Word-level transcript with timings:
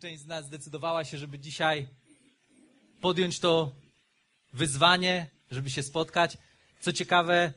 część 0.00 0.22
z 0.22 0.26
nas 0.26 0.46
zdecydowała 0.46 1.04
się, 1.04 1.18
żeby 1.18 1.38
dzisiaj 1.38 1.88
podjąć 3.00 3.40
to 3.40 3.72
wyzwanie, 4.52 5.26
żeby 5.50 5.70
się 5.70 5.82
spotkać. 5.82 6.38
Co 6.80 6.92
ciekawe, 6.92 7.52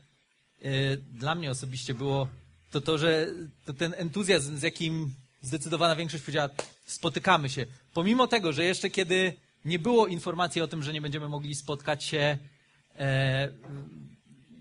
yy, 0.62 0.98
dla 0.98 1.36
mnie 1.36 1.52
osobiście 1.52 1.94
było 1.94 2.28
to 2.72 2.82
to, 2.82 2.98
że 2.98 3.28
to 3.66 3.74
ten 3.74 3.94
entuzjazm, 3.98 4.58
z 4.58 4.62
jakim 4.62 5.14
zdecydowana 5.42 5.96
większość 5.96 6.24
powiedziała, 6.24 6.50
spotykamy 6.86 7.50
się. 7.50 7.66
Pomimo 7.94 8.28
tego, 8.28 8.54
że 8.54 8.64
jeszcze 8.64 8.90
kiedy 8.90 9.34
nie 9.66 9.80
było 9.80 10.08
informacji 10.08 10.62
o 10.62 10.68
tym, 10.68 10.84
że 10.84 10.94
nie 10.94 11.02
będziemy 11.02 11.30
mogli 11.30 11.56
spotkać 11.56 12.04
się 12.04 12.38
e, 13.00 13.50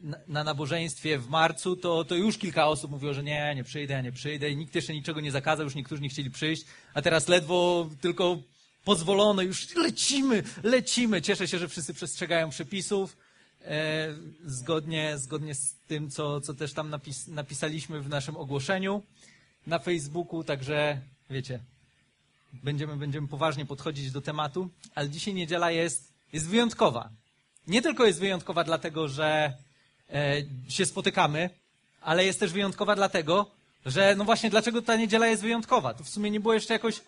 na, 0.02 0.18
na 0.28 0.44
nabożeństwie 0.44 1.18
w 1.18 1.28
marcu, 1.28 1.76
to, 1.76 2.04
to 2.04 2.14
już 2.14 2.38
kilka 2.38 2.66
osób 2.66 2.90
mówiło, 2.90 3.14
że 3.14 3.22
nie, 3.22 3.54
nie 3.54 3.64
przyjdę, 3.64 4.02
nie 4.02 4.12
przyjdę 4.12 4.50
i 4.50 4.56
nikt 4.56 4.74
jeszcze 4.74 4.92
niczego 4.92 5.20
nie 5.20 5.32
zakazał, 5.32 5.64
już 5.64 5.74
niektórzy 5.74 6.02
nie 6.02 6.08
chcieli 6.08 6.30
przyjść, 6.30 6.64
a 6.94 7.02
teraz 7.02 7.28
ledwo 7.28 7.88
tylko 8.00 8.38
pozwolono, 8.84 9.42
już 9.42 9.74
lecimy, 9.76 10.42
lecimy. 10.62 11.22
Cieszę 11.22 11.48
się, 11.48 11.58
że 11.58 11.68
wszyscy 11.68 11.94
przestrzegają 11.94 12.50
przepisów 12.50 13.16
e, 13.64 14.08
zgodnie, 14.44 15.18
zgodnie 15.18 15.54
z 15.54 15.74
tym, 15.88 16.10
co, 16.10 16.40
co 16.40 16.54
też 16.54 16.72
tam 16.72 16.90
napis, 16.90 17.28
napisaliśmy 17.28 18.00
w 18.00 18.08
naszym 18.08 18.36
ogłoszeniu 18.36 19.02
na 19.66 19.78
Facebooku, 19.78 20.44
także 20.44 21.00
wiecie, 21.30 21.60
będziemy, 22.52 22.96
będziemy 22.96 23.28
poważnie 23.28 23.66
podchodzić 23.66 24.10
do 24.10 24.20
tematu, 24.20 24.68
ale 24.94 25.08
dzisiaj 25.08 25.34
niedziela 25.34 25.70
jest, 25.70 26.12
jest 26.32 26.48
wyjątkowa. 26.48 27.10
Nie 27.66 27.82
tylko 27.82 28.06
jest 28.06 28.20
wyjątkowa 28.20 28.64
dlatego, 28.64 29.08
że 29.08 29.52
się 30.68 30.86
spotykamy, 30.86 31.50
ale 32.00 32.24
jest 32.24 32.40
też 32.40 32.52
wyjątkowa 32.52 32.94
dlatego, 32.94 33.50
że 33.86 34.14
no 34.18 34.24
właśnie 34.24 34.50
dlaczego 34.50 34.82
ta 34.82 34.96
niedziela 34.96 35.26
jest 35.26 35.42
wyjątkowa. 35.42 35.94
To 35.94 36.04
w 36.04 36.08
sumie 36.08 36.30
nie 36.30 36.40
było 36.40 36.54
jeszcze 36.54 36.72
jakoś. 36.72 37.00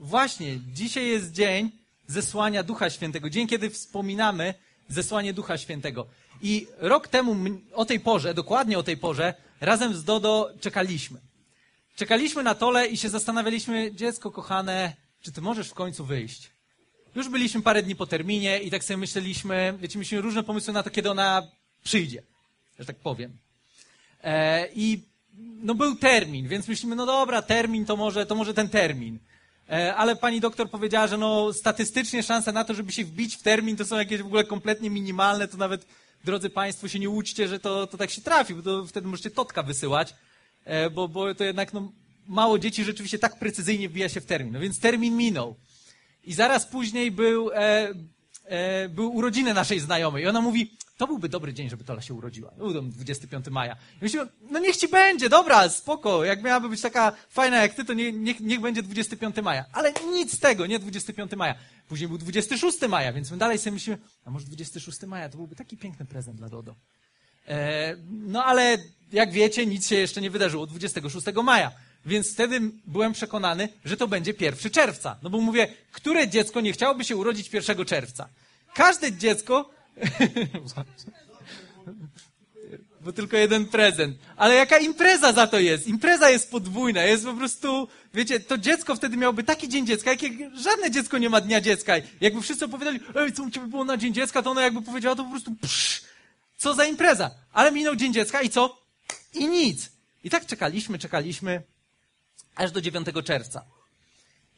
Właśnie, 0.00 0.58
dzisiaj 0.72 1.06
jest 1.06 1.32
dzień 1.32 1.70
zesłania 2.06 2.62
Ducha 2.62 2.90
Świętego. 2.90 3.30
Dzień, 3.30 3.46
kiedy 3.46 3.70
wspominamy 3.70 4.54
zesłanie 4.88 5.32
Ducha 5.32 5.58
Świętego. 5.58 6.06
I 6.42 6.66
rok 6.78 7.08
temu, 7.08 7.36
o 7.74 7.84
tej 7.84 8.00
porze, 8.00 8.34
dokładnie 8.34 8.78
o 8.78 8.82
tej 8.82 8.96
porze, 8.96 9.34
razem 9.60 9.94
z 9.94 10.04
Dodo 10.04 10.52
czekaliśmy. 10.60 11.20
Czekaliśmy 11.96 12.42
na 12.42 12.54
tole 12.54 12.86
i 12.86 12.96
się 12.96 13.08
zastanawialiśmy, 13.08 13.94
dziecko 13.94 14.30
kochane, 14.30 14.96
czy 15.22 15.32
ty 15.32 15.40
możesz 15.40 15.68
w 15.68 15.74
końcu 15.74 16.04
wyjść? 16.04 16.50
Już 17.14 17.28
byliśmy 17.28 17.62
parę 17.62 17.82
dni 17.82 17.96
po 17.96 18.06
terminie 18.06 18.58
i 18.58 18.70
tak 18.70 18.84
sobie 18.84 18.96
myśleliśmy, 18.96 19.74
wiecie, 19.80 19.98
mieliśmy 19.98 20.20
różne 20.20 20.42
pomysły 20.42 20.72
na 20.72 20.82
to, 20.82 20.90
kiedy 20.90 21.10
ona 21.10 21.48
przyjdzie, 21.82 22.22
że 22.78 22.84
tak 22.84 22.96
powiem. 22.96 23.36
E, 24.22 24.68
I 24.74 25.02
no 25.62 25.74
był 25.74 25.96
termin, 25.96 26.48
więc 26.48 26.68
myślimy, 26.68 26.96
no 26.96 27.06
dobra, 27.06 27.42
termin 27.42 27.84
to 27.84 27.96
może, 27.96 28.26
to 28.26 28.34
może 28.34 28.54
ten 28.54 28.68
termin. 28.68 29.18
E, 29.70 29.94
ale 29.94 30.16
pani 30.16 30.40
doktor 30.40 30.70
powiedziała, 30.70 31.06
że 31.06 31.18
no 31.18 31.52
statystycznie 31.52 32.22
szanse 32.22 32.52
na 32.52 32.64
to, 32.64 32.74
żeby 32.74 32.92
się 32.92 33.04
wbić 33.04 33.36
w 33.36 33.42
termin, 33.42 33.76
to 33.76 33.84
są 33.84 33.98
jakieś 33.98 34.22
w 34.22 34.26
ogóle 34.26 34.44
kompletnie 34.44 34.90
minimalne, 34.90 35.48
to 35.48 35.56
nawet, 35.56 35.86
drodzy 36.24 36.50
państwo, 36.50 36.88
się 36.88 36.98
nie 36.98 37.08
łudźcie, 37.08 37.48
że 37.48 37.60
to, 37.60 37.86
to 37.86 37.98
tak 37.98 38.10
się 38.10 38.22
trafi, 38.22 38.54
bo 38.54 38.62
to 38.62 38.86
wtedy 38.86 39.08
możecie 39.08 39.30
totka 39.30 39.62
wysyłać, 39.62 40.14
e, 40.64 40.90
bo, 40.90 41.08
bo 41.08 41.34
to 41.34 41.44
jednak 41.44 41.72
no, 41.72 41.92
mało 42.26 42.58
dzieci 42.58 42.84
rzeczywiście 42.84 43.18
tak 43.18 43.38
precyzyjnie 43.38 43.88
wbija 43.88 44.08
się 44.08 44.20
w 44.20 44.26
termin. 44.26 44.52
No 44.52 44.60
więc 44.60 44.80
termin 44.80 45.16
minął. 45.16 45.56
I 46.24 46.32
zaraz 46.32 46.66
później 46.66 47.10
był, 47.10 47.50
e, 47.50 47.88
e, 48.44 48.88
był 48.88 49.14
urodziny 49.14 49.54
naszej 49.54 49.80
znajomej. 49.80 50.24
I 50.24 50.26
ona 50.26 50.40
mówi, 50.40 50.76
to 51.00 51.06
byłby 51.06 51.28
dobry 51.28 51.54
dzień, 51.54 51.70
żeby 51.70 51.84
Tola 51.84 52.02
się 52.02 52.14
urodziła. 52.14 52.50
Był 52.50 52.74
tam 52.74 52.90
25 52.90 53.46
maja. 53.46 53.76
I 54.00 54.04
myślimy, 54.04 54.26
no 54.50 54.58
niech 54.58 54.76
ci 54.76 54.88
będzie, 54.88 55.28
dobra, 55.28 55.68
spoko. 55.68 56.24
Jak 56.24 56.42
miałaby 56.42 56.68
być 56.68 56.80
taka 56.80 57.12
fajna 57.28 57.62
jak 57.62 57.74
ty, 57.74 57.84
to 57.84 57.92
nie, 57.92 58.12
niech, 58.12 58.40
niech 58.40 58.60
będzie 58.60 58.82
25 58.82 59.36
maja. 59.36 59.64
Ale 59.72 59.92
nic 60.12 60.32
z 60.32 60.38
tego, 60.38 60.66
nie 60.66 60.78
25 60.78 61.32
maja. 61.32 61.54
Później 61.88 62.08
był 62.08 62.18
26 62.18 62.80
maja, 62.88 63.12
więc 63.12 63.30
my 63.30 63.36
dalej 63.36 63.58
sobie 63.58 63.72
myślimy, 63.72 63.98
a 64.24 64.30
może 64.30 64.46
26 64.46 65.02
maja 65.02 65.28
to 65.28 65.36
byłby 65.36 65.56
taki 65.56 65.76
piękny 65.76 66.06
prezent 66.06 66.36
dla 66.36 66.48
Dodo. 66.48 66.74
E, 67.48 67.96
no 68.10 68.44
ale 68.44 68.78
jak 69.12 69.32
wiecie, 69.32 69.66
nic 69.66 69.88
się 69.88 69.96
jeszcze 69.96 70.20
nie 70.20 70.30
wydarzyło 70.30 70.66
26 70.66 71.26
maja. 71.44 71.72
Więc 72.06 72.32
wtedy 72.32 72.60
byłem 72.86 73.12
przekonany, 73.12 73.68
że 73.84 73.96
to 73.96 74.08
będzie 74.08 74.34
1 74.40 74.70
czerwca. 74.70 75.16
No 75.22 75.30
bo 75.30 75.40
mówię, 75.40 75.68
które 75.92 76.28
dziecko 76.28 76.60
nie 76.60 76.72
chciałoby 76.72 77.04
się 77.04 77.16
urodzić 77.16 77.52
1 77.52 77.84
czerwca? 77.84 78.28
Każde 78.74 79.12
dziecko. 79.12 79.79
Bo 83.00 83.12
tylko 83.12 83.36
jeden 83.36 83.66
prezent. 83.66 84.16
Ale 84.36 84.54
jaka 84.54 84.78
impreza 84.78 85.32
za 85.32 85.46
to 85.46 85.58
jest? 85.58 85.86
Impreza 85.86 86.30
jest 86.30 86.50
podwójna, 86.50 87.02
jest 87.02 87.24
po 87.24 87.34
prostu, 87.34 87.88
wiecie, 88.14 88.40
to 88.40 88.58
dziecko 88.58 88.96
wtedy 88.96 89.16
miałoby 89.16 89.44
taki 89.44 89.68
dzień 89.68 89.86
dziecka, 89.86 90.10
jak 90.10 90.20
żadne 90.54 90.90
dziecko 90.90 91.18
nie 91.18 91.30
ma 91.30 91.40
dnia 91.40 91.60
dziecka. 91.60 91.94
Jakby 92.20 92.42
wszyscy 92.42 92.64
opowiadali, 92.64 93.00
ej, 93.14 93.32
co 93.32 93.42
u 93.42 93.50
ciebie 93.50 93.66
było 93.66 93.84
na 93.84 93.96
dzień 93.96 94.14
dziecka, 94.14 94.42
to 94.42 94.50
ono 94.50 94.60
jakby 94.60 94.82
powiedziała 94.82 95.16
to 95.16 95.24
po 95.24 95.30
prostu, 95.30 95.54
psz, 95.60 96.02
co 96.56 96.74
za 96.74 96.84
impreza. 96.84 97.30
Ale 97.52 97.72
minął 97.72 97.96
dzień 97.96 98.12
dziecka 98.12 98.42
i 98.42 98.50
co? 98.50 98.82
I 99.34 99.48
nic. 99.48 99.90
I 100.24 100.30
tak 100.30 100.46
czekaliśmy, 100.46 100.98
czekaliśmy 100.98 101.62
aż 102.56 102.70
do 102.70 102.80
9 102.80 103.08
czerwca. 103.24 103.64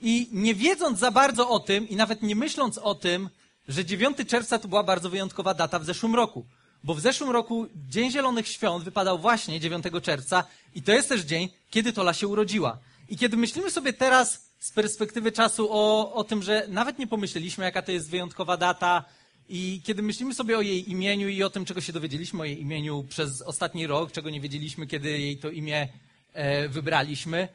I 0.00 0.28
nie 0.32 0.54
wiedząc 0.54 0.98
za 0.98 1.10
bardzo 1.10 1.48
o 1.48 1.60
tym 1.60 1.88
i 1.88 1.96
nawet 1.96 2.22
nie 2.22 2.36
myśląc 2.36 2.78
o 2.78 2.94
tym, 2.94 3.28
że 3.68 3.84
9 3.84 4.16
czerwca 4.26 4.58
to 4.58 4.68
była 4.68 4.82
bardzo 4.82 5.10
wyjątkowa 5.10 5.54
data 5.54 5.78
w 5.78 5.84
zeszłym 5.84 6.14
roku. 6.14 6.46
Bo 6.84 6.94
w 6.94 7.00
zeszłym 7.00 7.30
roku 7.30 7.66
Dzień 7.88 8.10
Zielonych 8.10 8.48
Świąt 8.48 8.84
wypadał 8.84 9.18
właśnie 9.18 9.60
9 9.60 9.84
czerwca 10.02 10.44
i 10.74 10.82
to 10.82 10.92
jest 10.92 11.08
też 11.08 11.20
dzień, 11.20 11.48
kiedy 11.70 11.92
Tola 11.92 12.12
się 12.12 12.28
urodziła. 12.28 12.78
I 13.08 13.16
kiedy 13.16 13.36
myślimy 13.36 13.70
sobie 13.70 13.92
teraz 13.92 14.46
z 14.58 14.72
perspektywy 14.72 15.32
czasu 15.32 15.68
o, 15.70 16.14
o 16.14 16.24
tym, 16.24 16.42
że 16.42 16.66
nawet 16.68 16.98
nie 16.98 17.06
pomyśleliśmy, 17.06 17.64
jaka 17.64 17.82
to 17.82 17.92
jest 17.92 18.10
wyjątkowa 18.10 18.56
data, 18.56 19.04
i 19.48 19.80
kiedy 19.84 20.02
myślimy 20.02 20.34
sobie 20.34 20.58
o 20.58 20.60
jej 20.60 20.90
imieniu 20.90 21.28
i 21.28 21.42
o 21.42 21.50
tym, 21.50 21.64
czego 21.64 21.80
się 21.80 21.92
dowiedzieliśmy 21.92 22.40
o 22.40 22.44
jej 22.44 22.60
imieniu 22.60 23.04
przez 23.08 23.42
ostatni 23.42 23.86
rok, 23.86 24.12
czego 24.12 24.30
nie 24.30 24.40
wiedzieliśmy, 24.40 24.86
kiedy 24.86 25.10
jej 25.10 25.36
to 25.36 25.50
imię 25.50 25.88
e, 26.32 26.68
wybraliśmy, 26.68 27.48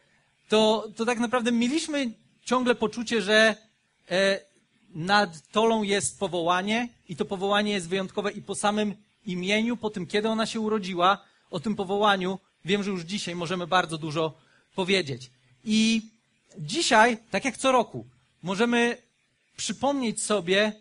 to, 0.49 0.87
to 0.95 1.05
tak 1.05 1.19
naprawdę 1.19 1.51
mieliśmy 1.51 2.11
ciągle 2.45 2.75
poczucie, 2.75 3.21
że 3.21 3.55
e, 4.11 4.39
nad 4.97 5.51
Tolą 5.51 5.83
jest 5.83 6.19
powołanie 6.19 6.89
i 7.09 7.15
to 7.15 7.25
powołanie 7.25 7.71
jest 7.71 7.89
wyjątkowe 7.89 8.31
i 8.31 8.41
po 8.41 8.55
samym 8.55 8.95
imieniu, 9.25 9.77
po 9.77 9.89
tym, 9.89 10.07
kiedy 10.07 10.29
ona 10.29 10.45
się 10.45 10.59
urodziła, 10.59 11.23
o 11.51 11.59
tym 11.59 11.75
powołaniu, 11.75 12.39
wiem, 12.65 12.83
że 12.83 12.91
już 12.91 13.01
dzisiaj 13.01 13.35
możemy 13.35 13.67
bardzo 13.67 13.97
dużo 13.97 14.33
powiedzieć. 14.75 15.29
I 15.63 16.01
dzisiaj, 16.57 17.17
tak 17.31 17.45
jak 17.45 17.57
co 17.57 17.71
roku, 17.71 18.05
możemy 18.43 18.97
przypomnieć 19.57 20.23
sobie 20.23 20.73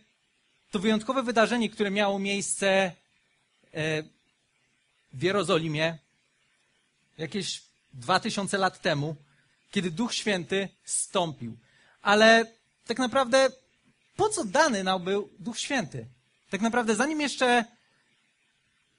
to 0.71 0.79
wyjątkowe 0.79 1.23
wydarzenie, 1.23 1.71
które 1.71 1.91
miało 1.91 2.19
miejsce 2.19 2.93
e, 3.75 4.03
w 5.13 5.23
Jerozolimie 5.23 5.99
jakieś 7.19 7.63
dwa 7.93 8.21
tysiące 8.21 8.59
lat 8.59 8.81
temu, 8.83 9.17
kiedy 9.71 9.91
Duch 9.91 10.15
Święty 10.15 10.69
stąpił. 10.85 11.57
Ale 12.03 12.47
tak 12.87 12.99
naprawdę 12.99 13.51
po 14.17 14.29
co 14.29 14.45
dany 14.45 14.85
nam 14.85 15.05
był 15.05 15.29
Duch 15.39 15.59
Święty? 15.59 16.07
Tak 16.51 16.61
naprawdę 16.61 16.95
zanim 16.95 17.21
jeszcze 17.21 17.65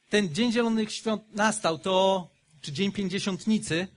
ten 0.10 0.34
Dzień 0.34 0.52
Zielonych 0.52 0.94
Świąt 0.94 1.24
nastał, 1.34 1.80
to, 1.80 2.28
czy 2.62 2.72
Dzień 2.72 2.92
Pięćdziesiątnicy, 2.92 3.88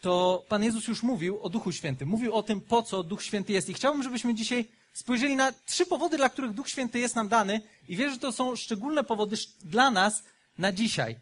to 0.00 0.44
Pan 0.48 0.64
Jezus 0.64 0.88
już 0.88 1.02
mówił 1.02 1.42
o 1.42 1.48
Duchu 1.48 1.72
Świętym. 1.72 2.08
Mówił 2.08 2.34
o 2.34 2.42
tym, 2.42 2.60
po 2.60 2.82
co 2.82 3.02
Duch 3.02 3.22
Święty 3.22 3.52
jest. 3.52 3.68
I 3.68 3.74
chciałbym, 3.74 4.02
żebyśmy 4.02 4.34
dzisiaj 4.34 4.68
spojrzeli 4.92 5.36
na 5.36 5.52
trzy 5.52 5.86
powody, 5.86 6.16
dla 6.16 6.28
których 6.28 6.52
Duch 6.52 6.68
Święty 6.68 6.98
jest 6.98 7.16
nam 7.16 7.28
dany 7.28 7.60
i 7.88 7.96
wierzę, 7.96 8.14
że 8.14 8.20
to 8.20 8.32
są 8.32 8.56
szczególne 8.56 9.04
powody 9.04 9.36
dla 9.64 9.90
nas 9.90 10.22
na 10.58 10.72
dzisiaj. 10.72 11.16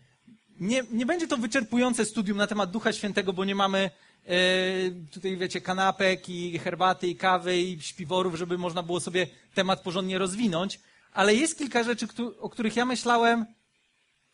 Nie, 0.60 0.82
nie 0.90 1.06
będzie 1.06 1.28
to 1.28 1.36
wyczerpujące 1.36 2.04
studium 2.04 2.38
na 2.38 2.46
temat 2.46 2.70
Ducha 2.70 2.92
Świętego, 2.92 3.32
bo 3.32 3.44
nie 3.44 3.54
mamy 3.54 3.90
tutaj, 5.10 5.36
wiecie, 5.36 5.60
kanapek 5.60 6.28
i 6.28 6.58
herbaty 6.58 7.08
i 7.08 7.16
kawy 7.16 7.58
i 7.58 7.82
śpiworów, 7.82 8.34
żeby 8.34 8.58
można 8.58 8.82
było 8.82 9.00
sobie 9.00 9.26
temat 9.54 9.80
porządnie 9.80 10.18
rozwinąć, 10.18 10.80
ale 11.12 11.34
jest 11.34 11.58
kilka 11.58 11.82
rzeczy, 11.82 12.06
o 12.40 12.50
których 12.50 12.76
ja 12.76 12.84
myślałem, 12.84 13.46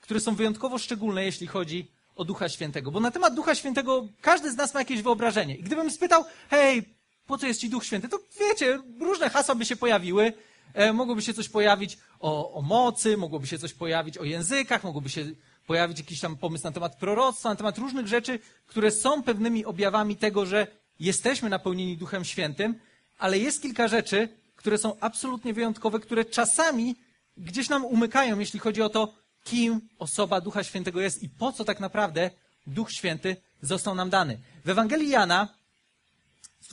które 0.00 0.20
są 0.20 0.34
wyjątkowo 0.34 0.78
szczególne, 0.78 1.25
jeśli 1.25 1.46
chodzi 1.46 1.90
o 2.16 2.25
Ducha 2.25 2.48
Świętego. 2.48 2.90
Bo 2.90 3.00
na 3.00 3.10
temat 3.10 3.34
Ducha 3.34 3.54
Świętego 3.54 4.08
każdy 4.20 4.52
z 4.52 4.56
nas 4.56 4.75
ma 4.75 4.81
jakieś 4.81 5.02
wyobrażenie. 5.02 5.56
I 5.56 5.62
gdybym 5.62 5.90
spytał, 5.90 6.25
hej, 6.50 6.82
po 7.26 7.38
co 7.38 7.46
jest 7.46 7.60
ci 7.60 7.70
Duch 7.70 7.84
Święty? 7.84 8.08
To 8.08 8.19
wiecie, 8.40 8.78
różne 9.00 9.31
hasła 9.31 9.54
by 9.54 9.64
się 9.64 9.76
pojawiły. 9.76 10.32
E, 10.75 10.93
mogłoby 10.93 11.22
się 11.22 11.34
coś 11.34 11.48
pojawić 11.48 11.98
o, 12.20 12.52
o 12.52 12.62
mocy, 12.62 13.16
mogłoby 13.16 13.46
się 13.46 13.58
coś 13.58 13.72
pojawić 13.72 14.19
o 14.19 14.25
językach, 14.25 14.84
mogłoby 14.84 15.08
się 15.08 15.25
pojawić 15.70 15.99
jakiś 15.99 16.20
tam 16.20 16.37
pomysł 16.37 16.64
na 16.64 16.72
temat 16.72 16.96
proroctwa, 16.96 17.49
na 17.49 17.56
temat 17.56 17.78
różnych 17.78 18.06
rzeczy, 18.06 18.38
które 18.67 18.90
są 18.90 19.22
pewnymi 19.22 19.64
objawami 19.64 20.17
tego, 20.17 20.46
że 20.46 20.67
jesteśmy 21.00 21.50
napełnieni 21.50 21.96
Duchem 21.96 22.25
Świętym, 22.25 22.75
ale 23.19 23.38
jest 23.38 23.62
kilka 23.62 23.88
rzeczy, 23.88 24.28
które 24.56 24.78
są 24.78 24.96
absolutnie 25.00 25.55
wyjątkowe, 25.55 26.00
które 26.00 26.25
czasami 26.25 26.96
gdzieś 27.37 27.69
nam 27.69 27.84
umykają, 27.84 28.38
jeśli 28.38 28.61
chodzi 28.61 28.82
o 28.82 28.88
to, 28.88 29.14
kim 29.44 29.81
osoba 29.99 30.40
Ducha 30.40 30.64
Świętego 30.64 31.00
jest 31.00 31.22
i 31.22 31.28
po 31.28 31.52
co 31.52 31.64
tak 31.64 31.81
naprawdę 31.81 32.31
Duch 32.67 32.93
Święty 32.93 33.37
został 33.62 33.94
nam 33.94 34.11
dany. 34.11 34.38
W 34.64 34.69
Ewangelii 34.69 35.08
Jana 35.08 35.49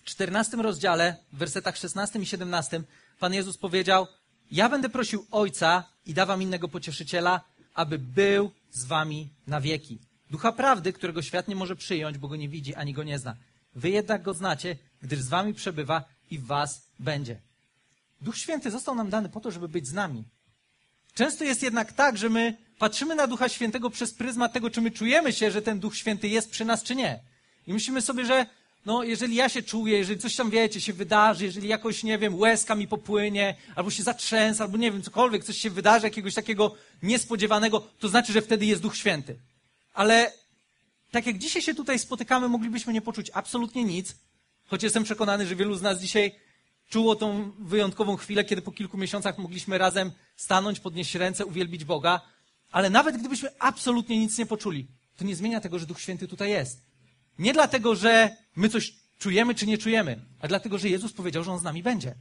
14 0.03 0.57
rozdziale, 0.57 1.15
w 1.33 1.37
wersetach 1.37 1.77
16 1.77 2.19
i 2.19 2.25
17, 2.25 2.81
Pan 3.19 3.33
Jezus 3.33 3.57
powiedział: 3.57 4.07
Ja 4.51 4.69
będę 4.69 4.89
prosił 4.89 5.25
Ojca 5.31 5.83
i 6.05 6.13
dawam 6.13 6.41
innego 6.41 6.67
pocieszyciela, 6.67 7.41
aby 7.73 7.99
był 7.99 8.51
z 8.77 8.85
wami 8.85 9.29
na 9.47 9.61
wieki. 9.61 9.99
Ducha 10.29 10.51
prawdy, 10.51 10.93
którego 10.93 11.21
świat 11.21 11.47
nie 11.47 11.55
może 11.55 11.75
przyjąć, 11.75 12.17
bo 12.17 12.27
go 12.27 12.35
nie 12.35 12.49
widzi 12.49 12.75
ani 12.75 12.93
go 12.93 13.03
nie 13.03 13.19
zna. 13.19 13.35
Wy 13.75 13.89
jednak 13.89 14.23
go 14.23 14.33
znacie, 14.33 14.75
gdyż 15.01 15.19
z 15.21 15.27
wami 15.27 15.53
przebywa 15.53 16.03
i 16.31 16.39
w 16.39 16.45
was 16.45 16.87
będzie. 16.99 17.41
Duch 18.21 18.37
Święty 18.37 18.71
został 18.71 18.95
nam 18.95 19.09
dany 19.09 19.29
po 19.29 19.39
to, 19.39 19.51
żeby 19.51 19.67
być 19.67 19.87
z 19.87 19.93
nami. 19.93 20.23
Często 21.13 21.43
jest 21.43 21.63
jednak 21.63 21.93
tak, 21.93 22.17
że 22.17 22.29
my 22.29 22.57
patrzymy 22.79 23.15
na 23.15 23.27
Ducha 23.27 23.49
Świętego 23.49 23.89
przez 23.89 24.13
pryzmat 24.13 24.53
tego, 24.53 24.69
czy 24.69 24.81
my 24.81 24.91
czujemy 24.91 25.33
się, 25.33 25.51
że 25.51 25.61
ten 25.61 25.79
Duch 25.79 25.97
Święty 25.97 26.27
jest 26.27 26.51
przy 26.51 26.65
nas, 26.65 26.83
czy 26.83 26.95
nie. 26.95 27.19
I 27.67 27.73
myślimy 27.73 28.01
sobie, 28.01 28.25
że 28.25 28.45
no, 28.87 29.03
jeżeli 29.03 29.35
ja 29.35 29.49
się 29.49 29.63
czuję, 29.63 29.97
jeżeli 29.97 30.19
coś 30.19 30.35
tam, 30.35 30.49
wiecie, 30.49 30.81
się 30.81 30.93
wydarzy, 30.93 31.45
jeżeli 31.45 31.67
jakoś, 31.67 32.03
nie 32.03 32.17
wiem, 32.17 32.35
łezka 32.35 32.75
mi 32.75 32.87
popłynie, 32.87 33.55
albo 33.75 33.91
się 33.91 34.03
zatrzęsę, 34.03 34.63
albo 34.63 34.77
nie 34.77 34.91
wiem, 34.91 35.01
cokolwiek, 35.01 35.43
coś 35.43 35.57
się 35.57 35.69
wydarzy, 35.69 36.05
jakiegoś 36.05 36.33
takiego 36.33 36.75
niespodziewanego, 37.03 37.79
to 37.99 38.09
znaczy, 38.09 38.33
że 38.33 38.41
wtedy 38.41 38.65
jest 38.65 38.81
Duch 38.81 38.95
Święty. 38.95 39.39
Ale 39.93 40.33
tak 41.11 41.25
jak 41.25 41.37
dzisiaj 41.37 41.61
się 41.61 41.73
tutaj 41.73 41.99
spotykamy, 41.99 42.47
moglibyśmy 42.47 42.93
nie 42.93 43.01
poczuć 43.01 43.31
absolutnie 43.33 43.83
nic, 43.83 44.15
choć 44.65 44.83
jestem 44.83 45.03
przekonany, 45.03 45.47
że 45.47 45.55
wielu 45.55 45.75
z 45.75 45.81
nas 45.81 46.01
dzisiaj 46.01 46.35
czuło 46.89 47.15
tą 47.15 47.51
wyjątkową 47.59 48.15
chwilę, 48.15 48.43
kiedy 48.43 48.61
po 48.61 48.71
kilku 48.71 48.97
miesiącach 48.97 49.37
mogliśmy 49.37 49.77
razem 49.77 50.11
stanąć, 50.35 50.79
podnieść 50.79 51.15
ręce, 51.15 51.45
uwielbić 51.45 51.85
Boga, 51.85 52.21
ale 52.71 52.89
nawet 52.89 53.17
gdybyśmy 53.17 53.49
absolutnie 53.59 54.19
nic 54.19 54.37
nie 54.37 54.45
poczuli, 54.45 54.87
to 55.17 55.25
nie 55.25 55.35
zmienia 55.35 55.61
tego, 55.61 55.79
że 55.79 55.85
Duch 55.85 56.01
Święty 56.01 56.27
tutaj 56.27 56.49
jest. 56.49 56.86
Nie 57.39 57.53
dlatego, 57.53 57.95
że 57.95 58.35
my 58.55 58.69
coś 58.69 58.93
czujemy 59.19 59.55
czy 59.55 59.67
nie 59.67 59.77
czujemy, 59.77 60.19
a 60.39 60.47
dlatego, 60.47 60.77
że 60.77 60.89
Jezus 60.89 61.13
powiedział, 61.13 61.43
że 61.43 61.51
On 61.51 61.59
z 61.59 61.63
nami 61.63 61.83
będzie. 61.83 62.15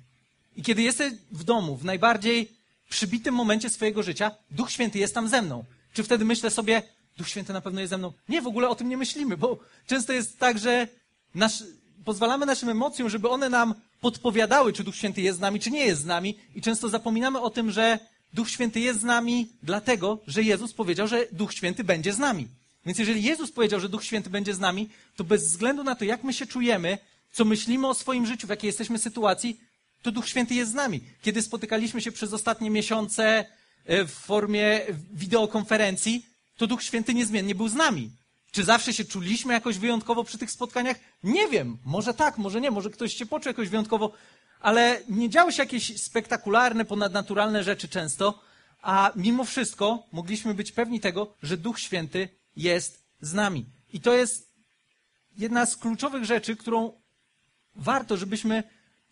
I 0.57 0.63
kiedy 0.63 0.83
jesteś 0.83 1.13
w 1.33 1.45
domu, 1.45 1.77
w 1.77 1.85
najbardziej 1.85 2.53
przybitym 2.89 3.35
momencie 3.35 3.71
swojego 3.71 4.03
życia, 4.03 4.31
Duch 4.51 4.71
Święty 4.71 4.99
jest 4.99 5.15
tam 5.15 5.29
ze 5.29 5.43
mną. 5.43 5.65
Czy 5.93 6.03
wtedy 6.03 6.25
myślę 6.25 6.51
sobie, 6.51 6.83
Duch 7.19 7.29
Święty 7.29 7.53
na 7.53 7.61
pewno 7.61 7.81
jest 7.81 7.91
ze 7.91 7.99
mną? 7.99 8.13
Nie, 8.29 8.43
w 8.43 8.47
ogóle 8.47 8.69
o 8.69 8.75
tym 8.75 8.89
nie 8.89 8.97
myślimy, 8.97 9.37
bo 9.37 9.59
często 9.87 10.13
jest 10.13 10.39
tak, 10.39 10.59
że 10.59 10.89
nasz, 11.35 11.65
pozwalamy 12.05 12.47
naszym 12.47 12.69
emocjom, 12.69 13.11
żeby 13.11 13.29
one 13.29 13.49
nam 13.49 13.75
podpowiadały, 14.01 14.73
czy 14.73 14.85
Duch 14.85 14.97
Święty 14.97 15.21
jest 15.21 15.39
z 15.39 15.41
nami, 15.41 15.61
czy 15.61 15.71
nie 15.71 15.87
jest 15.87 16.03
z 16.03 16.05
nami. 16.05 16.39
I 16.55 16.63
często 16.63 16.89
zapominamy 16.89 17.41
o 17.41 17.51
tym, 17.51 17.71
że 17.71 17.99
Duch 18.33 18.51
Święty 18.51 18.81
jest 18.81 19.01
z 19.01 19.05
nami 19.05 19.49
dlatego, 19.63 20.19
że 20.27 20.43
Jezus 20.43 20.73
powiedział, 20.73 21.09
że 21.09 21.27
Duch 21.33 21.55
Święty 21.55 21.85
będzie 21.85 22.13
z 22.13 22.19
nami. 22.19 22.49
Więc 22.87 22.99
jeżeli 22.99 23.23
Jezus 23.23 23.53
powiedział, 23.53 23.81
że 23.81 23.89
Duch 23.89 24.05
Święty 24.05 24.31
będzie 24.31 24.55
z 24.55 24.59
nami, 24.59 24.89
to 25.17 25.25
bez 25.25 25.45
względu 25.45 25.85
na 25.85 25.95
to, 25.95 26.05
jak 26.05 26.25
my 26.25 26.33
się 26.33 26.47
czujemy, 26.47 26.99
co 27.33 27.45
myślimy 27.45 27.89
o 27.89 27.95
swoim 27.95 28.27
życiu, 28.27 28.47
w 28.47 28.51
jakiej 28.51 28.69
jesteśmy 28.69 28.99
sytuacji, 28.99 29.61
to 30.03 30.13
Duch 30.13 30.29
Święty 30.29 30.55
jest 30.55 30.71
z 30.71 30.75
nami. 30.75 31.01
Kiedy 31.23 31.43
spotykaliśmy 31.43 32.01
się 32.01 32.13
przez 32.13 32.33
ostatnie 32.33 32.71
miesiące 32.71 33.45
e, 33.85 34.05
w 34.05 34.11
formie 34.11 34.81
wideokonferencji, 35.13 36.27
to 36.57 36.67
Duch 36.67 36.83
Święty 36.83 37.15
niezmiennie 37.15 37.55
był 37.55 37.69
z 37.69 37.75
nami. 37.75 38.11
Czy 38.51 38.65
zawsze 38.65 38.93
się 38.93 39.05
czuliśmy 39.05 39.53
jakoś 39.53 39.79
wyjątkowo 39.79 40.25
przy 40.25 40.39
tych 40.39 40.51
spotkaniach? 40.51 40.97
Nie 41.23 41.49
wiem. 41.49 41.79
Może 41.85 42.15
tak, 42.15 42.39
może 42.39 42.61
nie, 42.61 42.71
może 42.71 42.91
ktoś 42.91 43.15
się 43.15 43.27
poczuł 43.27 43.51
jakoś 43.51 43.69
wyjątkowo, 43.69 44.13
ale 44.61 45.01
nie 45.09 45.31
działy 45.31 45.53
się 45.53 45.63
jakieś 45.63 46.03
spektakularne, 46.03 46.85
ponadnaturalne 46.85 47.65
rzeczy 47.65 47.89
często, 47.89 48.43
a 48.83 49.13
mimo 49.17 49.45
wszystko 49.45 50.03
mogliśmy 50.13 50.55
być 50.55 50.73
pewni 50.73 51.01
tego, 51.01 51.35
że 51.43 51.57
Duch 51.57 51.81
Święty 51.81 52.29
jest 52.57 53.03
z 53.21 53.33
nami. 53.33 53.67
I 53.93 54.01
to 54.01 54.15
jest 54.15 54.53
jedna 55.39 55.67
z 55.67 55.77
kluczowych 55.77 56.25
rzeczy, 56.25 56.57
którą 56.57 56.93
warto, 57.75 58.17
żebyśmy 58.17 58.63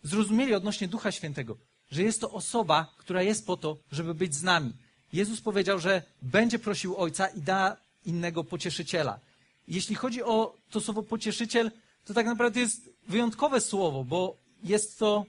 zrozumieli 0.03 0.53
odnośnie 0.53 0.87
Ducha 0.87 1.11
Świętego, 1.11 1.57
że 1.91 2.03
jest 2.03 2.21
to 2.21 2.31
osoba, 2.31 2.95
która 2.97 3.21
jest 3.21 3.45
po 3.45 3.57
to, 3.57 3.77
żeby 3.91 4.13
być 4.13 4.35
z 4.35 4.43
nami. 4.43 4.73
Jezus 5.13 5.41
powiedział, 5.41 5.79
że 5.79 6.01
będzie 6.21 6.59
prosił 6.59 6.97
Ojca 6.97 7.27
i 7.27 7.41
da 7.41 7.77
innego 8.05 8.43
pocieszyciela. 8.43 9.19
Jeśli 9.67 9.95
chodzi 9.95 10.23
o 10.23 10.55
to 10.71 10.81
słowo 10.81 11.03
pocieszyciel, 11.03 11.71
to 12.05 12.13
tak 12.13 12.25
naprawdę 12.25 12.59
jest 12.59 12.89
wyjątkowe 13.07 13.61
słowo, 13.61 14.03
bo 14.03 14.37
jest 14.63 14.99
to 14.99 15.25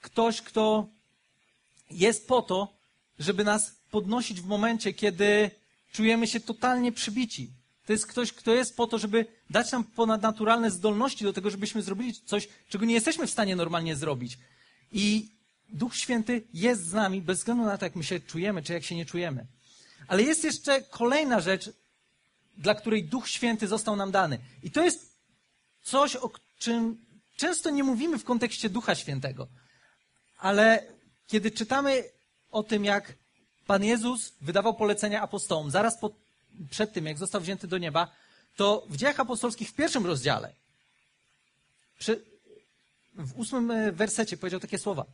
ktoś, 0.00 0.42
kto 0.42 0.86
jest 1.90 2.28
po 2.28 2.42
to, 2.42 2.74
żeby 3.18 3.44
nas 3.44 3.76
podnosić 3.90 4.40
w 4.40 4.46
momencie, 4.46 4.92
kiedy 4.92 5.50
czujemy 5.92 6.26
się 6.26 6.40
totalnie 6.40 6.92
przybici. 6.92 7.50
To 7.86 7.92
jest 7.92 8.06
ktoś, 8.06 8.32
kto 8.32 8.54
jest 8.54 8.76
po 8.76 8.86
to, 8.86 8.98
żeby 8.98 9.26
dać 9.50 9.72
nam 9.72 9.84
ponadnaturalne 9.84 10.70
zdolności 10.70 11.24
do 11.24 11.32
tego, 11.32 11.50
żebyśmy 11.50 11.82
zrobili 11.82 12.14
coś, 12.14 12.48
czego 12.68 12.84
nie 12.84 12.94
jesteśmy 12.94 13.26
w 13.26 13.30
stanie 13.30 13.56
normalnie 13.56 13.96
zrobić. 13.96 14.38
I 14.92 15.28
Duch 15.68 15.96
Święty 15.96 16.42
jest 16.54 16.86
z 16.86 16.92
nami 16.92 17.22
bez 17.22 17.38
względu 17.38 17.64
na 17.64 17.78
to, 17.78 17.84
jak 17.84 17.96
my 17.96 18.04
się 18.04 18.20
czujemy, 18.20 18.62
czy 18.62 18.72
jak 18.72 18.84
się 18.84 18.96
nie 18.96 19.06
czujemy. 19.06 19.46
Ale 20.08 20.22
jest 20.22 20.44
jeszcze 20.44 20.82
kolejna 20.82 21.40
rzecz, 21.40 21.70
dla 22.56 22.74
której 22.74 23.04
Duch 23.04 23.28
Święty 23.28 23.68
został 23.68 23.96
nam 23.96 24.10
dany. 24.10 24.38
I 24.62 24.70
to 24.70 24.84
jest 24.84 25.16
coś, 25.82 26.16
o 26.16 26.30
czym 26.58 27.06
często 27.36 27.70
nie 27.70 27.84
mówimy 27.84 28.18
w 28.18 28.24
kontekście 28.24 28.70
Ducha 28.70 28.94
Świętego. 28.94 29.48
Ale 30.38 30.86
kiedy 31.26 31.50
czytamy 31.50 32.04
o 32.50 32.62
tym, 32.62 32.84
jak 32.84 33.14
Pan 33.66 33.84
Jezus 33.84 34.32
wydawał 34.40 34.74
polecenia 34.74 35.22
apostołom, 35.22 35.70
zaraz 35.70 35.98
po, 35.98 36.10
przed 36.70 36.92
tym, 36.92 37.06
jak 37.06 37.18
został 37.18 37.40
wzięty 37.40 37.68
do 37.68 37.78
nieba, 37.78 38.10
to 38.56 38.86
w 38.88 38.96
dziejach 38.96 39.20
apostolskich 39.20 39.68
w 39.68 39.74
pierwszym 39.74 40.06
rozdziale, 40.06 40.54
przy, 41.98 42.24
w 43.14 43.38
ósmym 43.38 43.70
e, 43.70 43.92
wersecie 43.92 44.36
powiedział 44.36 44.60
takie 44.60 44.78
słowa. 44.78 45.04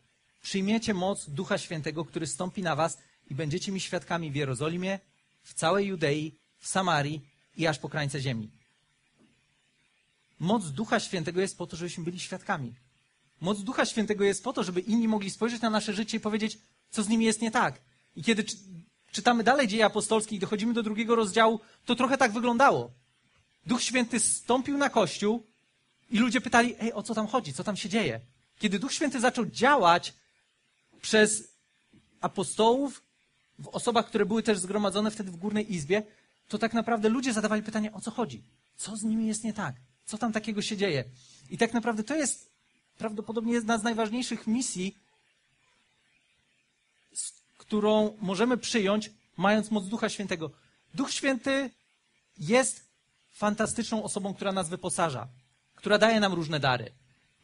Przyjmiecie 0.42 0.94
moc 0.94 1.30
Ducha 1.30 1.58
Świętego, 1.58 2.04
który 2.04 2.26
stąpi 2.26 2.62
na 2.62 2.76
was 2.76 2.98
i 3.30 3.34
będziecie 3.34 3.72
mi 3.72 3.80
świadkami 3.80 4.30
w 4.30 4.34
Jerozolimie, 4.34 4.98
w 5.42 5.54
całej 5.54 5.86
Judei, 5.86 6.34
w 6.58 6.68
Samarii 6.68 7.20
i 7.56 7.66
aż 7.66 7.78
po 7.78 7.88
krańce 7.88 8.20
ziemi. 8.20 8.50
Moc 10.40 10.70
Ducha 10.70 11.00
Świętego 11.00 11.40
jest 11.40 11.58
po 11.58 11.66
to, 11.66 11.76
żebyśmy 11.76 12.04
byli 12.04 12.20
świadkami. 12.20 12.74
Moc 13.40 13.60
Ducha 13.62 13.86
Świętego 13.86 14.24
jest 14.24 14.44
po 14.44 14.52
to, 14.52 14.64
żeby 14.64 14.80
inni 14.80 15.08
mogli 15.08 15.30
spojrzeć 15.30 15.62
na 15.62 15.70
nasze 15.70 15.92
życie 15.92 16.16
i 16.16 16.20
powiedzieć, 16.20 16.58
co 16.90 17.02
z 17.02 17.08
nimi 17.08 17.24
jest 17.24 17.42
nie 17.42 17.50
tak. 17.50 17.80
I 18.18 18.22
kiedy 18.22 18.44
czytamy 19.12 19.44
dalej 19.44 19.68
dzieje 19.68 19.84
apostolskie 19.84 20.36
i 20.36 20.38
dochodzimy 20.38 20.74
do 20.74 20.82
drugiego 20.82 21.16
rozdziału, 21.16 21.60
to 21.86 21.94
trochę 21.94 22.18
tak 22.18 22.32
wyglądało. 22.32 22.90
Duch 23.66 23.82
Święty 23.82 24.20
stąpił 24.20 24.78
na 24.78 24.90
kościół 24.90 25.46
i 26.10 26.18
ludzie 26.18 26.40
pytali, 26.40 26.74
ej, 26.80 26.92
o 26.92 27.02
co 27.02 27.14
tam 27.14 27.26
chodzi, 27.26 27.52
co 27.52 27.64
tam 27.64 27.76
się 27.76 27.88
dzieje? 27.88 28.20
Kiedy 28.58 28.78
Duch 28.78 28.92
Święty 28.92 29.20
zaczął 29.20 29.46
działać 29.46 30.14
przez 31.02 31.48
apostołów, 32.20 33.02
w 33.58 33.68
osobach, 33.68 34.06
które 34.06 34.26
były 34.26 34.42
też 34.42 34.58
zgromadzone 34.58 35.10
wtedy 35.10 35.30
w 35.30 35.36
Górnej 35.36 35.74
Izbie, 35.74 36.02
to 36.48 36.58
tak 36.58 36.74
naprawdę 36.74 37.08
ludzie 37.08 37.32
zadawali 37.32 37.62
pytanie, 37.62 37.92
o 37.92 38.00
co 38.00 38.10
chodzi? 38.10 38.42
Co 38.76 38.96
z 38.96 39.02
nimi 39.02 39.26
jest 39.26 39.44
nie 39.44 39.52
tak? 39.52 39.74
Co 40.04 40.18
tam 40.18 40.32
takiego 40.32 40.62
się 40.62 40.76
dzieje? 40.76 41.04
I 41.50 41.58
tak 41.58 41.74
naprawdę 41.74 42.04
to 42.04 42.16
jest 42.16 42.50
prawdopodobnie 42.98 43.52
jedna 43.52 43.78
z 43.78 43.82
najważniejszych 43.82 44.46
misji, 44.46 44.96
którą 47.68 48.16
możemy 48.20 48.56
przyjąć, 48.56 49.10
mając 49.36 49.70
moc 49.70 49.84
Ducha 49.86 50.08
Świętego. 50.08 50.50
Duch 50.94 51.12
Święty 51.12 51.70
jest 52.38 52.84
fantastyczną 53.30 54.02
osobą, 54.02 54.34
która 54.34 54.52
nas 54.52 54.68
wyposaża, 54.68 55.28
która 55.74 55.98
daje 55.98 56.20
nam 56.20 56.32
różne 56.32 56.60
dary. 56.60 56.92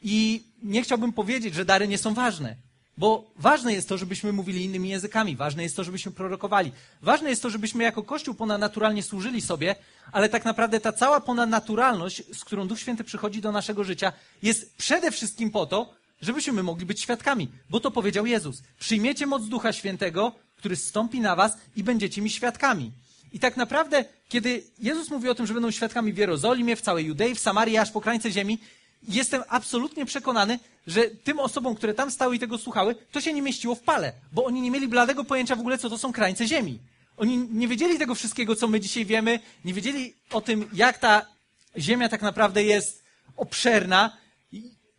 I 0.02 0.43
nie 0.62 0.83
chciałbym 0.83 1.12
powiedzieć, 1.12 1.54
że 1.54 1.64
dary 1.64 1.88
nie 1.88 1.99
są 1.99 2.14
ważne. 2.14 2.57
Bo 2.99 3.31
ważne 3.37 3.73
jest 3.73 3.88
to, 3.88 3.99
żebyśmy 3.99 4.33
mówili 4.33 4.64
innymi 4.64 4.88
językami, 4.88 5.37
ważne 5.37 5.62
jest 5.62 5.76
to, 5.76 5.85
żebyśmy 5.85 6.12
prorokowali, 6.12 6.73
ważne 7.02 7.31
jest 7.31 7.43
to, 7.43 7.50
żebyśmy 7.50 7.85
jako 7.85 8.02
Kościół 8.02 8.35
ponadnaturalnie 8.35 9.02
służyli 9.02 9.40
sobie, 9.40 9.76
ale 10.12 10.28
tak 10.28 10.45
naprawdę 10.45 10.81
ta 10.81 10.93
cała 10.93 11.21
ponadnaturalność, 11.21 12.23
z 12.33 12.45
którą 12.45 12.69
Duch 12.69 12.81
Święty 12.81 13.04
przychodzi 13.04 13.40
do 13.40 13.52
naszego 13.52 13.85
życia, 13.85 14.12
jest 14.43 14.76
przede 14.76 15.11
wszystkim 15.11 15.50
po 15.50 15.66
to, 15.66 15.95
żebyśmy 16.25 16.62
mogli 16.62 16.87
być 16.87 17.00
świadkami. 17.00 17.49
Bo 17.71 17.81
to 17.81 17.90
powiedział 17.90 18.26
Jezus. 18.26 18.62
Przyjmiecie 18.78 19.26
moc 19.26 19.49
Ducha 19.49 19.73
Świętego, 19.73 20.33
który 20.57 20.76
stąpi 20.76 21.21
na 21.21 21.37
was 21.37 21.57
i 21.76 21.85
będziecie 21.85 22.23
mi 22.23 22.31
świadkami. 22.31 22.93
I 23.33 23.40
tak 23.40 23.57
naprawdę, 23.57 24.04
kiedy 24.28 24.62
Jezus 24.78 25.11
mówi 25.11 25.28
o 25.28 25.35
tym, 25.35 25.47
że 25.47 25.54
będą 25.54 25.71
świadkami 25.71 26.12
w 26.12 26.16
Jerozolimie, 26.16 26.76
w 26.76 26.81
całej 26.81 27.07
Judei, 27.07 27.35
w 27.35 27.40
Samarii, 27.40 27.76
aż 27.76 27.90
po 27.90 28.00
krańce 28.00 28.31
ziemi, 28.31 28.59
jestem 29.09 29.43
absolutnie 29.49 30.07
przekonany, 30.07 30.59
że 30.87 31.02
tym 31.02 31.38
osobom, 31.38 31.75
które 31.75 31.95
tam 31.95 32.11
stały 32.11 32.37
i 32.37 32.38
tego 32.38 32.59
słuchały, 32.59 32.95
to 33.12 33.21
się 33.21 33.33
nie 33.33 33.43
mieściło 33.43 33.75
w 33.75 33.81
pale, 33.81 34.12
bo 34.33 34.45
oni 34.45 34.61
nie 34.61 34.71
mieli 34.71 34.88
bladego 34.88 35.25
pojęcia 35.25 35.57
w 35.57 35.61
ogóle, 35.61 35.78
co 35.78 35.90
to 35.90 35.99
są 35.99 36.12
krańce 36.12 36.47
ziemi. 36.47 36.78
Oni 37.16 37.38
nie 37.38 37.69
wiedzieli 37.69 37.99
tego 37.99 38.14
wszystkiego, 38.14 38.57
co 38.57 38.69
my 38.69 38.81
dzisiaj 38.81 39.04
wiemy, 39.04 39.40
nie 39.64 39.75
wiedzieli 39.75 40.14
o 40.31 40.40
tym, 40.40 40.69
jak 40.73 40.99
ta 40.99 41.26
ziemia 41.78 42.09
tak 42.09 42.23
naprawdę 42.23 42.64
jest 42.64 43.04
obszerna. 43.37 44.16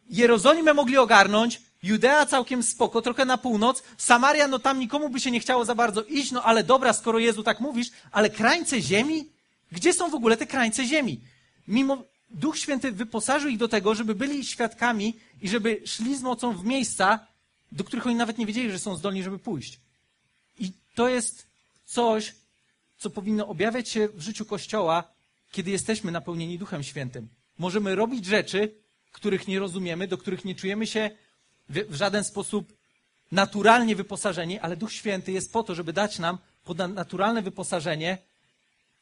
Jerozolimę 0.10 0.74
mogli 0.74 0.98
ogarnąć, 0.98 1.62
Judea 1.84 2.26
całkiem 2.26 2.64
spoko, 2.64 3.02
trochę 3.02 3.26
na 3.26 3.38
północ, 3.38 3.84
Samaria, 3.98 4.48
no 4.48 4.60
tam 4.60 4.80
nikomu 4.80 5.10
by 5.10 5.20
się 5.20 5.32
nie 5.32 5.40
chciało 5.40 5.66
za 5.66 5.76
bardzo 5.76 6.04
iść, 6.04 6.32
no 6.32 6.44
ale 6.44 6.64
dobra, 6.64 6.94
skoro 6.94 7.20
Jezu 7.20 7.44
tak 7.44 7.60
mówisz, 7.60 7.88
ale 8.12 8.30
krańce 8.30 8.82
ziemi? 8.82 9.30
Gdzie 9.72 9.94
są 9.94 10.10
w 10.10 10.16
ogóle 10.16 10.38
te 10.38 10.48
krańce 10.48 10.86
ziemi? 10.86 11.22
Mimo 11.68 12.04
Duch 12.30 12.58
Święty 12.58 12.92
wyposażył 12.92 13.50
ich 13.50 13.58
do 13.58 13.68
tego, 13.68 13.96
żeby 13.96 14.16
byli 14.16 14.46
świadkami 14.46 15.14
i 15.42 15.50
żeby 15.50 15.82
szli 15.86 16.18
z 16.18 16.22
mocą 16.22 16.58
w 16.58 16.66
miejsca, 16.66 17.28
do 17.72 17.84
których 17.84 18.08
oni 18.08 18.16
nawet 18.16 18.38
nie 18.38 18.46
wiedzieli, 18.46 18.72
że 18.72 18.80
są 18.80 18.96
zdolni, 18.96 19.24
żeby 19.24 19.40
pójść. 19.40 19.80
I 20.60 20.72
to 20.96 21.10
jest 21.10 21.48
coś, 21.86 22.36
co 22.98 23.10
powinno 23.10 23.48
objawiać 23.48 23.90
się 23.90 24.08
w 24.08 24.22
życiu 24.22 24.46
Kościoła, 24.46 25.04
kiedy 25.52 25.72
jesteśmy 25.72 26.12
napełnieni 26.12 26.60
Duchem 26.60 26.84
Świętym. 26.84 27.28
Możemy 27.58 27.96
robić 27.96 28.26
rzeczy, 28.26 28.76
których 29.16 29.48
nie 29.48 29.60
rozumiemy, 29.60 30.08
do 30.08 30.18
których 30.18 30.46
nie 30.46 30.56
czujemy 30.56 30.88
się 30.88 31.10
w, 31.70 31.96
żaden 31.96 32.24
sposób 32.24 32.74
naturalnie 33.32 33.96
wyposażeni, 33.96 34.60
ale 34.60 34.78
Duch 34.78 34.94
Święty 34.94 35.32
jest 35.32 35.54
po 35.54 35.64
to, 35.64 35.76
żeby 35.76 35.94
dać 35.94 36.20
nam 36.20 36.38
naturalne 36.94 37.42
wyposażenie, 37.42 38.18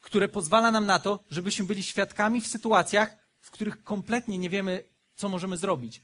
które 0.02 0.28
pozwala 0.30 0.72
nam 0.72 0.86
na 0.86 1.00
to, 1.00 1.20
żebyśmy 1.32 1.66
byli 1.66 1.84
świadkami 1.84 2.42
w 2.42 2.48
sytuacjach, 2.48 3.18
w 3.40 3.52
których 3.52 3.84
kompletnie 3.84 4.38
nie 4.38 4.50
wiemy, 4.50 4.84
co 5.16 5.30
możemy 5.30 5.58
zrobić. 5.58 6.02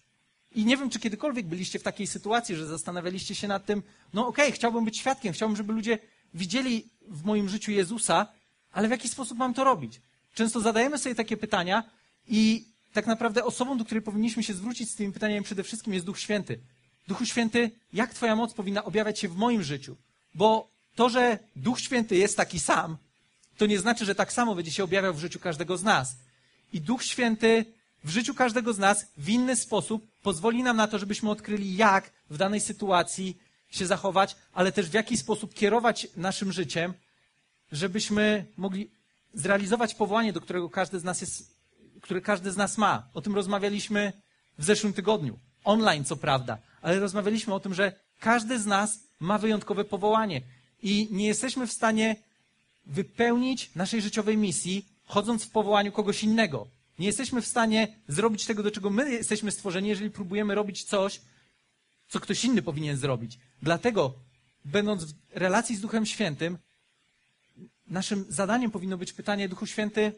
I 0.52 0.66
nie 0.66 0.78
wiem, 0.78 0.90
czy 0.90 1.00
kiedykolwiek 1.00 1.46
byliście 1.46 1.80
w 1.80 1.84
takiej 1.84 2.08
sytuacji, 2.08 2.56
że 2.56 2.66
zastanawialiście 2.66 3.36
się 3.36 3.48
nad 3.48 3.66
tym, 3.66 3.84
no 4.14 4.28
okej, 4.28 4.46
okay, 4.46 4.56
chciałbym 4.56 4.86
być 4.86 4.98
świadkiem, 4.98 5.34
chciałbym, 5.34 5.58
żeby 5.58 5.74
ludzie 5.74 6.00
widzieli 6.34 6.90
w 7.08 7.24
moim 7.26 7.50
życiu 7.50 7.72
Jezusa, 7.72 8.28
ale 8.72 8.88
w 8.88 8.92
jaki 8.92 9.10
sposób 9.10 9.38
mam 9.38 9.54
to 9.54 9.64
robić? 9.64 10.02
Często 10.34 10.62
zadajemy 10.62 10.98
sobie 10.98 11.16
takie 11.16 11.38
pytania 11.38 11.84
i 12.28 12.69
tak 12.94 13.08
naprawdę 13.08 13.44
osobą, 13.44 13.78
do 13.78 13.86
której 13.86 14.02
powinniśmy 14.02 14.44
się 14.44 14.54
zwrócić 14.54 14.92
z 14.92 14.96
tymi 14.96 15.14
pytaniami 15.14 15.46
przede 15.46 15.64
wszystkim 15.64 15.94
jest 15.94 16.06
Duch 16.06 16.20
Święty. 16.20 16.60
Duchu 17.08 17.26
Święty, 17.26 17.72
jak 17.94 18.14
Twoja 18.14 18.36
moc 18.36 18.54
powinna 18.54 18.84
objawiać 18.86 19.20
się 19.20 19.28
w 19.28 19.36
moim 19.36 19.64
życiu? 19.64 19.96
Bo 20.36 20.70
to, 20.96 21.10
że 21.10 21.40
Duch 21.56 21.80
Święty 21.80 22.16
jest 22.16 22.38
taki 22.38 22.60
sam, 22.60 22.98
to 23.58 23.66
nie 23.66 23.80
znaczy, 23.80 24.06
że 24.06 24.16
tak 24.16 24.34
samo 24.34 24.56
będzie 24.56 24.72
się 24.72 24.84
objawiał 24.84 25.14
w 25.14 25.20
życiu 25.20 25.40
każdego 25.40 25.78
z 25.78 25.84
nas. 25.84 26.16
I 26.74 26.82
Duch 26.82 27.04
Święty 27.04 27.66
w 28.04 28.10
życiu 28.10 28.34
każdego 28.34 28.74
z 28.74 28.78
nas 28.78 29.06
w 29.18 29.30
inny 29.30 29.56
sposób 29.56 30.08
pozwoli 30.24 30.64
nam 30.64 30.78
na 30.78 30.88
to, 30.88 31.00
żebyśmy 31.00 31.30
odkryli, 31.30 31.76
jak 31.76 32.12
w 32.30 32.38
danej 32.38 32.62
sytuacji 32.62 33.38
się 33.70 33.88
zachować, 33.88 34.36
ale 34.54 34.72
też 34.72 34.90
w 34.90 34.94
jaki 34.94 35.18
sposób 35.18 35.54
kierować 35.54 36.08
naszym 36.18 36.52
życiem, 36.52 36.94
żebyśmy 37.72 38.46
mogli 38.58 38.90
zrealizować 39.34 39.96
powołanie, 39.96 40.34
do 40.34 40.42
którego 40.42 40.70
każdy 40.70 41.00
z 41.00 41.04
nas 41.04 41.22
jest, 41.22 41.59
które 42.02 42.22
każdy 42.22 42.52
z 42.52 42.58
nas 42.58 42.78
ma. 42.78 43.08
O 43.14 43.22
tym 43.22 43.36
rozmawialiśmy 43.36 44.14
w 44.58 44.64
zeszłym 44.64 44.94
tygodniu. 44.94 45.40
Online, 45.64 46.06
co 46.06 46.16
prawda, 46.16 46.58
ale 46.82 47.00
rozmawialiśmy 47.00 47.54
o 47.54 47.60
tym, 47.60 47.74
że 47.74 47.94
każdy 48.20 48.60
z 48.60 48.66
nas 48.66 49.00
ma 49.20 49.38
wyjątkowe 49.38 49.86
powołanie 49.86 50.42
i 50.84 51.08
nie 51.12 51.28
jesteśmy 51.28 51.68
w 51.68 51.74
stanie 51.74 52.16
wypełnić 52.86 53.76
naszej 53.76 54.02
życiowej 54.02 54.38
misji, 54.38 54.86
chodząc 55.06 55.44
w 55.44 55.50
powołaniu 55.50 55.92
kogoś 55.92 56.24
innego. 56.24 56.68
Nie 57.00 57.08
jesteśmy 57.08 57.42
w 57.42 57.48
stanie 57.48 57.96
zrobić 58.08 58.46
tego, 58.46 58.64
do 58.64 58.72
czego 58.72 58.90
my 58.90 59.12
jesteśmy 59.12 59.52
stworzeni, 59.52 59.90
jeżeli 59.90 60.10
próbujemy 60.10 60.56
robić 60.56 60.84
coś, 60.84 61.22
co 62.10 62.20
ktoś 62.20 62.46
inny 62.46 62.62
powinien 62.62 62.98
zrobić. 62.98 63.40
Dlatego, 63.62 64.14
będąc 64.66 65.04
w 65.04 65.14
relacji 65.32 65.76
z 65.76 65.82
Duchem 65.82 66.06
Świętym, 66.06 66.58
naszym 67.88 68.26
zadaniem 68.30 68.72
powinno 68.72 68.98
być 68.98 69.14
pytanie, 69.14 69.50
Duchu 69.50 69.66
Święty, 69.66 70.14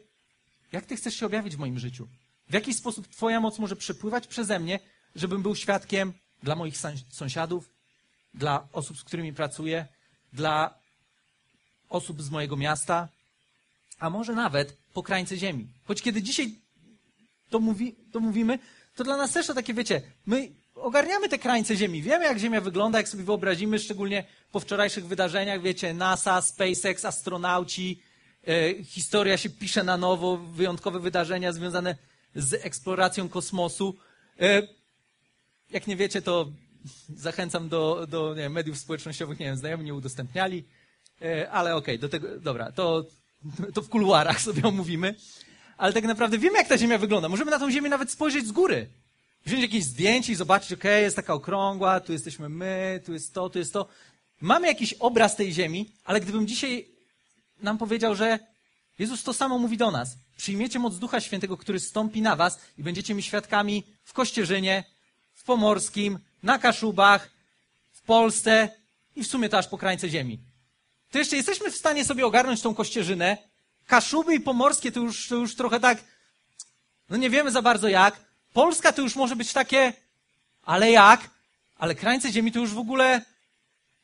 jak 0.72 0.86
Ty 0.86 0.96
chcesz 0.96 1.14
się 1.16 1.26
objawić 1.26 1.56
w 1.56 1.58
moim 1.58 1.78
życiu? 1.78 2.08
W 2.48 2.54
jaki 2.54 2.74
sposób 2.74 3.08
Twoja 3.08 3.40
moc 3.40 3.58
może 3.58 3.76
przepływać 3.76 4.26
przeze 4.26 4.58
mnie, 4.58 4.80
żebym 5.16 5.42
był 5.42 5.56
świadkiem 5.56 6.12
dla 6.42 6.56
moich 6.56 6.74
sąsiadów, 7.10 7.70
dla 8.34 8.68
osób, 8.72 8.98
z 8.98 9.04
którymi 9.04 9.32
pracuję, 9.32 9.86
dla 10.32 10.74
osób 11.88 12.22
z 12.22 12.30
mojego 12.30 12.56
miasta, 12.56 13.08
a 13.98 14.10
może 14.10 14.32
nawet 14.32 14.76
po 14.94 15.02
krańce 15.02 15.36
ziemi. 15.36 15.68
Choć 15.84 16.02
kiedy 16.02 16.22
dzisiaj 16.22 16.54
to, 17.50 17.60
mówi, 17.60 17.94
to 18.12 18.20
mówimy, 18.20 18.58
to 18.96 19.04
dla 19.04 19.16
nas 19.16 19.32
też 19.32 19.46
to 19.46 19.54
takie, 19.54 19.74
wiecie, 19.74 20.02
my 20.26 20.48
ogarniamy 20.74 21.28
te 21.28 21.38
krańce 21.38 21.76
ziemi, 21.76 22.02
wiemy 22.02 22.24
jak 22.24 22.38
ziemia 22.38 22.60
wygląda, 22.60 22.98
jak 22.98 23.08
sobie 23.08 23.24
wyobrazimy, 23.24 23.78
szczególnie 23.78 24.24
po 24.52 24.60
wczorajszych 24.60 25.06
wydarzeniach, 25.06 25.62
wiecie, 25.62 25.94
NASA, 25.94 26.42
SpaceX, 26.42 27.04
astronauci, 27.04 28.02
historia 28.84 29.36
się 29.36 29.50
pisze 29.50 29.84
na 29.84 29.96
nowo, 29.96 30.36
wyjątkowe 30.36 31.00
wydarzenia 31.00 31.52
związane 31.52 31.96
z 32.34 32.54
eksploracją 32.66 33.28
kosmosu. 33.28 33.96
E, 34.40 34.62
jak 35.70 35.86
nie 35.86 35.96
wiecie, 35.96 36.22
to 36.22 36.52
zachęcam 37.16 37.68
do, 37.68 38.06
do 38.06 38.34
wiem, 38.34 38.52
mediów 38.52 38.78
społecznościowych, 38.78 39.38
nie 39.38 39.46
wiem, 39.46 39.56
znajomi 39.56 39.84
nie 39.84 39.94
udostępniali, 39.94 40.64
e, 41.22 41.50
ale 41.50 41.76
okej, 41.76 41.94
okay, 41.94 41.98
do 41.98 42.08
tego, 42.08 42.40
dobra, 42.40 42.72
to, 42.72 43.04
to 43.74 43.82
w 43.82 43.88
kuluarach 43.88 44.40
sobie 44.50 44.62
omówimy. 44.62 45.14
Ale 45.76 45.92
tak 45.92 46.04
naprawdę 46.04 46.38
wiemy, 46.38 46.58
jak 46.58 46.68
ta 46.68 46.78
Ziemia 46.78 46.98
wygląda. 46.98 47.28
Możemy 47.28 47.50
na 47.50 47.58
tą 47.58 47.70
Ziemię 47.70 47.88
nawet 47.88 48.10
spojrzeć 48.10 48.46
z 48.46 48.52
góry. 48.52 48.88
Wziąć 49.46 49.62
jakieś 49.62 49.84
zdjęcie 49.84 50.32
i 50.32 50.36
zobaczyć, 50.36 50.72
okej, 50.72 50.92
okay, 50.92 51.02
jest 51.02 51.16
taka 51.16 51.34
okrągła, 51.34 52.00
tu 52.00 52.12
jesteśmy 52.12 52.48
my, 52.48 53.00
tu 53.04 53.12
jest 53.12 53.34
to, 53.34 53.50
tu 53.50 53.58
jest 53.58 53.72
to. 53.72 53.88
Mamy 54.40 54.66
jakiś 54.66 54.92
obraz 54.92 55.36
tej 55.36 55.52
Ziemi, 55.52 55.92
ale 56.04 56.20
gdybym 56.20 56.46
dzisiaj 56.46 56.91
nam 57.62 57.78
powiedział, 57.78 58.14
że 58.14 58.38
Jezus 58.98 59.22
to 59.22 59.32
samo 59.32 59.58
mówi 59.58 59.76
do 59.76 59.90
nas. 59.90 60.16
Przyjmiecie 60.36 60.78
moc 60.78 60.98
Ducha 60.98 61.20
Świętego, 61.20 61.56
który 61.56 61.80
stąpi 61.80 62.22
na 62.22 62.36
was 62.36 62.58
i 62.78 62.82
będziecie 62.82 63.14
mi 63.14 63.22
świadkami 63.22 63.84
w 64.04 64.12
Kościerzynie, 64.12 64.84
w 65.34 65.44
Pomorskim, 65.44 66.18
na 66.42 66.58
Kaszubach, 66.58 67.30
w 67.92 68.02
Polsce 68.02 68.68
i 69.16 69.24
w 69.24 69.26
sumie 69.26 69.48
to 69.48 69.58
aż 69.58 69.68
po 69.68 69.78
krańce 69.78 70.08
ziemi. 70.08 70.38
To 71.10 71.18
jeszcze 71.18 71.36
jesteśmy 71.36 71.70
w 71.70 71.76
stanie 71.76 72.04
sobie 72.04 72.26
ogarnąć 72.26 72.62
tą 72.62 72.74
Kościerzynę. 72.74 73.38
Kaszuby 73.86 74.34
i 74.34 74.40
Pomorskie 74.40 74.92
to 74.92 75.00
już, 75.00 75.28
to 75.28 75.34
już 75.34 75.54
trochę 75.54 75.80
tak, 75.80 75.98
no 77.10 77.16
nie 77.16 77.30
wiemy 77.30 77.50
za 77.50 77.62
bardzo 77.62 77.88
jak. 77.88 78.20
Polska 78.52 78.92
to 78.92 79.02
już 79.02 79.16
może 79.16 79.36
być 79.36 79.52
takie, 79.52 79.92
ale 80.62 80.90
jak? 80.90 81.30
Ale 81.76 81.94
krańce 81.94 82.32
ziemi 82.32 82.52
to 82.52 82.58
już 82.58 82.70
w 82.70 82.78
ogóle, 82.78 83.22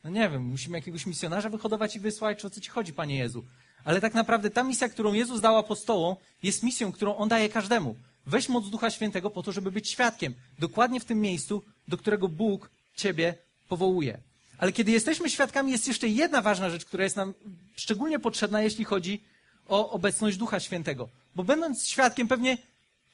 no 0.05 0.11
nie 0.11 0.29
wiem, 0.31 0.43
musimy 0.43 0.79
jakiegoś 0.79 1.07
misjonarza 1.07 1.49
wyhodować 1.49 1.97
i 1.97 2.01
wysłać, 2.01 2.39
czy 2.39 2.47
o 2.47 2.51
co 2.51 2.61
ci 2.61 2.71
chodzi, 2.71 2.93
Panie 2.93 3.19
Jezu. 3.19 3.45
Ale 3.85 4.01
tak 4.01 4.15
naprawdę 4.15 4.51
ta 4.51 4.63
misja, 4.63 4.89
którą 4.89 5.13
Jezus 5.13 5.41
dał 5.41 5.57
apostołom, 5.57 6.17
jest 6.43 6.63
misją, 6.63 6.93
którą 6.93 7.17
On 7.17 7.29
daje 7.29 7.49
każdemu. 7.49 7.97
Weź 8.27 8.49
moc 8.49 8.71
Ducha 8.71 8.91
Świętego 8.91 9.31
po 9.31 9.43
to, 9.43 9.53
żeby 9.53 9.73
być 9.73 9.89
świadkiem. 9.89 10.35
Dokładnie 10.59 11.01
w 11.01 11.05
tym 11.05 11.21
miejscu, 11.21 11.63
do 11.89 11.97
którego 11.97 12.29
Bóg 12.29 12.71
Ciebie 12.97 13.35
powołuje. 13.69 14.19
Ale 14.59 14.73
kiedy 14.73 14.93
jesteśmy 14.93 15.31
świadkami, 15.31 15.73
jest 15.73 15.89
jeszcze 15.89 16.09
jedna 16.09 16.43
ważna 16.43 16.71
rzecz, 16.71 16.85
która 16.85 17.05
jest 17.05 17.17
nam 17.17 17.35
szczególnie 17.77 18.19
potrzebna, 18.19 18.63
jeśli 18.63 18.85
chodzi 18.85 19.21
o 19.69 19.91
obecność 19.91 20.37
Ducha 20.37 20.61
Świętego. 20.61 21.09
Bo 21.35 21.45
będąc 21.45 21.87
świadkiem, 21.87 22.29
pewnie 22.29 22.59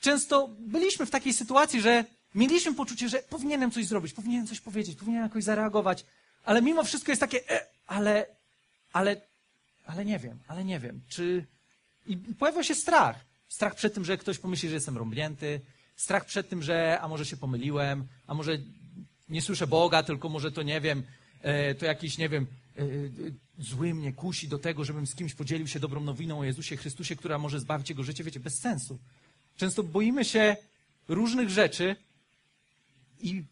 często 0.01 0.49
byliśmy 0.59 1.07
w 1.07 1.11
takiej 1.11 1.33
sytuacji, 1.33 1.81
że 1.81 2.05
mieliśmy 2.35 2.75
poczucie, 2.75 3.09
że 3.09 3.19
powinienem 3.19 3.71
coś 3.71 3.87
zrobić, 3.87 4.13
powinienem 4.13 4.47
coś 4.47 4.61
powiedzieć, 4.61 4.97
powinienem 4.97 5.23
jakoś 5.25 5.45
zareagować, 5.45 6.05
ale 6.45 6.63
mimo 6.63 6.85
wszystko 6.85 7.13
jest 7.13 7.21
takie, 7.21 7.51
e, 7.51 7.67
ale, 7.87 8.27
ale, 8.93 9.21
ale 9.87 10.05
nie 10.05 10.19
wiem, 10.19 10.39
ale 10.49 10.65
nie 10.65 10.81
wiem, 10.81 11.01
czy... 11.09 11.47
I 12.07 12.17
pojawia 12.17 12.63
się 12.63 12.75
strach. 12.75 13.25
Strach 13.49 13.75
przed 13.75 13.95
tym, 13.95 14.05
że 14.05 14.19
ktoś 14.19 14.39
pomyśli, 14.39 14.69
że 14.69 14.75
jestem 14.75 14.99
rąbnięty. 14.99 15.61
Strach 15.97 16.25
przed 16.25 16.49
tym, 16.49 16.63
że 16.63 17.01
a 17.01 17.09
może 17.09 17.27
się 17.27 17.37
pomyliłem, 17.37 18.07
a 18.27 18.35
może 18.35 18.59
nie 19.29 19.43
słyszę 19.43 19.67
Boga, 19.67 20.03
tylko 20.03 20.29
może 20.29 20.53
to 20.53 20.63
nie 20.63 20.81
wiem, 20.81 21.03
e, 21.43 21.75
to 21.75 21.87
jakiś, 21.87 22.19
nie 22.19 22.29
wiem, 22.29 22.47
e, 22.79 22.83
zły 23.59 23.95
mnie 23.95 24.13
kusi 24.13 24.49
do 24.49 24.59
tego, 24.59 24.85
żebym 24.85 25.07
z 25.07 25.15
kimś 25.15 25.35
podzielił 25.35 25.69
się 25.69 25.81
dobrą 25.81 26.01
nowiną 26.01 26.41
o 26.41 26.45
Jezusie 26.45 26.77
Chrystusie, 26.77 27.17
która 27.17 27.39
może 27.39 27.61
zbawić 27.61 27.89
jego 27.89 28.03
życie. 28.03 28.25
Wiecie, 28.25 28.41
bez 28.41 28.59
sensu. 28.59 28.99
Często 29.57 29.83
boimy 29.83 30.25
się 30.25 30.57
różnych 31.09 31.51
rzeczy 31.51 31.97
i 33.21 33.45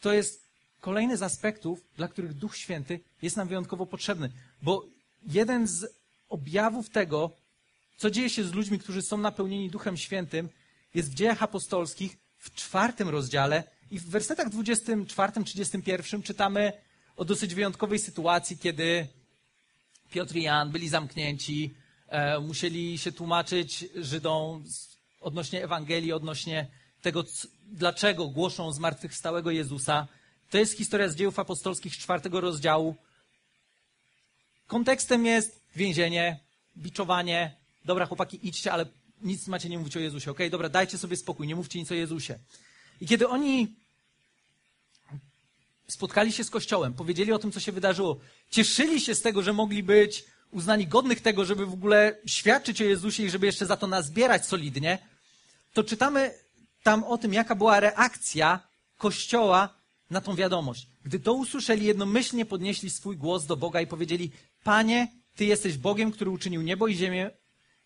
to 0.00 0.12
jest 0.12 0.49
kolejny 0.80 1.16
z 1.16 1.22
aspektów, 1.22 1.84
dla 1.96 2.08
których 2.08 2.34
Duch 2.34 2.56
Święty 2.56 3.00
jest 3.22 3.36
nam 3.36 3.48
wyjątkowo 3.48 3.86
potrzebny. 3.86 4.30
Bo 4.62 4.86
jeden 5.26 5.66
z 5.66 5.86
objawów 6.28 6.90
tego, 6.90 7.30
co 7.96 8.10
dzieje 8.10 8.30
się 8.30 8.44
z 8.44 8.52
ludźmi, 8.52 8.78
którzy 8.78 9.02
są 9.02 9.18
napełnieni 9.18 9.70
Duchem 9.70 9.96
Świętym, 9.96 10.48
jest 10.94 11.10
w 11.10 11.14
dziejach 11.14 11.42
apostolskich 11.42 12.16
w 12.38 12.54
czwartym 12.54 13.08
rozdziale 13.08 13.64
i 13.90 13.98
w 13.98 14.06
wersetach 14.08 14.48
24-31 14.50 16.22
czytamy 16.22 16.72
o 17.16 17.24
dosyć 17.24 17.54
wyjątkowej 17.54 17.98
sytuacji, 17.98 18.58
kiedy 18.58 19.06
Piotr 20.10 20.36
i 20.36 20.42
Jan 20.42 20.70
byli 20.70 20.88
zamknięci, 20.88 21.74
e, 22.08 22.40
musieli 22.40 22.98
się 22.98 23.12
tłumaczyć 23.12 23.84
Żydom 23.96 24.64
odnośnie 25.20 25.64
Ewangelii, 25.64 26.12
odnośnie 26.12 26.66
tego, 27.02 27.24
dlaczego 27.64 28.28
głoszą 28.28 28.72
zmartwychwstałego 28.72 29.50
Jezusa. 29.50 30.06
To 30.50 30.58
jest 30.58 30.76
historia 30.76 31.08
z 31.08 31.16
dziejów 31.16 31.38
apostolskich 31.38 31.98
czwartego 31.98 32.40
rozdziału. 32.40 32.96
Kontekstem 34.66 35.26
jest 35.26 35.60
więzienie, 35.76 36.40
biczowanie, 36.76 37.56
dobra 37.84 38.06
chłopaki, 38.06 38.48
idźcie, 38.48 38.72
ale 38.72 38.86
nic 39.22 39.46
macie 39.46 39.68
nie 39.68 39.78
mówić 39.78 39.96
o 39.96 40.00
Jezusie, 40.00 40.30
okej? 40.30 40.46
Okay? 40.46 40.50
Dobra, 40.50 40.68
dajcie 40.68 40.98
sobie 40.98 41.16
spokój, 41.16 41.46
nie 41.46 41.56
mówcie 41.56 41.78
nic 41.78 41.90
o 41.90 41.94
Jezusie. 41.94 42.38
I 43.00 43.06
kiedy 43.06 43.28
oni 43.28 43.74
spotkali 45.88 46.32
się 46.32 46.44
z 46.44 46.50
Kościołem, 46.50 46.94
powiedzieli 46.94 47.32
o 47.32 47.38
tym, 47.38 47.52
co 47.52 47.60
się 47.60 47.72
wydarzyło, 47.72 48.20
cieszyli 48.50 49.00
się 49.00 49.14
z 49.14 49.22
tego, 49.22 49.42
że 49.42 49.52
mogli 49.52 49.82
być 49.82 50.24
uznani 50.50 50.86
godnych 50.86 51.20
tego, 51.20 51.44
żeby 51.44 51.66
w 51.66 51.72
ogóle 51.72 52.16
świadczyć 52.26 52.82
o 52.82 52.84
Jezusie 52.84 53.22
i 53.22 53.30
żeby 53.30 53.46
jeszcze 53.46 53.66
za 53.66 53.76
to 53.76 53.86
nazbierać 53.86 54.46
solidnie, 54.46 54.98
to 55.72 55.84
czytamy 55.84 56.34
tam 56.82 57.04
o 57.04 57.18
tym, 57.18 57.34
jaka 57.34 57.54
była 57.54 57.80
reakcja 57.80 58.60
Kościoła 58.98 59.79
na 60.10 60.20
tą 60.20 60.34
wiadomość. 60.34 60.86
Gdy 61.04 61.20
to 61.20 61.32
usłyszeli, 61.32 61.86
jednomyślnie 61.86 62.46
podnieśli 62.46 62.90
swój 62.90 63.16
głos 63.16 63.46
do 63.46 63.56
Boga 63.56 63.80
i 63.80 63.86
powiedzieli: 63.86 64.30
Panie, 64.64 65.08
Ty 65.36 65.44
jesteś 65.44 65.78
Bogiem, 65.78 66.12
który 66.12 66.30
uczynił 66.30 66.62
niebo 66.62 66.88
i 66.88 66.94
ziemię, 66.94 67.30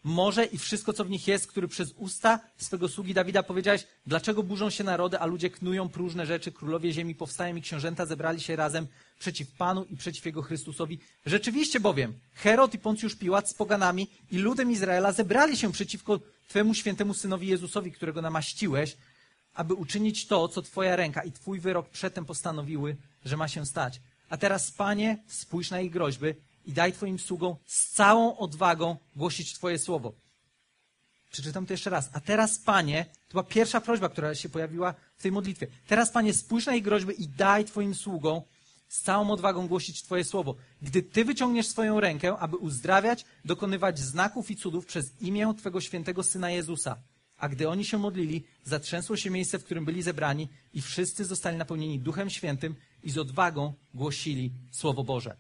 morze 0.05 0.45
i 0.45 0.59
wszystko, 0.59 0.93
co 0.93 1.05
w 1.05 1.11
nich 1.11 1.29
jest, 1.29 1.47
który 1.47 1.69
przez 1.69 1.93
usta 1.93 2.41
swego 2.57 2.89
sługi 2.89 3.15
Dawida 3.15 3.43
powiedziałeś, 3.43 3.87
dlaczego 4.07 4.43
burzą 4.43 4.71
się 4.71 4.85
narody, 4.85 5.19
a 5.19 5.27
ludzie 5.27 5.51
knują 5.51 5.89
próżne 5.89 6.27
rzeczy, 6.27 6.53
królowie 6.53 6.93
ziemi 6.93 7.15
powstają 7.15 7.57
i 7.57 7.63
książęta 7.63 8.07
zebrali 8.07 8.41
się 8.41 8.57
razem 8.57 8.87
przeciw 9.19 9.53
Panu 9.53 9.85
i 9.85 9.97
przeciw 9.97 10.27
Jego 10.27 10.43
Chrystusowi. 10.43 10.99
Rzeczywiście 11.27 11.81
bowiem 11.81 12.15
Herod 12.35 12.75
i 12.75 12.79
Poncjusz 12.79 13.17
Piłat 13.17 13.51
z 13.51 13.55
poganami 13.55 14.11
i 14.31 14.39
ludem 14.39 14.71
Izraela 14.71 15.13
zebrali 15.13 15.57
się 15.57 15.73
przeciwko 15.73 16.21
Twemu 16.49 16.75
świętemu 16.75 17.15
Synowi 17.15 17.47
Jezusowi, 17.47 17.93
którego 17.93 18.23
namaściłeś, 18.23 18.97
aby 19.55 19.75
uczynić 19.75 20.27
to, 20.27 20.49
co 20.49 20.63
Twoja 20.63 20.97
ręka 20.97 21.23
i 21.23 21.33
Twój 21.33 21.61
wyrok 21.61 21.89
przedtem 21.89 22.25
postanowiły, 22.25 22.97
że 23.25 23.37
ma 23.37 23.49
się 23.49 23.67
stać. 23.67 24.01
A 24.29 24.37
teraz, 24.37 24.71
Panie, 24.71 25.19
spójrz 25.27 25.71
na 25.71 25.81
ich 25.81 25.93
groźby 25.93 26.35
i 26.67 26.73
daj 26.73 26.93
Twoim 26.93 27.19
sługom 27.19 27.57
z 27.67 27.91
całą 27.91 28.37
odwagą 28.37 28.97
głosić 29.17 29.55
Twoje 29.55 29.79
słowo. 29.79 30.13
Przeczytam 31.31 31.67
to 31.67 31.73
jeszcze 31.73 31.91
raz. 31.91 32.11
A 32.13 32.21
teraz, 32.21 32.59
Panie, 32.59 33.05
to 33.05 33.31
była 33.31 33.45
pierwsza 33.45 33.81
prośba, 33.81 34.09
która 34.09 34.35
się 34.35 34.49
pojawiła 34.49 34.95
w 35.17 35.23
tej 35.23 35.33
modlitwie. 35.33 35.67
Teraz, 35.87 36.11
Panie, 36.11 36.35
spójrz 36.35 36.67
na 36.67 36.75
ich 36.75 36.83
groźby 36.83 37.23
i 37.23 37.29
daj 37.29 37.65
Twoim 37.65 37.95
sługom 37.95 38.43
z 38.89 39.03
całą 39.03 39.31
odwagą 39.31 39.69
głosić 39.69 40.03
Twoje 40.03 40.25
słowo. 40.25 40.55
Gdy 40.83 41.03
Ty 41.03 41.25
wyciągniesz 41.25 41.69
swoją 41.69 42.01
rękę, 42.01 42.37
aby 42.39 42.57
uzdrawiać, 42.57 43.25
dokonywać 43.45 43.99
znaków 43.99 44.51
i 44.51 44.57
cudów 44.57 44.87
przez 44.87 45.21
imię 45.21 45.55
Twego 45.59 45.81
świętego 45.81 46.23
Syna 46.23 46.51
Jezusa. 46.51 46.97
A 47.45 47.49
gdy 47.49 47.69
oni 47.69 47.85
się 47.85 47.99
modlili, 47.99 48.45
zatrzęsło 48.65 49.17
się 49.17 49.31
miejsce, 49.31 49.59
w 49.59 49.65
którym 49.65 49.85
byli 49.85 50.03
zebrani 50.03 50.49
i 50.75 50.83
wszyscy 50.83 51.25
zostali 51.25 51.57
napełnieni 51.57 51.99
Duchem 51.99 52.31
Świętym 52.31 52.75
i 53.03 53.11
z 53.11 53.19
odwagą 53.19 53.73
głosili 53.95 54.51
Słowo 54.71 55.05
Boże. 55.05 55.37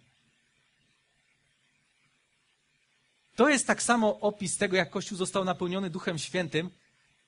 To 3.37 3.49
jest 3.49 3.67
tak 3.67 3.83
samo 3.83 4.21
opis 4.21 4.57
tego, 4.57 4.77
jak 4.77 4.91
Kościół 4.91 5.19
został 5.19 5.45
napełniony 5.45 5.91
Duchem 5.91 6.19
Świętym, 6.19 6.71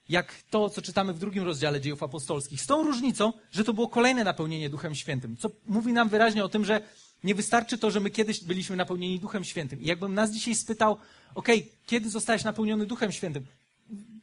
jak 0.08 0.34
to, 0.50 0.70
co 0.70 0.82
czytamy 0.82 1.12
w 1.12 1.18
drugim 1.18 1.44
rozdziale 1.44 1.80
dziejów 1.80 2.02
apostolskich. 2.02 2.62
Z 2.62 2.66
tą 2.66 2.84
różnicą, 2.84 3.32
że 3.52 3.64
to 3.64 3.74
było 3.74 3.88
kolejne 3.88 4.24
napełnienie 4.24 4.70
Duchem 4.70 4.94
Świętym, 4.94 5.36
co 5.36 5.50
mówi 5.66 5.92
nam 5.92 6.08
wyraźnie 6.08 6.44
o 6.44 6.48
tym, 6.48 6.64
że 6.64 6.80
nie 7.24 7.34
wystarczy 7.34 7.78
to, 7.78 7.90
że 7.90 8.00
my 8.00 8.10
kiedyś 8.10 8.44
byliśmy 8.44 8.76
napełnieni 8.76 9.20
Duchem 9.20 9.44
Świętym. 9.44 9.80
I 9.80 9.86
jakbym 9.86 10.14
nas 10.14 10.30
dzisiaj 10.32 10.54
spytał, 10.54 10.96
ok, 11.34 11.48
kiedy 11.86 12.10
zostałeś 12.10 12.44
napełniony 12.44 12.86
Duchem 12.86 13.12
Świętym? 13.12 13.46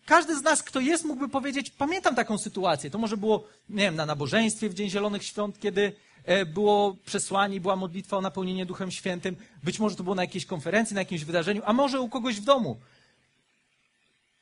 Każdy 0.06 0.38
z 0.38 0.42
nas, 0.42 0.64
kto 0.64 0.80
jest, 0.80 1.06
mógłby 1.06 1.30
powiedzieć, 1.30 1.70
pamiętam 1.70 2.16
taką 2.16 2.38
sytuację. 2.38 2.90
To 2.90 2.98
może 2.98 3.18
było, 3.18 3.44
nie 3.70 3.84
wiem, 3.84 3.96
na 3.96 4.06
nabożeństwie 4.06 4.70
w 4.70 4.74
Dzień 4.74 4.90
Zielonych 4.90 5.24
Świąt, 5.24 5.60
kiedy 5.60 5.94
e, 6.26 6.46
było 6.46 6.96
przesłanie, 7.06 7.62
była 7.62 7.76
modlitwa 7.76 8.18
o 8.18 8.22
napełnienie 8.22 8.66
Duchem 8.66 8.92
Świętym. 8.92 9.36
Być 9.64 9.80
może 9.80 9.96
to 9.96 10.04
było 10.04 10.16
na 10.16 10.24
jakiejś 10.24 10.46
konferencji, 10.46 10.94
na 10.94 11.02
jakimś 11.02 11.24
wydarzeniu, 11.24 11.62
a 11.66 11.74
może 11.74 12.02
u 12.02 12.10
kogoś 12.10 12.36
w 12.36 12.44
domu. 12.44 12.78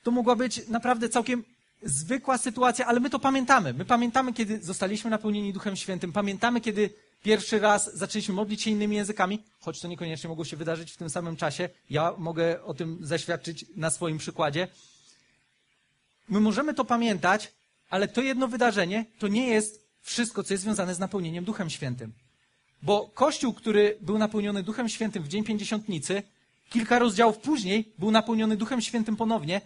To 0.03 0.11
mogła 0.11 0.35
być 0.35 0.67
naprawdę 0.67 1.09
całkiem 1.09 1.43
zwykła 1.83 2.37
sytuacja, 2.37 2.85
ale 2.85 2.99
my 2.99 3.09
to 3.09 3.19
pamiętamy. 3.19 3.73
My 3.73 3.85
pamiętamy, 3.85 4.33
kiedy 4.33 4.59
zostaliśmy 4.59 5.09
napełnieni 5.09 5.53
Duchem 5.53 5.75
Świętym. 5.75 6.11
Pamiętamy, 6.11 6.61
kiedy 6.61 6.89
pierwszy 7.23 7.59
raz 7.59 7.95
zaczęliśmy 7.97 8.33
modlić 8.33 8.61
się 8.61 8.71
innymi 8.71 8.95
językami, 8.95 9.39
choć 9.59 9.79
to 9.79 9.87
niekoniecznie 9.87 10.29
mogło 10.29 10.45
się 10.45 10.57
wydarzyć 10.57 10.91
w 10.91 10.97
tym 10.97 11.09
samym 11.09 11.35
czasie. 11.35 11.69
Ja 11.89 12.13
mogę 12.17 12.63
o 12.63 12.73
tym 12.73 12.97
zaświadczyć 13.01 13.65
na 13.75 13.89
swoim 13.89 14.17
przykładzie. 14.17 14.67
My 16.31 16.39
możemy 16.39 16.73
to 16.73 16.85
pamiętać, 16.85 17.53
ale 17.89 18.07
to 18.07 18.21
jedno 18.21 18.47
wydarzenie 18.47 19.05
to 19.19 19.27
nie 19.27 19.47
jest 19.47 19.87
wszystko, 20.01 20.43
co 20.43 20.53
jest 20.53 20.63
związane 20.63 20.95
z 20.95 20.99
napełnieniem 20.99 21.45
Duchem 21.45 21.69
Świętym. 21.69 22.13
Bo 22.83 23.09
Kościół, 23.13 23.53
który 23.53 23.97
był 24.01 24.17
napełniony 24.17 24.63
Duchem 24.63 24.89
Świętym 24.89 25.23
w 25.23 25.27
Dzień 25.27 25.43
Pięćdziesiątnicy, 25.43 26.23
kilka 26.69 26.99
rozdziałów 26.99 27.37
później 27.37 27.93
był 27.97 28.11
napełniony 28.11 28.57
Duchem 28.57 28.81
Świętym 28.81 29.15
ponownie 29.15 29.61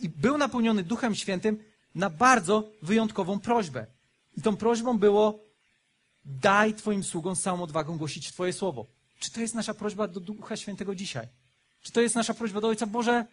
i 0.00 0.08
był 0.08 0.38
napełniony 0.38 0.82
Duchem 0.82 1.14
Świętym 1.14 1.62
na 1.94 2.10
bardzo 2.10 2.68
wyjątkową 2.82 3.40
prośbę. 3.40 3.86
I 4.36 4.42
tą 4.42 4.56
prośbą 4.56 4.98
było 4.98 5.38
daj 6.24 6.74
Twoim 6.74 7.04
sługom 7.04 7.36
z 7.36 7.42
całą 7.42 7.62
odwagą 7.62 7.98
głosić 7.98 8.32
Twoje 8.32 8.52
słowo. 8.52 8.86
Czy 9.18 9.30
to 9.30 9.40
jest 9.40 9.54
nasza 9.54 9.74
prośba 9.74 10.08
do 10.08 10.20
Ducha 10.20 10.56
Świętego 10.56 10.94
dzisiaj? 10.94 11.26
Czy 11.82 11.92
to 11.92 12.00
jest 12.00 12.14
nasza 12.14 12.34
prośba 12.34 12.60
do 12.60 12.68
Ojca 12.68 12.86
Boże? 12.86 13.26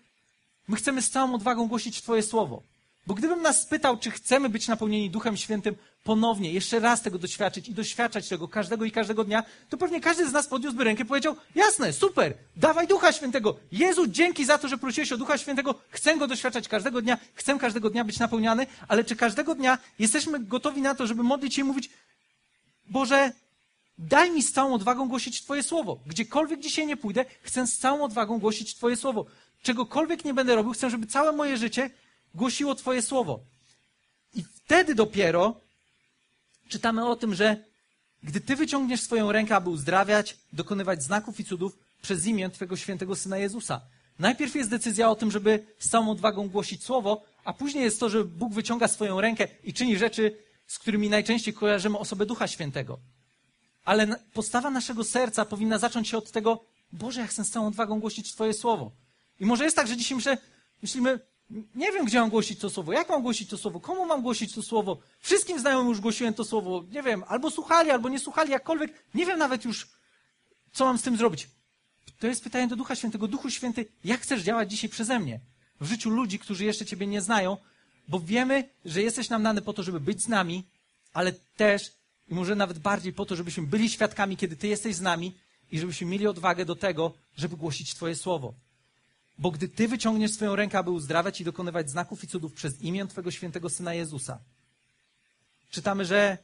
My 0.67 0.75
chcemy 0.75 1.01
z 1.01 1.09
całą 1.09 1.35
odwagą 1.35 1.67
głosić 1.67 2.01
Twoje 2.01 2.23
słowo. 2.23 2.63
Bo 3.07 3.13
gdybym 3.13 3.41
nas 3.41 3.61
spytał, 3.61 3.97
czy 3.97 4.11
chcemy 4.11 4.49
być 4.49 4.67
napełnieni 4.67 5.09
Duchem 5.09 5.37
Świętym 5.37 5.75
ponownie, 6.03 6.51
jeszcze 6.51 6.79
raz 6.79 7.01
tego 7.01 7.19
doświadczyć 7.19 7.69
i 7.69 7.73
doświadczać 7.73 8.27
tego 8.27 8.47
każdego 8.47 8.85
i 8.85 8.91
każdego 8.91 9.23
dnia, 9.23 9.43
to 9.69 9.77
pewnie 9.77 10.01
każdy 10.01 10.29
z 10.29 10.31
nas 10.31 10.47
podniósłby 10.47 10.83
rękę 10.83 11.03
i 11.03 11.05
powiedział, 11.05 11.35
jasne, 11.55 11.93
super, 11.93 12.33
dawaj 12.55 12.87
Ducha 12.87 13.11
Świętego. 13.11 13.55
Jezu, 13.71 14.07
dzięki 14.07 14.45
za 14.45 14.57
to, 14.57 14.67
że 14.67 14.77
prosiłeś 14.77 15.11
o 15.11 15.17
Ducha 15.17 15.37
Świętego, 15.37 15.75
chcę 15.89 16.17
go 16.17 16.27
doświadczać 16.27 16.67
każdego 16.67 17.01
dnia, 17.01 17.17
chcę 17.33 17.57
każdego 17.59 17.89
dnia 17.89 18.03
być 18.03 18.19
napełniany, 18.19 18.67
ale 18.87 19.03
czy 19.03 19.15
każdego 19.15 19.55
dnia 19.55 19.77
jesteśmy 19.99 20.39
gotowi 20.39 20.81
na 20.81 20.95
to, 20.95 21.07
żeby 21.07 21.23
modlić 21.23 21.55
się 21.55 21.61
i 21.61 21.65
mówić, 21.65 21.89
Boże, 22.89 23.31
daj 23.97 24.31
mi 24.31 24.43
z 24.43 24.51
całą 24.51 24.73
odwagą 24.73 25.07
głosić 25.07 25.41
Twoje 25.41 25.63
słowo. 25.63 25.99
Gdziekolwiek 26.05 26.59
dzisiaj 26.59 26.87
nie 26.87 26.97
pójdę, 26.97 27.25
chcę 27.41 27.67
z 27.67 27.77
całą 27.77 28.03
odwagą 28.03 28.39
głosić 28.39 28.75
Twoje 28.75 28.95
słowo. 28.95 29.25
Czegokolwiek 29.61 30.25
nie 30.25 30.33
będę 30.33 30.55
robił, 30.55 30.73
chcę, 30.73 30.89
żeby 30.89 31.07
całe 31.07 31.31
moje 31.31 31.57
życie 31.57 31.89
głosiło 32.35 32.75
Twoje 32.75 33.01
słowo. 33.01 33.39
I 34.33 34.43
wtedy 34.43 34.95
dopiero 34.95 35.61
czytamy 36.69 37.07
o 37.07 37.15
tym, 37.15 37.35
że 37.35 37.57
gdy 38.23 38.41
Ty 38.41 38.55
wyciągniesz 38.55 39.01
swoją 39.01 39.31
rękę, 39.31 39.55
aby 39.55 39.69
uzdrawiać, 39.69 40.37
dokonywać 40.53 41.03
znaków 41.03 41.39
i 41.39 41.45
cudów 41.45 41.77
przez 42.01 42.25
imię 42.25 42.49
Twojego 42.49 42.77
świętego 42.77 43.15
Syna 43.15 43.37
Jezusa. 43.37 43.81
Najpierw 44.19 44.55
jest 44.55 44.69
decyzja 44.69 45.09
o 45.09 45.15
tym, 45.15 45.31
żeby 45.31 45.65
z 45.79 45.89
całą 45.89 46.11
odwagą 46.11 46.49
głosić 46.49 46.83
słowo, 46.83 47.23
a 47.43 47.53
później 47.53 47.83
jest 47.83 47.99
to, 47.99 48.09
że 48.09 48.23
Bóg 48.23 48.53
wyciąga 48.53 48.87
swoją 48.87 49.21
rękę 49.21 49.47
i 49.63 49.73
czyni 49.73 49.97
rzeczy, 49.97 50.37
z 50.67 50.79
którymi 50.79 51.09
najczęściej 51.09 51.53
kojarzymy 51.53 51.97
osobę 51.97 52.25
Ducha 52.25 52.47
Świętego. 52.47 52.99
Ale 53.85 54.07
postawa 54.33 54.69
naszego 54.69 55.03
serca 55.03 55.45
powinna 55.45 55.77
zacząć 55.77 56.07
się 56.07 56.17
od 56.17 56.31
tego, 56.31 56.65
Boże, 56.91 57.21
ja 57.21 57.27
chcę 57.27 57.43
z 57.43 57.49
całą 57.49 57.67
odwagą 57.67 57.99
głosić 57.99 58.33
Twoje 58.33 58.53
słowo. 58.53 58.91
I 59.39 59.45
może 59.45 59.63
jest 59.63 59.75
tak, 59.75 59.87
że 59.87 59.97
dzisiaj 59.97 60.37
myślimy, 60.81 61.19
nie 61.49 61.91
wiem, 61.91 62.05
gdzie 62.05 62.19
mam 62.19 62.29
głosić 62.29 62.59
to 62.59 62.69
słowo, 62.69 62.93
jak 62.93 63.09
mam 63.09 63.21
głosić 63.21 63.49
to 63.49 63.57
słowo, 63.57 63.79
komu 63.79 64.05
mam 64.05 64.21
głosić 64.21 64.55
to 64.55 64.63
słowo. 64.63 64.97
Wszystkim 65.19 65.59
znajomym 65.59 65.87
już 65.87 66.01
głosiłem 66.01 66.33
to 66.33 66.45
słowo, 66.45 66.83
nie 66.91 67.03
wiem, 67.03 67.23
albo 67.27 67.51
słuchali, 67.51 67.91
albo 67.91 68.09
nie 68.09 68.19
słuchali, 68.19 68.51
jakkolwiek. 68.51 69.03
Nie 69.13 69.25
wiem 69.25 69.39
nawet 69.39 69.65
już, 69.65 69.87
co 70.73 70.85
mam 70.85 70.97
z 70.97 71.01
tym 71.01 71.17
zrobić. 71.17 71.47
To 72.19 72.27
jest 72.27 72.43
pytanie 72.43 72.67
do 72.67 72.75
Ducha 72.75 72.95
Świętego. 72.95 73.27
Duchu 73.27 73.49
Święty, 73.49 73.85
jak 74.03 74.21
chcesz 74.21 74.41
działać 74.41 74.71
dzisiaj 74.71 74.89
przeze 74.89 75.19
mnie? 75.19 75.39
W 75.81 75.87
życiu 75.87 76.09
ludzi, 76.09 76.39
którzy 76.39 76.65
jeszcze 76.65 76.85
Ciebie 76.85 77.07
nie 77.07 77.21
znają, 77.21 77.57
bo 78.07 78.19
wiemy, 78.19 78.69
że 78.85 79.01
jesteś 79.01 79.29
nam 79.29 79.43
dany 79.43 79.61
po 79.61 79.73
to, 79.73 79.83
żeby 79.83 79.99
być 79.99 80.21
z 80.21 80.27
nami, 80.27 80.63
ale 81.13 81.31
też 81.31 81.91
i 82.27 82.33
może 82.33 82.55
nawet 82.55 82.79
bardziej 82.79 83.13
po 83.13 83.25
to, 83.25 83.35
żebyśmy 83.35 83.67
byli 83.67 83.89
świadkami, 83.89 84.37
kiedy 84.37 84.55
Ty 84.55 84.67
jesteś 84.67 84.95
z 84.95 85.01
nami 85.01 85.35
i 85.71 85.79
żebyśmy 85.79 86.07
mieli 86.07 86.27
odwagę 86.27 86.65
do 86.65 86.75
tego, 86.75 87.13
żeby 87.37 87.57
głosić 87.57 87.95
Twoje 87.95 88.15
słowo. 88.15 88.53
Bo 89.37 89.51
gdy 89.51 89.67
Ty 89.67 89.87
wyciągniesz 89.87 90.31
swoją 90.31 90.55
rękę, 90.55 90.77
aby 90.77 90.91
uzdrawiać 90.91 91.41
i 91.41 91.43
dokonywać 91.43 91.89
znaków 91.89 92.23
i 92.23 92.27
cudów 92.27 92.53
przez 92.53 92.81
imię 92.81 93.07
Twojego 93.07 93.31
świętego 93.31 93.69
Syna 93.69 93.93
Jezusa, 93.93 94.39
czytamy, 95.71 96.05
że 96.05 96.37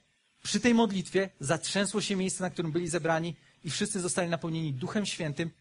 przy 0.43 0.59
tej 0.59 0.73
modlitwie 0.73 1.29
zatrzęsło 1.39 2.01
się 2.01 2.15
miejsce, 2.15 2.43
na 2.43 2.49
którym 2.49 2.71
byli 2.71 2.87
zebrani 2.87 3.35
i 3.63 3.69
wszyscy 3.69 3.99
zostali 3.99 4.29
napełnieni 4.29 4.73
Duchem 4.73 5.05
Świętym 5.05 5.51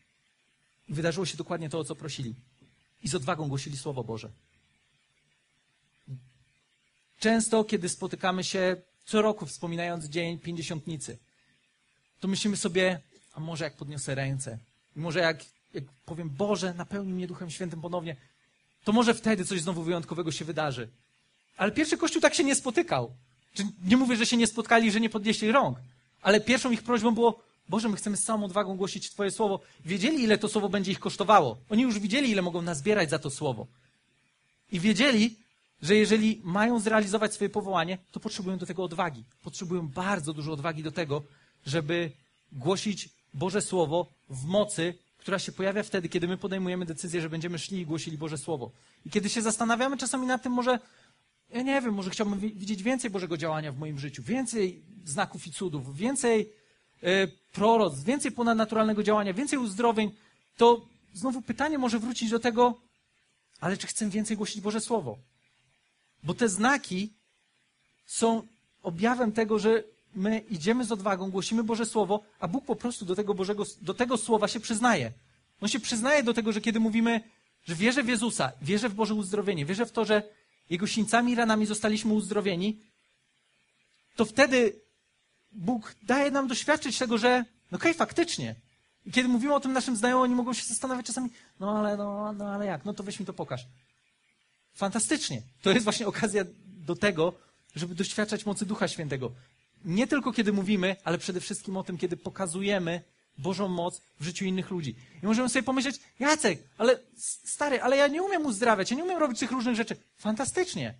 i 0.88 0.94
wydarzyło 0.94 1.26
się 1.26 1.36
dokładnie 1.36 1.70
to, 1.70 1.78
o 1.78 1.84
co 1.84 1.94
prosili. 1.94 2.34
I 3.02 3.08
z 3.08 3.14
odwagą 3.14 3.48
głosili 3.48 3.76
Słowo 3.76 4.04
Boże. 4.04 4.30
Często, 7.20 7.64
kiedy 7.64 7.88
spotykamy 7.88 8.44
się 8.44 8.76
co 9.04 9.22
roku, 9.22 9.46
wspominając 9.46 10.04
Dzień 10.04 10.38
Pięćdziesiątnicy, 10.38 11.18
to 12.20 12.28
myślimy 12.28 12.56
sobie, 12.56 13.00
a 13.32 13.40
może 13.40 13.64
jak 13.64 13.76
podniosę 13.76 14.14
ręce, 14.14 14.58
może 14.96 15.20
jak 15.20 15.44
jak 15.74 15.84
powiem, 16.06 16.30
Boże, 16.30 16.74
napełnij 16.74 17.14
mnie 17.14 17.26
Duchem 17.26 17.50
Świętym 17.50 17.80
ponownie, 17.80 18.16
to 18.84 18.92
może 18.92 19.14
wtedy 19.14 19.44
coś 19.44 19.60
znowu 19.60 19.82
wyjątkowego 19.82 20.32
się 20.32 20.44
wydarzy. 20.44 20.88
Ale 21.56 21.72
pierwszy 21.72 21.96
Kościół 21.96 22.22
tak 22.22 22.34
się 22.34 22.44
nie 22.44 22.54
spotykał. 22.54 23.12
Nie 23.84 23.96
mówię, 23.96 24.16
że 24.16 24.26
się 24.26 24.36
nie 24.36 24.46
spotkali, 24.46 24.92
że 24.92 25.00
nie 25.00 25.10
podnieśli 25.10 25.52
rąk, 25.52 25.78
ale 26.22 26.40
pierwszą 26.40 26.70
ich 26.70 26.82
prośbą 26.82 27.10
było, 27.10 27.42
Boże, 27.68 27.88
my 27.88 27.96
chcemy 27.96 28.16
z 28.16 28.24
całą 28.24 28.44
odwagą 28.44 28.76
głosić 28.76 29.10
Twoje 29.10 29.30
słowo. 29.30 29.60
Wiedzieli, 29.84 30.22
ile 30.22 30.38
to 30.38 30.48
słowo 30.48 30.68
będzie 30.68 30.92
ich 30.92 31.00
kosztowało. 31.00 31.58
Oni 31.68 31.82
już 31.82 31.98
widzieli, 31.98 32.30
ile 32.30 32.42
mogą 32.42 32.62
nazbierać 32.62 33.10
za 33.10 33.18
to 33.18 33.30
słowo. 33.30 33.66
I 34.72 34.80
wiedzieli, 34.80 35.36
że 35.82 35.96
jeżeli 35.96 36.40
mają 36.44 36.80
zrealizować 36.80 37.34
swoje 37.34 37.50
powołanie, 37.50 37.98
to 38.12 38.20
potrzebują 38.20 38.58
do 38.58 38.66
tego 38.66 38.84
odwagi. 38.84 39.24
Potrzebują 39.42 39.88
bardzo 39.88 40.32
dużo 40.32 40.52
odwagi 40.52 40.82
do 40.82 40.92
tego, 40.92 41.22
żeby 41.66 42.10
głosić 42.52 43.08
Boże 43.34 43.62
Słowo 43.62 44.06
w 44.30 44.44
mocy 44.44 44.94
która 45.20 45.38
się 45.38 45.52
pojawia 45.52 45.82
wtedy, 45.82 46.08
kiedy 46.08 46.28
my 46.28 46.36
podejmujemy 46.36 46.86
decyzję, 46.86 47.20
że 47.20 47.30
będziemy 47.30 47.58
szli 47.58 47.80
i 47.80 47.86
głosili 47.86 48.18
Boże 48.18 48.38
Słowo. 48.38 48.70
I 49.06 49.10
kiedy 49.10 49.28
się 49.28 49.42
zastanawiamy 49.42 49.96
czasami 49.96 50.26
nad 50.26 50.42
tym, 50.42 50.52
może, 50.52 50.78
ja 51.50 51.62
nie 51.62 51.80
wiem, 51.80 51.94
może 51.94 52.10
chciałbym 52.10 52.38
widzieć 52.38 52.82
więcej 52.82 53.10
Bożego 53.10 53.36
działania 53.36 53.72
w 53.72 53.78
moim 53.78 53.98
życiu, 53.98 54.22
więcej 54.22 54.82
znaków 55.04 55.46
i 55.46 55.52
cudów, 55.52 55.96
więcej 55.96 56.52
e, 57.02 57.28
proroc, 57.52 58.02
więcej 58.02 58.32
ponadnaturalnego 58.32 59.02
działania, 59.02 59.34
więcej 59.34 59.58
uzdrowień, 59.58 60.10
to 60.56 60.86
znowu 61.14 61.42
pytanie 61.42 61.78
może 61.78 61.98
wrócić 61.98 62.30
do 62.30 62.38
tego, 62.38 62.80
ale 63.60 63.76
czy 63.76 63.86
chcę 63.86 64.08
więcej 64.08 64.36
głosić 64.36 64.60
Boże 64.60 64.80
Słowo? 64.80 65.18
Bo 66.22 66.34
te 66.34 66.48
znaki 66.48 67.12
są 68.06 68.42
objawem 68.82 69.32
tego, 69.32 69.58
że 69.58 69.82
my 70.14 70.38
idziemy 70.38 70.84
z 70.84 70.92
odwagą, 70.92 71.30
głosimy 71.30 71.64
Boże 71.64 71.86
Słowo, 71.86 72.20
a 72.40 72.48
Bóg 72.48 72.64
po 72.64 72.76
prostu 72.76 73.04
do 73.04 73.16
tego, 73.16 73.34
Bożego, 73.34 73.64
do 73.80 73.94
tego 73.94 74.16
Słowa 74.16 74.48
się 74.48 74.60
przyznaje. 74.60 75.12
On 75.60 75.68
się 75.68 75.80
przyznaje 75.80 76.22
do 76.22 76.34
tego, 76.34 76.52
że 76.52 76.60
kiedy 76.60 76.80
mówimy, 76.80 77.20
że 77.64 77.74
wierzę 77.74 78.02
w 78.02 78.08
Jezusa, 78.08 78.52
wierzę 78.62 78.88
w 78.88 78.94
Boże 78.94 79.14
uzdrowienie, 79.14 79.66
wierzę 79.66 79.86
w 79.86 79.92
to, 79.92 80.04
że 80.04 80.22
Jego 80.70 80.86
sińcami 80.86 81.32
i 81.32 81.34
ranami 81.34 81.66
zostaliśmy 81.66 82.12
uzdrowieni, 82.12 82.80
to 84.16 84.24
wtedy 84.24 84.80
Bóg 85.52 85.94
daje 86.02 86.30
nam 86.30 86.48
doświadczyć 86.48 86.98
tego, 86.98 87.18
że 87.18 87.44
no 87.70 87.76
okej, 87.76 87.90
okay, 87.90 87.94
faktycznie. 87.94 88.54
I 89.06 89.12
kiedy 89.12 89.28
mówimy 89.28 89.54
o 89.54 89.60
tym 89.60 89.72
naszym 89.72 89.96
znajomym, 89.96 90.22
oni 90.22 90.34
mogą 90.34 90.52
się 90.52 90.64
zastanawiać 90.64 91.06
czasami, 91.06 91.30
no 91.60 91.78
ale, 91.78 91.96
no, 91.96 92.32
no 92.32 92.48
ale 92.48 92.66
jak, 92.66 92.84
no 92.84 92.94
to 92.94 93.02
weź 93.02 93.20
mi 93.20 93.26
to 93.26 93.32
pokaż. 93.32 93.66
Fantastycznie. 94.74 95.42
To 95.62 95.70
jest 95.70 95.84
właśnie 95.84 96.06
okazja 96.06 96.44
do 96.66 96.96
tego, 96.96 97.32
żeby 97.74 97.94
doświadczać 97.94 98.46
mocy 98.46 98.66
Ducha 98.66 98.88
Świętego. 98.88 99.32
Nie 99.84 100.06
tylko 100.06 100.32
kiedy 100.32 100.52
mówimy, 100.52 100.96
ale 101.04 101.18
przede 101.18 101.40
wszystkim 101.40 101.76
o 101.76 101.84
tym, 101.84 101.98
kiedy 101.98 102.16
pokazujemy 102.16 103.02
Bożą 103.38 103.68
moc 103.68 104.00
w 104.20 104.24
życiu 104.24 104.44
innych 104.44 104.70
ludzi. 104.70 104.94
I 105.22 105.26
możemy 105.26 105.48
sobie 105.48 105.62
pomyśleć, 105.62 106.00
Jacek, 106.18 106.58
ale 106.78 106.98
stary, 107.44 107.82
ale 107.82 107.96
ja 107.96 108.08
nie 108.08 108.22
umiem 108.22 108.46
uzdrawiać, 108.46 108.90
ja 108.90 108.96
nie 108.96 109.04
umiem 109.04 109.18
robić 109.18 109.38
tych 109.38 109.50
różnych 109.50 109.76
rzeczy. 109.76 109.96
Fantastycznie. 110.16 110.94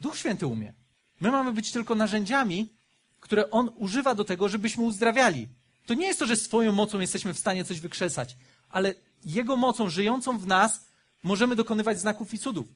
Duch 0.00 0.16
Święty 0.18 0.46
umie. 0.46 0.72
My 1.20 1.30
mamy 1.30 1.52
być 1.52 1.72
tylko 1.72 1.94
narzędziami, 1.94 2.72
które 3.20 3.50
On 3.50 3.70
używa 3.76 4.14
do 4.14 4.24
tego, 4.24 4.48
żebyśmy 4.48 4.84
uzdrawiali. 4.84 5.48
To 5.86 5.94
nie 5.94 6.06
jest 6.06 6.18
to, 6.18 6.26
że 6.26 6.36
swoją 6.36 6.72
mocą 6.72 7.00
jesteśmy 7.00 7.34
w 7.34 7.38
stanie 7.38 7.64
coś 7.64 7.80
wykrzesać, 7.80 8.36
ale 8.68 8.94
Jego 9.24 9.56
mocą 9.56 9.90
żyjącą 9.90 10.38
w 10.38 10.46
nas 10.46 10.86
możemy 11.22 11.56
dokonywać 11.56 12.00
znaków 12.00 12.34
i 12.34 12.38
cudów. 12.38 12.66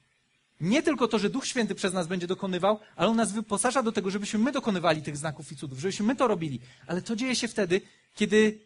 Nie 0.60 0.82
tylko 0.82 1.08
to, 1.08 1.18
że 1.18 1.30
Duch 1.30 1.46
Święty 1.46 1.74
przez 1.74 1.92
nas 1.92 2.06
będzie 2.06 2.26
dokonywał, 2.26 2.80
ale 2.96 3.08
On 3.08 3.16
nas 3.16 3.32
wyposaża 3.32 3.82
do 3.82 3.92
tego, 3.92 4.10
żebyśmy 4.10 4.38
my 4.38 4.52
dokonywali 4.52 5.02
tych 5.02 5.16
znaków 5.16 5.52
i 5.52 5.56
cudów, 5.56 5.78
żebyśmy 5.78 6.06
my 6.06 6.16
to 6.16 6.28
robili. 6.28 6.60
Ale 6.86 7.02
to 7.02 7.16
dzieje 7.16 7.36
się 7.36 7.48
wtedy, 7.48 7.80
kiedy 8.14 8.58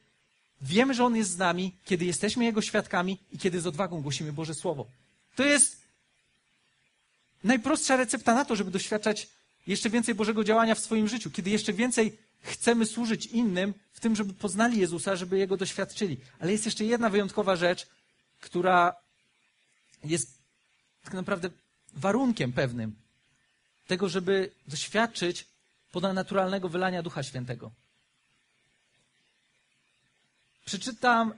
wiemy, 0.63 0.95
że 0.95 1.05
On 1.05 1.17
jest 1.17 1.31
z 1.31 1.39
nami, 1.39 1.77
kiedy 1.85 2.05
jesteśmy 2.05 2.45
Jego 2.45 2.63
świadkami 2.63 3.19
i 3.33 3.39
kiedy 3.39 3.61
z 3.61 3.67
odwagą 3.67 4.03
głosimy 4.03 4.33
Boże 4.33 4.55
Słowo. 4.55 4.87
To 5.37 5.45
jest 5.45 5.77
najprostsza 7.45 7.97
recepta 7.97 8.35
na 8.35 8.45
to, 8.45 8.57
żeby 8.57 8.71
doświadczać 8.71 9.29
jeszcze 9.67 9.91
więcej 9.91 10.15
Bożego 10.15 10.45
działania 10.45 10.75
w 10.75 10.79
swoim 10.79 11.09
życiu, 11.09 11.31
kiedy 11.31 11.51
jeszcze 11.51 11.73
więcej 11.73 12.19
chcemy 12.43 12.87
służyć 12.87 13.27
innym 13.27 13.75
w 13.93 14.01
tym, 14.01 14.17
żeby 14.17 14.33
poznali 14.33 14.79
Jezusa, 14.79 15.17
żeby 15.17 15.39
Jego 15.39 15.57
doświadczyli. 15.57 16.17
Ale 16.41 16.53
jest 16.53 16.65
jeszcze 16.65 16.85
jedna 16.85 17.11
wyjątkowa 17.11 17.57
rzecz, 17.57 17.87
która 18.41 18.95
jest 20.05 20.39
tak 21.05 21.15
naprawdę 21.15 21.51
warunkiem 21.95 22.53
pewnym 22.53 22.97
tego, 23.87 24.09
żeby 24.09 24.51
doświadczyć 24.69 25.47
ponadnaturalnego 25.93 26.69
wylania 26.69 27.03
Ducha 27.03 27.23
Świętego. 27.23 27.71
Przeczytam 30.65 31.35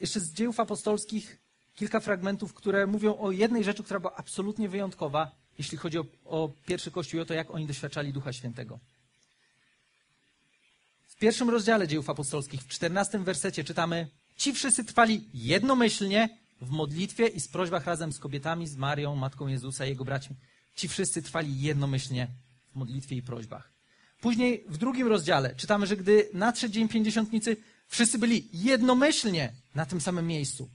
jeszcze 0.00 0.20
z 0.20 0.32
dziejów 0.32 0.60
apostolskich 0.60 1.38
kilka 1.74 2.00
fragmentów, 2.00 2.54
które 2.54 2.86
mówią 2.86 3.18
o 3.18 3.30
jednej 3.30 3.64
rzeczy, 3.64 3.82
która 3.82 4.00
była 4.00 4.16
absolutnie 4.16 4.68
wyjątkowa, 4.68 5.30
jeśli 5.58 5.78
chodzi 5.78 5.98
o, 5.98 6.04
o 6.24 6.50
pierwszy 6.66 6.90
Kościół 6.90 7.18
i 7.18 7.22
o 7.22 7.26
to, 7.26 7.34
jak 7.34 7.50
oni 7.50 7.66
doświadczali 7.66 8.12
Ducha 8.12 8.32
Świętego. 8.32 8.78
W 11.08 11.16
pierwszym 11.16 11.50
rozdziale 11.50 11.88
dziejów 11.88 12.10
apostolskich, 12.10 12.62
w 12.62 12.68
czternastym 12.68 13.24
wersecie 13.24 13.64
czytamy 13.64 14.08
Ci 14.36 14.52
wszyscy 14.52 14.84
trwali 14.84 15.28
jednomyślnie 15.34 16.38
w 16.64 16.70
modlitwie 16.70 17.26
i 17.26 17.40
z 17.40 17.48
prośbach 17.48 17.86
razem 17.86 18.12
z 18.12 18.18
kobietami, 18.18 18.66
z 18.66 18.76
Marią, 18.76 19.16
Matką 19.16 19.46
Jezusa 19.46 19.86
i 19.86 19.88
Jego 19.88 20.04
braćmi. 20.04 20.36
Ci 20.76 20.88
wszyscy 20.88 21.22
trwali 21.22 21.60
jednomyślnie 21.60 22.28
w 22.72 22.76
modlitwie 22.76 23.16
i 23.16 23.22
prośbach. 23.22 23.70
Później 24.20 24.64
w 24.68 24.78
drugim 24.78 25.06
rozdziale 25.06 25.54
czytamy, 25.56 25.86
że 25.86 25.96
gdy 25.96 26.28
nadszedł 26.34 26.74
dzień 26.74 26.88
pięćdziesiątnicy, 26.88 27.56
wszyscy 27.88 28.18
byli 28.18 28.48
jednomyślnie 28.52 29.52
na 29.74 29.86
tym 29.86 30.00
samym 30.00 30.26
miejscu. 30.26 30.68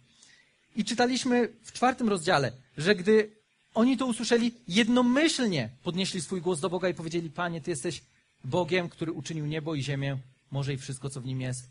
I 0.76 0.86
czytaliśmy 0.86 1.54
w 1.64 1.72
czwartym 1.72 2.10
rozdziale, 2.10 2.52
że 2.78 2.96
gdy 2.96 3.32
oni 3.74 3.98
to 3.98 4.06
usłyszeli, 4.06 4.52
jednomyślnie 4.68 5.70
podnieśli 5.84 6.22
swój 6.22 6.42
głos 6.42 6.60
do 6.60 6.70
Boga 6.70 6.90
i 6.90 6.94
powiedzieli: 6.94 7.30
Panie, 7.30 7.62
Ty 7.62 7.72
jesteś 7.72 8.02
Bogiem, 8.44 8.90
który 8.90 9.12
uczynił 9.12 9.46
niebo 9.46 9.76
i 9.76 9.84
ziemię, 9.84 10.18
morze 10.52 10.74
i 10.74 10.78
wszystko, 10.78 11.10
co 11.10 11.22
w 11.22 11.26
nim 11.26 11.42
jest. 11.42 11.70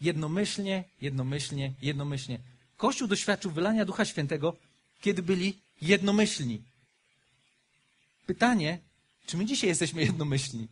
Jednomyślnie, 0.00 0.84
jednomyślnie, 1.00 1.72
jednomyślnie. 1.82 2.38
Kościół 2.76 3.08
doświadczył 3.08 3.50
wylania 3.50 3.84
Ducha 3.84 4.04
Świętego, 4.04 4.56
kiedy 5.00 5.22
byli 5.22 5.58
jednomyślni. 5.82 6.62
Pytanie, 8.26 8.78
czy 9.26 9.36
my 9.36 9.46
dzisiaj 9.46 9.68
jesteśmy 9.68 10.02
jednomyślni? 10.02 10.68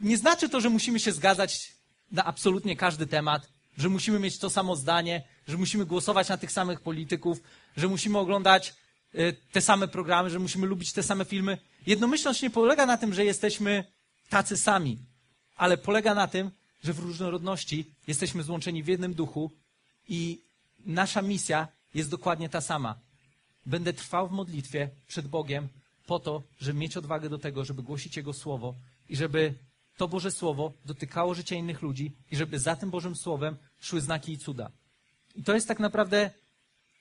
Nie 0.00 0.16
znaczy 0.16 0.48
to, 0.48 0.60
że 0.60 0.70
musimy 0.70 1.00
się 1.00 1.12
zgadzać 1.12 1.72
na 2.12 2.24
absolutnie 2.24 2.76
każdy 2.76 3.06
temat, 3.06 3.48
że 3.78 3.88
musimy 3.88 4.18
mieć 4.18 4.38
to 4.38 4.50
samo 4.50 4.76
zdanie, 4.76 5.22
że 5.48 5.56
musimy 5.56 5.86
głosować 5.86 6.28
na 6.28 6.36
tych 6.36 6.52
samych 6.52 6.80
polityków, 6.80 7.38
że 7.76 7.88
musimy 7.88 8.18
oglądać 8.18 8.74
y, 9.14 9.36
te 9.52 9.60
same 9.60 9.88
programy, 9.88 10.30
że 10.30 10.38
musimy 10.38 10.66
lubić 10.66 10.92
te 10.92 11.02
same 11.02 11.24
filmy. 11.24 11.58
Jednomyślność 11.86 12.42
nie 12.42 12.50
polega 12.50 12.86
na 12.86 12.96
tym, 12.96 13.14
że 13.14 13.24
jesteśmy 13.24 13.84
tacy 14.28 14.56
sami, 14.56 14.98
ale 15.56 15.76
polega 15.76 16.14
na 16.14 16.28
tym, 16.28 16.50
że 16.84 16.92
w 16.92 16.98
różnorodności 16.98 17.84
jesteśmy 18.06 18.42
złączeni 18.42 18.82
w 18.82 18.86
jednym 18.86 19.14
duchu 19.14 19.50
i 20.08 20.40
nasza 20.86 21.22
misja 21.22 21.68
jest 21.94 22.10
dokładnie 22.10 22.48
ta 22.48 22.60
sama. 22.60 22.98
Będę 23.66 23.92
trwał 23.92 24.28
w 24.28 24.32
modlitwie 24.32 24.90
przed 25.06 25.28
Bogiem 25.28 25.68
po 26.06 26.18
to, 26.18 26.42
żeby 26.60 26.78
mieć 26.78 26.96
odwagę 26.96 27.28
do 27.28 27.38
tego, 27.38 27.64
żeby 27.64 27.82
głosić 27.82 28.16
Jego 28.16 28.32
Słowo 28.32 28.74
i 29.08 29.16
żeby 29.16 29.54
to 29.96 30.08
Boże 30.08 30.30
Słowo 30.30 30.72
dotykało 30.84 31.34
życia 31.34 31.56
innych 31.56 31.82
ludzi 31.82 32.12
i 32.30 32.36
żeby 32.36 32.58
za 32.58 32.76
tym 32.76 32.90
Bożym 32.90 33.16
Słowem 33.16 33.56
szły 33.80 34.00
znaki 34.00 34.32
i 34.32 34.38
cuda. 34.38 34.70
I 35.34 35.42
to 35.42 35.54
jest 35.54 35.68
tak 35.68 35.80
naprawdę 35.80 36.30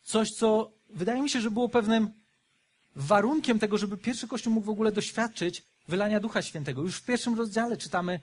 coś, 0.04 0.32
co 0.32 0.72
wydaje 0.90 1.22
mi 1.22 1.30
się, 1.30 1.42
że 1.42 1.52
było 1.52 1.70
pewnym 1.70 2.10
warunkiem 2.96 3.60
tego, 3.60 3.78
żeby 3.78 3.98
pierwszy 3.98 4.28
Kościół 4.28 4.54
mógł 4.54 4.66
w 4.66 4.70
ogóle 4.70 4.92
doświadczyć 4.92 5.64
wylania 5.88 6.20
Ducha 6.20 6.42
Świętego. 6.42 6.82
Już 6.82 6.96
w 6.96 7.06
pierwszym 7.06 7.38
rozdziale 7.38 7.78
czytamy, 7.78 8.20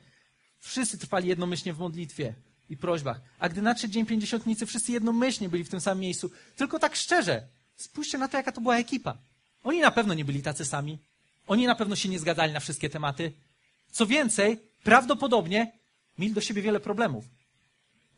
wszyscy 0.60 0.98
trwali 0.98 1.28
jednomyślnie 1.28 1.74
w 1.74 1.78
modlitwie 1.78 2.34
i 2.70 2.76
prośbach. 2.76 3.20
A 3.38 3.48
gdy 3.48 3.62
nadszedł 3.62 3.92
dzień 3.94 4.06
pięćdziesiątnicy, 4.06 4.66
wszyscy 4.66 4.92
jednomyślnie 4.92 5.48
byli 5.48 5.64
w 5.64 5.68
tym 5.68 5.80
samym 5.80 6.00
miejscu. 6.00 6.30
Tylko 6.56 6.78
tak 6.78 6.96
szczerze, 6.96 7.48
spójrzcie 7.76 8.18
na 8.18 8.28
to, 8.28 8.36
jaka 8.36 8.52
to 8.52 8.60
była 8.60 8.76
ekipa. 8.76 9.18
Oni 9.62 9.80
na 9.80 9.90
pewno 9.90 10.14
nie 10.14 10.24
byli 10.24 10.42
tacy 10.42 10.64
sami. 10.64 10.98
Oni 11.46 11.66
na 11.66 11.74
pewno 11.74 11.96
się 11.96 12.08
nie 12.08 12.18
zgadzali 12.18 12.52
na 12.52 12.60
wszystkie 12.60 12.90
tematy. 12.90 13.32
Co 13.90 14.06
więcej, 14.06 14.58
prawdopodobnie 14.82 15.72
mieli 16.18 16.34
do 16.34 16.40
siebie 16.40 16.62
wiele 16.62 16.80
problemów. 16.80 17.24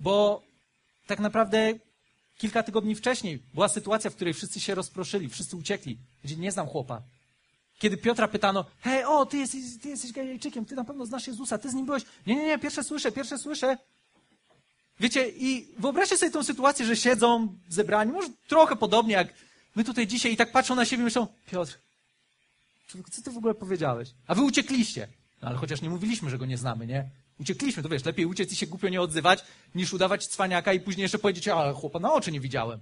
Bo 0.00 0.42
tak 1.06 1.20
naprawdę 1.20 1.74
kilka 2.38 2.62
tygodni 2.62 2.94
wcześniej 2.94 3.42
była 3.54 3.68
sytuacja, 3.68 4.10
w 4.10 4.14
której 4.14 4.34
wszyscy 4.34 4.60
się 4.60 4.74
rozproszyli, 4.74 5.28
wszyscy 5.28 5.56
uciekli. 5.56 5.98
Gdzie 6.24 6.36
nie 6.36 6.52
znam 6.52 6.66
chłopa. 6.66 7.02
Kiedy 7.82 7.96
Piotra 7.96 8.28
pytano, 8.28 8.64
hej, 8.80 9.04
o, 9.04 9.26
ty 9.26 9.36
jesteś, 9.36 9.60
ty 9.82 9.88
jesteś 9.88 10.12
Galilejczykiem, 10.12 10.64
ty 10.64 10.74
na 10.74 10.84
pewno 10.84 11.06
znasz 11.06 11.26
Jezusa, 11.26 11.58
ty 11.58 11.70
z 11.70 11.74
nim 11.74 11.86
byłeś. 11.86 12.02
Nie, 12.26 12.36
nie, 12.36 12.44
nie, 12.44 12.58
pierwsze 12.58 12.84
słyszę, 12.84 13.12
pierwsze 13.12 13.38
słyszę. 13.38 13.76
Wiecie, 15.00 15.28
i 15.28 15.74
wyobraźcie 15.78 16.18
sobie 16.18 16.32
tą 16.32 16.44
sytuację, 16.44 16.86
że 16.86 16.96
siedzą 16.96 17.58
zebrani, 17.68 18.12
może 18.12 18.28
trochę 18.48 18.76
podobnie 18.76 19.14
jak 19.14 19.28
my 19.76 19.84
tutaj 19.84 20.06
dzisiaj 20.06 20.32
i 20.32 20.36
tak 20.36 20.52
patrzą 20.52 20.74
na 20.74 20.84
siebie 20.84 21.00
i 21.00 21.04
myślą, 21.04 21.26
Piotr, 21.50 21.78
co 23.10 23.22
ty 23.22 23.30
w 23.30 23.36
ogóle 23.36 23.54
powiedziałeś? 23.54 24.10
A 24.26 24.34
wy 24.34 24.42
uciekliście. 24.42 25.08
No 25.42 25.48
ale 25.48 25.56
chociaż 25.56 25.82
nie 25.82 25.90
mówiliśmy, 25.90 26.30
że 26.30 26.38
go 26.38 26.46
nie 26.46 26.58
znamy, 26.58 26.86
nie? 26.86 27.08
Uciekliśmy, 27.40 27.82
to 27.82 27.88
wiesz, 27.88 28.04
lepiej 28.04 28.26
uciec 28.26 28.52
i 28.52 28.56
się 28.56 28.66
głupio 28.66 28.88
nie 28.88 29.00
odzywać, 29.00 29.44
niż 29.74 29.92
udawać 29.92 30.26
cwaniaka 30.26 30.72
i 30.72 30.80
później 30.80 31.02
jeszcze 31.02 31.18
powiedzieć, 31.18 31.48
ale 31.48 31.72
chłopa 31.72 31.98
na 31.98 32.12
oczy 32.12 32.32
nie 32.32 32.40
widziałem. 32.40 32.80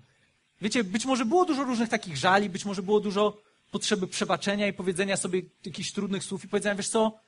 Wiecie, 0.61 0.85
być 0.85 1.05
może 1.05 1.25
było 1.25 1.45
dużo 1.45 1.65
różnych 1.65 1.89
takich 1.89 2.17
żali, 2.17 2.51
być 2.51 2.65
może 2.65 2.83
było 2.83 3.01
dużo 3.01 3.50
potrzeby 3.71 4.07
przebaczenia 4.07 4.67
i 4.67 4.73
powiedzenia 4.73 5.17
sobie 5.17 5.43
jakichś 5.65 5.93
trudnych 5.93 6.25
słów 6.25 6.45
i 6.45 6.49
powiedzenia, 6.49 6.75
wiesz 6.75 6.89
co, 6.89 7.21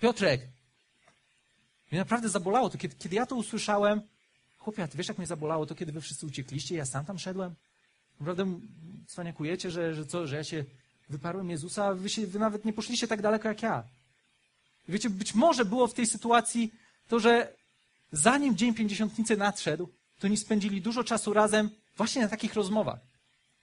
Piotrek, 0.00 0.40
mnie 1.92 1.98
naprawdę 1.98 2.28
zabolało 2.28 2.70
to, 2.70 2.78
kiedy, 2.78 2.94
kiedy 2.96 3.16
ja 3.16 3.26
to 3.26 3.36
usłyszałem, 3.36 4.00
chłopie, 4.58 4.82
a 4.82 4.88
ty 4.88 4.98
wiesz, 4.98 5.08
jak 5.08 5.18
mnie 5.18 5.26
zabolało 5.26 5.66
to, 5.66 5.74
kiedy 5.74 5.92
wy 5.92 6.00
wszyscy 6.00 6.26
uciekliście 6.26 6.74
ja 6.74 6.86
sam 6.86 7.04
tam 7.04 7.18
szedłem? 7.18 7.54
Naprawdę 8.20 8.60
cwaniakujecie, 9.06 9.70
że, 9.70 9.94
że 9.94 10.06
co, 10.06 10.26
że 10.26 10.36
ja 10.36 10.44
się 10.44 10.64
wyparłem 11.08 11.50
Jezusa, 11.50 11.84
a 11.86 11.94
wy, 11.94 12.08
się, 12.08 12.26
wy 12.26 12.38
nawet 12.38 12.64
nie 12.64 12.72
poszliście 12.72 13.08
tak 13.08 13.22
daleko 13.22 13.48
jak 13.48 13.62
ja. 13.62 13.84
Wiecie, 14.88 15.10
być 15.10 15.34
może 15.34 15.64
było 15.64 15.86
w 15.86 15.94
tej 15.94 16.06
sytuacji 16.06 16.72
to, 17.08 17.20
że 17.20 17.52
zanim 18.12 18.56
Dzień 18.56 18.74
Pięćdziesiątnicy 18.74 19.36
nadszedł, 19.36 19.88
to 20.18 20.26
oni 20.26 20.36
spędzili 20.36 20.80
dużo 20.80 21.04
czasu 21.04 21.32
razem 21.32 21.70
właśnie 21.96 22.22
na 22.22 22.28
takich 22.28 22.54
rozmowach. 22.54 22.98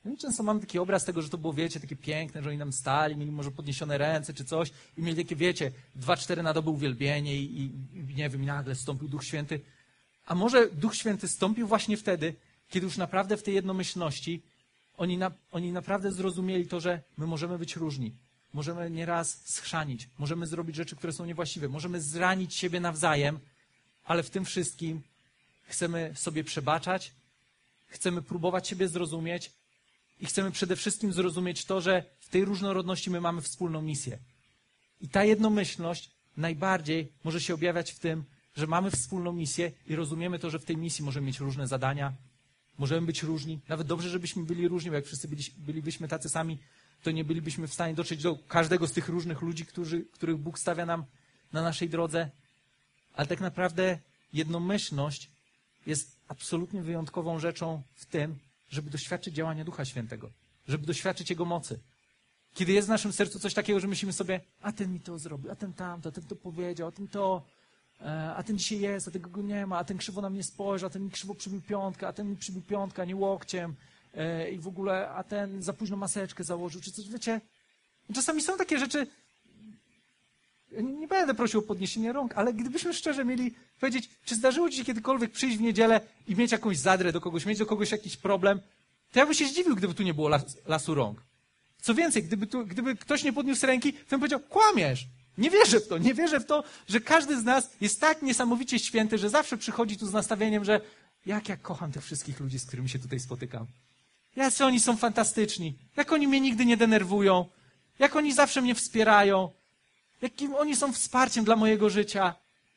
No 0.06 0.14
i 0.14 0.18
często 0.18 0.44
mam 0.44 0.60
taki 0.60 0.80
obraz 0.80 1.06
tego, 1.06 1.22
że 1.22 1.30
to 1.30 1.38
było, 1.38 1.54
wiecie, 1.54 1.80
takie 1.80 1.96
piękne, 1.96 2.44
że 2.44 2.50
oni 2.50 2.60
tam 2.60 2.74
stali, 2.74 3.18
mieli 3.18 3.32
może 3.32 3.52
podniesione 3.52 3.98
ręce 3.98 4.34
czy 4.34 4.46
coś 4.46 4.72
i 4.98 5.02
mieli 5.02 5.24
takie, 5.24 5.36
wiecie, 5.36 5.72
dwa, 5.96 6.18
cztery 6.18 6.44
na 6.44 6.54
dobę 6.54 6.72
uwielbienie 6.72 7.36
i, 7.38 7.62
i, 7.62 7.64
i 7.98 8.16
nie 8.16 8.30
wiem, 8.30 8.46
nagle 8.46 8.76
stąpił 8.76 9.08
Duch 9.08 9.24
Święty. 9.24 9.60
A 10.26 10.36
może 10.36 10.70
Duch 10.70 10.96
Święty 10.96 11.28
stąpił 11.28 11.68
właśnie 11.68 11.98
wtedy, 11.98 12.36
kiedy 12.70 12.86
już 12.86 12.98
naprawdę 12.98 13.38
w 13.38 13.44
tej 13.44 13.54
jednomyślności 13.54 14.42
oni, 14.98 15.18
na, 15.18 15.32
oni 15.52 15.72
naprawdę 15.72 16.12
zrozumieli 16.12 16.68
to, 16.68 16.80
że 16.80 17.02
my 17.18 17.28
możemy 17.28 17.58
być 17.58 17.76
różni. 17.76 18.12
Możemy 18.54 18.90
nieraz 18.90 19.42
schrzanić, 19.46 20.10
możemy 20.20 20.48
zrobić 20.48 20.76
rzeczy, 20.76 20.96
które 20.96 21.14
są 21.14 21.26
niewłaściwe, 21.26 21.70
możemy 21.70 22.02
zranić 22.02 22.56
siebie 22.56 22.80
nawzajem, 22.80 23.40
ale 24.06 24.24
w 24.24 24.30
tym 24.30 24.46
wszystkim 24.46 25.02
chcemy 25.64 26.12
sobie 26.16 26.44
przebaczać, 26.44 27.12
chcemy 27.88 28.22
próbować 28.22 28.68
siebie 28.68 28.88
zrozumieć 28.88 29.52
i 30.24 30.26
chcemy 30.26 30.52
przede 30.52 30.76
wszystkim 30.76 31.14
zrozumieć 31.14 31.66
to, 31.66 31.82
że 31.82 32.04
w 32.20 32.30
tej 32.30 32.46
różnorodności 32.46 33.10
my 33.10 33.22
mamy 33.22 33.42
wspólną 33.42 33.82
misję. 33.82 34.20
I 35.02 35.10
ta 35.10 35.24
jednomyślność 35.24 36.12
najbardziej 36.38 37.12
może 37.24 37.42
się 37.42 37.54
objawiać 37.54 37.92
w 37.92 38.00
tym, 38.00 38.24
że 38.56 38.68
mamy 38.68 38.92
wspólną 38.92 39.34
misję 39.34 39.72
i 39.88 39.96
rozumiemy 39.96 40.40
to, 40.40 40.50
że 40.50 40.60
w 40.60 40.66
tej 40.66 40.78
misji 40.78 41.06
możemy 41.06 41.28
mieć 41.28 41.40
różne 41.40 41.68
zadania, 41.68 42.14
możemy 42.78 43.08
być 43.08 43.24
różni. 43.24 43.60
Nawet 43.68 43.88
dobrze, 43.88 44.10
żebyśmy 44.10 44.44
byli 44.44 44.68
różni, 44.68 44.90
bo 44.90 44.96
jak 44.96 45.06
wszyscy 45.06 45.28
byli, 45.28 45.44
bylibyśmy 45.58 46.08
tacy 46.08 46.30
sami, 46.30 46.58
to 47.04 47.12
nie 47.12 47.24
bylibyśmy 47.24 47.68
w 47.68 47.74
stanie 47.74 47.94
dotrzeć 47.94 48.24
do 48.24 48.36
każdego 48.48 48.88
z 48.88 48.92
tych 48.92 49.10
różnych 49.10 49.42
ludzi, 49.42 49.66
którzy, 49.66 50.06
których 50.12 50.38
Bóg 50.38 50.60
stawia 50.60 50.86
nam 50.86 51.06
na 51.54 51.62
naszej 51.62 51.90
drodze. 51.90 52.30
Ale 53.14 53.28
tak 53.28 53.42
naprawdę 53.42 54.00
jednomyślność 54.34 55.30
jest 55.86 56.18
absolutnie 56.28 56.82
wyjątkową 56.82 57.40
rzeczą 57.40 57.82
w 57.94 58.06
tym, 58.06 58.40
żeby 58.74 58.90
doświadczyć 58.90 59.36
działania 59.36 59.66
Ducha 59.66 59.86
Świętego, 59.86 60.30
żeby 60.68 60.86
doświadczyć 60.86 61.30
Jego 61.30 61.46
mocy. 61.46 61.80
Kiedy 62.54 62.72
jest 62.72 62.88
w 62.88 62.90
naszym 62.90 63.14
sercu 63.14 63.40
coś 63.40 63.54
takiego, 63.54 63.80
że 63.80 63.88
myślimy 63.88 64.14
sobie, 64.14 64.42
a 64.62 64.72
ten 64.72 64.94
mi 64.94 65.00
to 65.00 65.20
zrobił, 65.20 65.52
a 65.52 65.56
ten 65.56 65.74
tamto, 65.74 66.10
a 66.10 66.12
ten 66.12 66.24
to 66.24 66.36
powiedział, 66.36 66.88
a 66.88 66.92
ten 66.92 67.08
to, 67.08 67.46
e, 68.02 68.36
a 68.36 68.44
ten 68.44 68.58
dzisiaj 68.58 68.80
jest, 68.80 69.08
a 69.08 69.12
tego 69.12 69.30
go 69.30 69.42
nie 69.42 69.66
ma, 69.66 69.78
a 69.78 69.84
ten 69.84 69.98
krzywo 69.98 70.22
na 70.22 70.30
mnie 70.30 70.44
spojrzał, 70.44 70.88
a 70.88 70.90
ten 70.90 71.04
mi 71.06 71.12
krzywo 71.12 71.36
przybił 71.36 71.62
piątkę, 71.62 72.08
a 72.08 72.14
ten 72.14 72.30
mi 72.30 72.36
przybił 72.36 72.62
piątkę, 72.62 73.08
nie 73.08 73.16
łokciem 73.16 73.76
e, 74.14 74.52
i 74.52 74.60
w 74.60 74.68
ogóle, 74.68 75.10
a 75.10 75.24
ten 75.24 75.62
za 75.62 75.74
późno 75.74 75.98
maseczkę 75.98 76.44
założył, 76.44 76.82
czy 76.82 76.92
coś, 76.92 77.10
wiecie. 77.10 77.42
Czasami 78.14 78.42
są 78.42 78.58
takie 78.58 78.80
rzeczy, 78.80 79.08
nie 80.82 81.08
będę 81.08 81.34
prosił 81.34 81.60
o 81.60 81.64
podniesienie 81.64 82.14
rąk, 82.14 82.34
ale 82.36 82.54
gdybyśmy 82.54 82.94
szczerze 82.94 83.26
mieli 83.26 83.54
powiedzieć, 83.80 84.10
czy 84.26 84.36
zdarzyło 84.36 84.70
ci 84.70 84.78
się 84.78 84.86
kiedykolwiek 84.86 85.32
przyjść 85.32 85.58
w 85.58 85.62
niedzielę 85.62 86.02
i 86.28 86.36
mieć 86.36 86.52
jakąś 86.52 86.78
zadrę 86.78 87.12
do 87.12 87.22
kogoś, 87.22 87.46
mieć 87.46 87.60
do 87.60 87.66
kogoś 87.66 87.92
jakiś 87.92 88.18
problem, 88.18 88.60
to 89.12 89.20
ja 89.20 89.26
bym 89.26 89.36
się 89.36 89.48
zdziwił, 89.48 89.76
gdyby 89.76 89.94
tu 89.94 90.04
nie 90.04 90.14
było 90.14 90.30
las, 90.30 90.58
lasu 90.66 90.96
rąk. 90.96 91.24
Co 91.82 91.94
więcej, 91.94 92.24
gdyby, 92.24 92.48
tu, 92.48 92.66
gdyby 92.66 92.96
ktoś 92.96 93.24
nie 93.24 93.34
podniósł 93.34 93.66
ręki, 93.66 93.94
to 93.94 94.10
bym 94.10 94.20
powiedział, 94.20 94.40
kłamiesz. 94.40 95.08
Nie 95.38 95.50
wierzę 95.50 95.80
w 95.80 95.88
to, 95.88 95.98
nie 95.98 96.14
wierzę 96.14 96.40
w 96.40 96.46
to, 96.46 96.64
że 96.88 97.02
każdy 97.02 97.40
z 97.40 97.44
nas 97.44 97.70
jest 97.82 98.02
tak 98.02 98.22
niesamowicie 98.22 98.80
święty, 98.80 99.18
że 99.18 99.30
zawsze 99.30 99.58
przychodzi 99.58 99.98
tu 99.98 100.08
z 100.08 100.14
nastawieniem, 100.14 100.66
że 100.66 100.82
jak 101.26 101.50
ja 101.50 101.58
kocham 101.58 101.92
tych 101.92 102.04
wszystkich 102.04 102.40
ludzi, 102.40 102.60
z 102.60 102.66
którymi 102.66 102.90
się 102.90 103.00
tutaj 103.00 103.20
spotykam. 103.20 103.66
Jacy 104.36 104.66
oni 104.66 104.80
są 104.80 104.98
fantastyczni. 104.98 105.76
Jak 105.98 106.12
oni 106.12 106.28
mnie 106.28 106.42
nigdy 106.42 106.66
nie 106.66 106.78
denerwują. 106.78 107.46
Jak 108.00 108.16
oni 108.16 108.34
zawsze 108.34 108.62
mnie 108.62 108.76
wspierają 108.76 109.52
jakim 110.24 110.56
oni 110.56 110.76
są 110.76 110.94
wsparciem 110.94 111.46
dla 111.46 111.56
mojego 111.56 111.90
życia. 111.90 112.36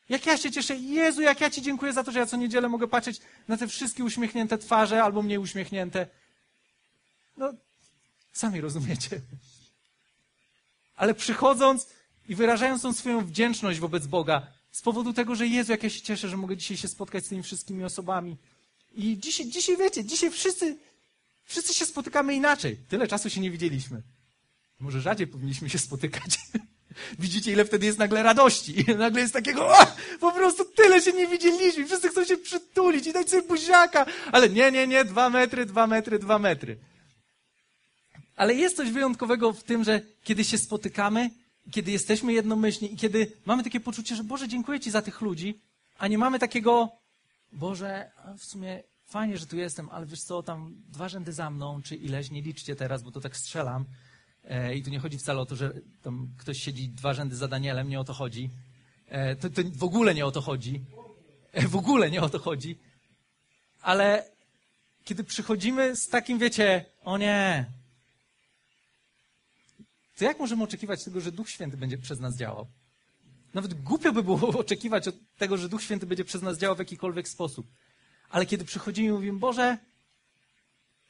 Jak 0.09 0.27
ja 0.27 0.37
się 0.37 0.51
cieszę, 0.51 0.77
Jezu, 0.77 1.23
jak 1.23 1.41
ja 1.41 1.51
Ci 1.51 1.63
dziękuję 1.63 1.93
za 1.93 2.05
to, 2.05 2.13
że 2.13 2.19
ja 2.19 2.27
co 2.27 2.37
niedzielę 2.37 2.69
mogę 2.69 2.89
patrzeć 2.89 3.21
na 3.49 3.57
te 3.57 3.69
wszystkie 3.69 4.05
uśmiechnięte 4.05 4.59
twarze 4.59 5.03
albo 5.03 5.23
mniej 5.23 5.39
uśmiechnięte. 5.39 6.07
No, 7.37 7.53
sami 8.33 8.61
rozumiecie. 8.61 9.21
Ale 10.97 11.15
przychodząc 11.15 11.89
i 12.29 12.35
wyrażając 12.35 12.83
tą 12.83 12.93
swoją 12.93 13.27
wdzięczność 13.27 13.81
wobec 13.81 14.07
Boga, 14.07 14.47
z 14.73 14.83
powodu 14.83 15.13
tego, 15.13 15.35
że 15.35 15.47
Jezu, 15.47 15.73
jak 15.73 15.83
ja 15.83 15.91
się 15.91 16.01
cieszę, 16.01 16.29
że 16.29 16.37
mogę 16.37 16.57
dzisiaj 16.57 16.77
się 16.77 16.89
spotkać 16.89 17.27
z 17.27 17.29
tymi 17.29 17.43
wszystkimi 17.43 17.85
osobami. 17.85 18.37
I 18.95 19.19
dzisiaj, 19.19 19.47
dzisiaj 19.47 19.77
wiecie, 19.77 20.05
dzisiaj 20.05 20.31
wszyscy, 20.31 20.79
wszyscy 21.45 21.75
się 21.75 21.87
spotykamy 21.87 22.35
inaczej. 22.35 22.77
Tyle 22.89 23.09
czasu 23.09 23.31
się 23.31 23.41
nie 23.41 23.51
widzieliśmy. 23.51 24.03
Może 24.81 25.01
rzadziej 25.01 25.27
powinniśmy 25.27 25.71
się 25.71 25.79
spotykać. 25.79 26.39
Widzicie, 27.19 27.53
ile 27.53 27.65
wtedy 27.65 27.87
jest 27.87 27.99
nagle 27.99 28.23
radości. 28.23 28.85
Nagle 28.99 29.21
jest 29.21 29.33
takiego, 29.33 29.69
o, 29.69 29.87
po 30.21 30.33
prostu 30.33 30.65
tyle 30.65 31.01
się 31.01 31.13
nie 31.13 31.27
widzieliśmy. 31.27 31.87
Wszyscy 31.87 32.09
chcą 32.09 32.25
się 32.25 32.37
przytulić 32.37 33.07
i 33.07 33.13
dać 33.13 33.31
sobie 33.31 33.43
buziaka. 33.43 34.07
Ale 34.33 34.49
nie, 34.49 34.73
nie, 34.73 34.87
nie, 34.87 35.05
dwa 35.05 35.31
metry, 35.31 35.67
dwa 35.67 35.87
metry, 35.87 36.19
dwa 36.19 36.39
metry. 36.39 36.77
Ale 38.37 38.55
jest 38.55 38.77
coś 38.77 38.91
wyjątkowego 38.91 39.53
w 39.53 39.63
tym, 39.63 39.85
że 39.85 40.01
kiedy 40.25 40.45
się 40.45 40.59
spotykamy, 40.59 41.31
kiedy 41.71 41.91
jesteśmy 41.91 42.33
jednomyślni 42.33 42.95
i 42.95 42.97
kiedy 42.97 43.33
mamy 43.47 43.65
takie 43.65 43.81
poczucie, 43.81 44.17
że 44.17 44.25
Boże, 44.25 44.49
dziękuję 44.49 44.81
Ci 44.81 44.91
za 44.91 45.03
tych 45.03 45.21
ludzi, 45.21 45.61
a 45.99 46.09
nie 46.09 46.19
mamy 46.19 46.39
takiego, 46.39 46.89
Boże, 47.53 48.11
w 48.39 48.45
sumie 48.45 48.83
fajnie, 49.07 49.39
że 49.39 49.47
tu 49.47 49.57
jestem, 49.57 49.89
ale 49.91 50.07
wiesz 50.07 50.23
co, 50.23 50.43
tam 50.43 50.75
dwa 50.89 51.09
rzędy 51.09 51.33
za 51.33 51.51
mną, 51.51 51.83
czy 51.83 51.97
ileś, 51.97 52.31
nie 52.31 52.43
liczcie 52.43 52.77
teraz, 52.77 53.03
bo 53.03 53.11
to 53.11 53.21
tak 53.21 53.37
strzelam. 53.37 53.85
E, 54.47 54.75
I 54.75 54.83
tu 54.83 54.91
nie 54.91 54.99
chodzi 54.99 55.19
wcale 55.19 55.41
o 55.41 55.47
to, 55.47 55.57
że 55.57 55.73
tam 56.03 56.29
ktoś 56.39 56.63
siedzi 56.63 56.89
dwa 56.89 57.15
rzędy 57.15 57.37
za 57.37 57.49
Danielem, 57.49 57.89
nie 57.89 58.01
o 58.01 58.05
to 58.05 58.13
chodzi. 58.13 58.51
E, 59.09 59.37
to, 59.37 59.51
to 59.51 59.63
w 59.73 59.85
ogóle 59.85 60.15
nie 60.15 60.27
o 60.27 60.31
to 60.31 60.41
chodzi. 60.41 60.85
E, 61.53 61.69
w 61.69 61.77
ogóle 61.77 62.11
nie 62.11 62.23
o 62.23 62.29
to 62.29 62.39
chodzi. 62.39 62.79
Ale 63.81 64.31
kiedy 65.05 65.25
przychodzimy 65.25 65.97
z 65.97 66.09
takim, 66.09 66.39
wiecie, 66.39 66.85
o 67.05 67.19
nie, 67.19 67.67
to 70.17 70.25
jak 70.25 70.39
możemy 70.39 70.63
oczekiwać 70.63 71.05
tego, 71.05 71.21
że 71.21 71.33
Duch 71.33 71.51
Święty 71.51 71.77
będzie 71.77 71.99
przez 71.99 72.21
nas 72.21 72.37
działał? 72.37 72.67
Nawet 73.55 73.75
głupio 73.75 74.13
by 74.13 74.23
było 74.23 74.49
oczekiwać 74.65 75.09
od 75.09 75.15
tego, 75.39 75.57
że 75.57 75.69
Duch 75.69 75.83
Święty 75.83 76.07
będzie 76.07 76.25
przez 76.25 76.43
nas 76.43 76.59
działał 76.59 76.77
w 76.77 76.79
jakikolwiek 76.79 77.29
sposób. 77.29 77.67
Ale 78.31 78.47
kiedy 78.47 78.65
przychodzimy 78.65 79.09
i 79.09 79.13
mówimy, 79.13 79.39
Boże, 79.39 79.79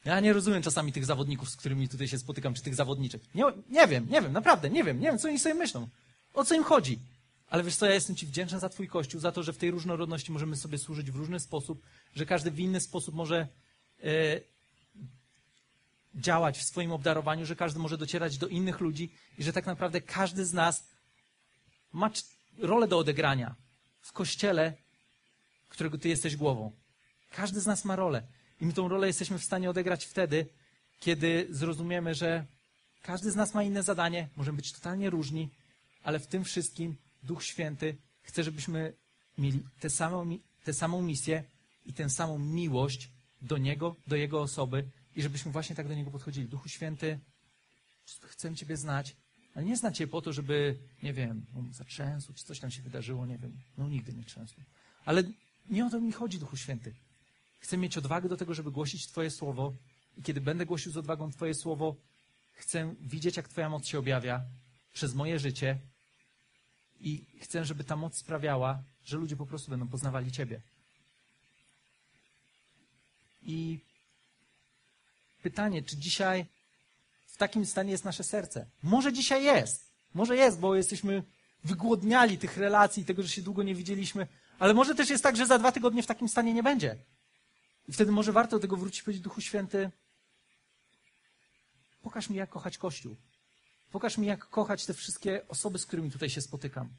ja 0.07 0.19
nie 0.19 0.33
rozumiem 0.33 0.61
czasami 0.61 0.91
tych 0.93 1.05
zawodników, 1.05 1.49
z 1.49 1.55
którymi 1.55 1.89
tutaj 1.89 2.07
się 2.07 2.19
spotykam, 2.19 2.53
czy 2.53 2.61
tych 2.61 2.75
zawodniczek. 2.75 3.21
Nie, 3.35 3.43
nie 3.69 3.87
wiem, 3.87 4.07
nie 4.09 4.21
wiem, 4.21 4.33
naprawdę, 4.33 4.69
nie 4.69 4.83
wiem, 4.83 4.99
nie 4.99 5.07
wiem, 5.07 5.19
co 5.19 5.27
oni 5.27 5.39
sobie 5.39 5.55
myślą. 5.55 5.87
O 6.33 6.45
co 6.45 6.55
im 6.55 6.63
chodzi? 6.63 6.99
Ale 7.49 7.63
wiesz 7.63 7.75
co, 7.75 7.85
ja 7.85 7.93
jestem 7.93 8.15
Ci 8.15 8.27
wdzięczny 8.27 8.59
za 8.59 8.69
Twój 8.69 8.87
Kościół, 8.87 9.21
za 9.21 9.31
to, 9.31 9.43
że 9.43 9.53
w 9.53 9.57
tej 9.57 9.71
różnorodności 9.71 10.31
możemy 10.31 10.55
sobie 10.55 10.77
służyć 10.77 11.11
w 11.11 11.15
różny 11.15 11.39
sposób, 11.39 11.81
że 12.15 12.25
każdy 12.25 12.51
w 12.51 12.59
inny 12.59 12.79
sposób 12.79 13.15
może 13.15 13.47
e, 14.03 14.07
działać 16.15 16.57
w 16.57 16.63
swoim 16.63 16.91
obdarowaniu, 16.91 17.45
że 17.45 17.55
każdy 17.55 17.79
może 17.79 17.97
docierać 17.97 18.37
do 18.37 18.47
innych 18.47 18.79
ludzi 18.79 19.13
i 19.37 19.43
że 19.43 19.53
tak 19.53 19.65
naprawdę 19.65 20.01
każdy 20.01 20.45
z 20.45 20.53
nas 20.53 20.83
ma 21.93 22.09
rolę 22.57 22.87
do 22.87 22.97
odegrania 22.97 23.55
w 24.01 24.11
Kościele, 24.11 24.73
którego 25.69 25.97
Ty 25.97 26.09
jesteś 26.09 26.35
głową. 26.35 26.71
Każdy 27.31 27.61
z 27.61 27.65
nas 27.65 27.85
ma 27.85 27.95
rolę. 27.95 28.23
I 28.61 28.65
my 28.65 28.73
tą 28.73 28.87
rolę 28.87 29.07
jesteśmy 29.07 29.39
w 29.39 29.43
stanie 29.43 29.69
odegrać 29.69 30.05
wtedy, 30.05 30.45
kiedy 30.99 31.47
zrozumiemy, 31.49 32.15
że 32.15 32.45
każdy 33.01 33.31
z 33.31 33.35
nas 33.35 33.53
ma 33.53 33.63
inne 33.63 33.83
zadanie, 33.83 34.29
możemy 34.35 34.55
być 34.55 34.71
totalnie 34.71 35.09
różni, 35.09 35.49
ale 36.03 36.19
w 36.19 36.27
tym 36.27 36.43
wszystkim 36.43 36.95
Duch 37.23 37.43
Święty 37.43 37.97
chce, 38.21 38.43
żebyśmy 38.43 38.93
mieli 39.37 39.63
tę 39.79 39.89
samą, 39.89 40.37
tę 40.63 40.73
samą 40.73 41.01
misję 41.01 41.43
i 41.85 41.93
tę 41.93 42.09
samą 42.09 42.39
miłość 42.39 43.11
do 43.41 43.57
Niego, 43.57 43.95
do 44.07 44.15
Jego 44.15 44.41
osoby 44.41 44.83
i 45.15 45.21
żebyśmy 45.21 45.51
właśnie 45.51 45.75
tak 45.75 45.87
do 45.87 45.93
Niego 45.93 46.11
podchodzili. 46.11 46.47
Duchu 46.47 46.69
Święty, 46.69 47.19
chcę 48.21 48.55
Ciebie 48.55 48.77
znać, 48.77 49.15
ale 49.55 49.65
nie 49.65 49.77
znać 49.77 49.97
Cię 49.97 50.07
po 50.07 50.21
to, 50.21 50.33
żeby, 50.33 50.77
nie 51.03 51.13
wiem, 51.13 51.45
um, 51.55 51.73
zatrzęsł, 51.73 52.33
czy 52.33 52.45
coś 52.45 52.59
tam 52.59 52.71
się 52.71 52.81
wydarzyło, 52.81 53.25
nie 53.25 53.37
wiem, 53.37 53.51
no 53.77 53.89
nigdy 53.89 54.13
nie 54.13 54.23
trzęsło. 54.23 54.63
Ale 55.05 55.23
nie 55.69 55.85
o 55.85 55.89
to 55.89 55.99
mi 55.99 56.11
chodzi, 56.11 56.39
Duchu 56.39 56.57
Święty. 56.57 56.93
Chcę 57.59 57.77
mieć 57.77 57.97
odwagę 57.97 58.29
do 58.29 58.37
tego, 58.37 58.53
żeby 58.53 58.71
głosić 58.71 59.07
Twoje 59.07 59.31
słowo. 59.31 59.73
I 60.17 60.23
kiedy 60.23 60.41
będę 60.41 60.65
głosił 60.65 60.91
z 60.91 60.97
odwagą 60.97 61.31
Twoje 61.31 61.53
słowo, 61.53 61.95
chcę 62.51 62.95
widzieć, 63.01 63.37
jak 63.37 63.47
Twoja 63.47 63.69
moc 63.69 63.87
się 63.87 63.99
objawia 63.99 64.41
przez 64.93 65.13
moje 65.15 65.39
życie. 65.39 65.77
I 66.99 67.25
chcę, 67.41 67.65
żeby 67.65 67.83
ta 67.83 67.95
moc 67.95 68.17
sprawiała, 68.17 68.83
że 69.05 69.17
ludzie 69.17 69.35
po 69.35 69.45
prostu 69.45 69.71
będą 69.71 69.87
poznawali 69.87 70.31
Ciebie. 70.31 70.61
I 73.43 73.79
pytanie, 75.43 75.83
czy 75.83 75.97
dzisiaj 75.97 76.45
w 77.27 77.37
takim 77.37 77.65
stanie 77.65 77.91
jest 77.91 78.05
nasze 78.05 78.23
serce? 78.23 78.65
Może 78.83 79.13
dzisiaj 79.13 79.43
jest. 79.43 79.87
Może 80.13 80.35
jest, 80.35 80.59
bo 80.59 80.75
jesteśmy 80.75 81.23
wygłodniali 81.63 82.37
tych 82.37 82.57
relacji, 82.57 83.05
tego, 83.05 83.23
że 83.23 83.29
się 83.29 83.41
długo 83.41 83.63
nie 83.63 83.75
widzieliśmy. 83.75 84.27
Ale 84.59 84.73
może 84.73 84.95
też 84.95 85.09
jest 85.09 85.23
tak, 85.23 85.35
że 85.35 85.45
za 85.45 85.59
dwa 85.59 85.71
tygodnie 85.71 86.03
w 86.03 86.07
takim 86.07 86.29
stanie 86.29 86.53
nie 86.53 86.63
będzie. 86.63 86.95
I 87.87 87.93
wtedy 87.93 88.11
może 88.11 88.31
warto 88.31 88.55
do 88.55 88.61
tego 88.61 88.77
wrócić 88.77 88.99
i 88.99 89.03
powiedzieć, 89.03 89.23
Duchu 89.23 89.41
Święty, 89.41 89.91
pokaż 92.01 92.29
mi, 92.29 92.37
jak 92.37 92.49
kochać 92.49 92.77
Kościół. 92.77 93.15
Pokaż 93.91 94.17
mi, 94.17 94.27
jak 94.27 94.49
kochać 94.49 94.85
te 94.85 94.93
wszystkie 94.93 95.47
osoby, 95.47 95.79
z 95.79 95.85
którymi 95.85 96.11
tutaj 96.11 96.29
się 96.29 96.41
spotykam. 96.41 96.89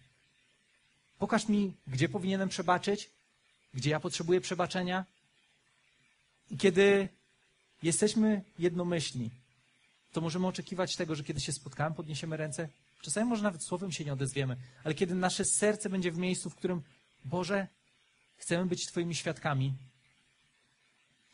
Pokaż 1.19 1.49
mi, 1.49 1.75
gdzie 1.87 2.09
powinienem 2.09 2.49
przebaczyć, 2.49 3.11
gdzie 3.75 3.91
ja 3.91 4.01
potrzebuję 4.01 4.41
przebaczenia. 4.41 5.05
I 6.51 6.57
kiedy 6.57 7.09
jesteśmy 7.83 8.43
jednomyślni, 8.59 9.31
to 10.13 10.21
możemy 10.21 10.47
oczekiwać 10.47 10.97
tego, 10.97 11.15
że 11.15 11.25
kiedy 11.25 11.41
się 11.41 11.53
spotkamy, 11.53 11.97
podniesiemy 11.97 12.37
ręce. 12.37 12.69
Czasami 13.03 13.29
może 13.29 13.43
nawet 13.43 13.63
słowem 13.63 13.93
się 13.93 14.05
nie 14.05 14.13
odezwiemy, 14.13 14.57
ale 14.85 14.95
kiedy 14.95 15.15
nasze 15.15 15.45
serce 15.45 15.91
będzie 15.91 16.13
w 16.13 16.19
miejscu, 16.19 16.51
w 16.51 16.55
którym 16.55 16.83
Boże, 17.25 17.67
chcemy 18.37 18.67
być 18.67 18.87
Twoimi 18.87 19.15
świadkami, 19.15 19.75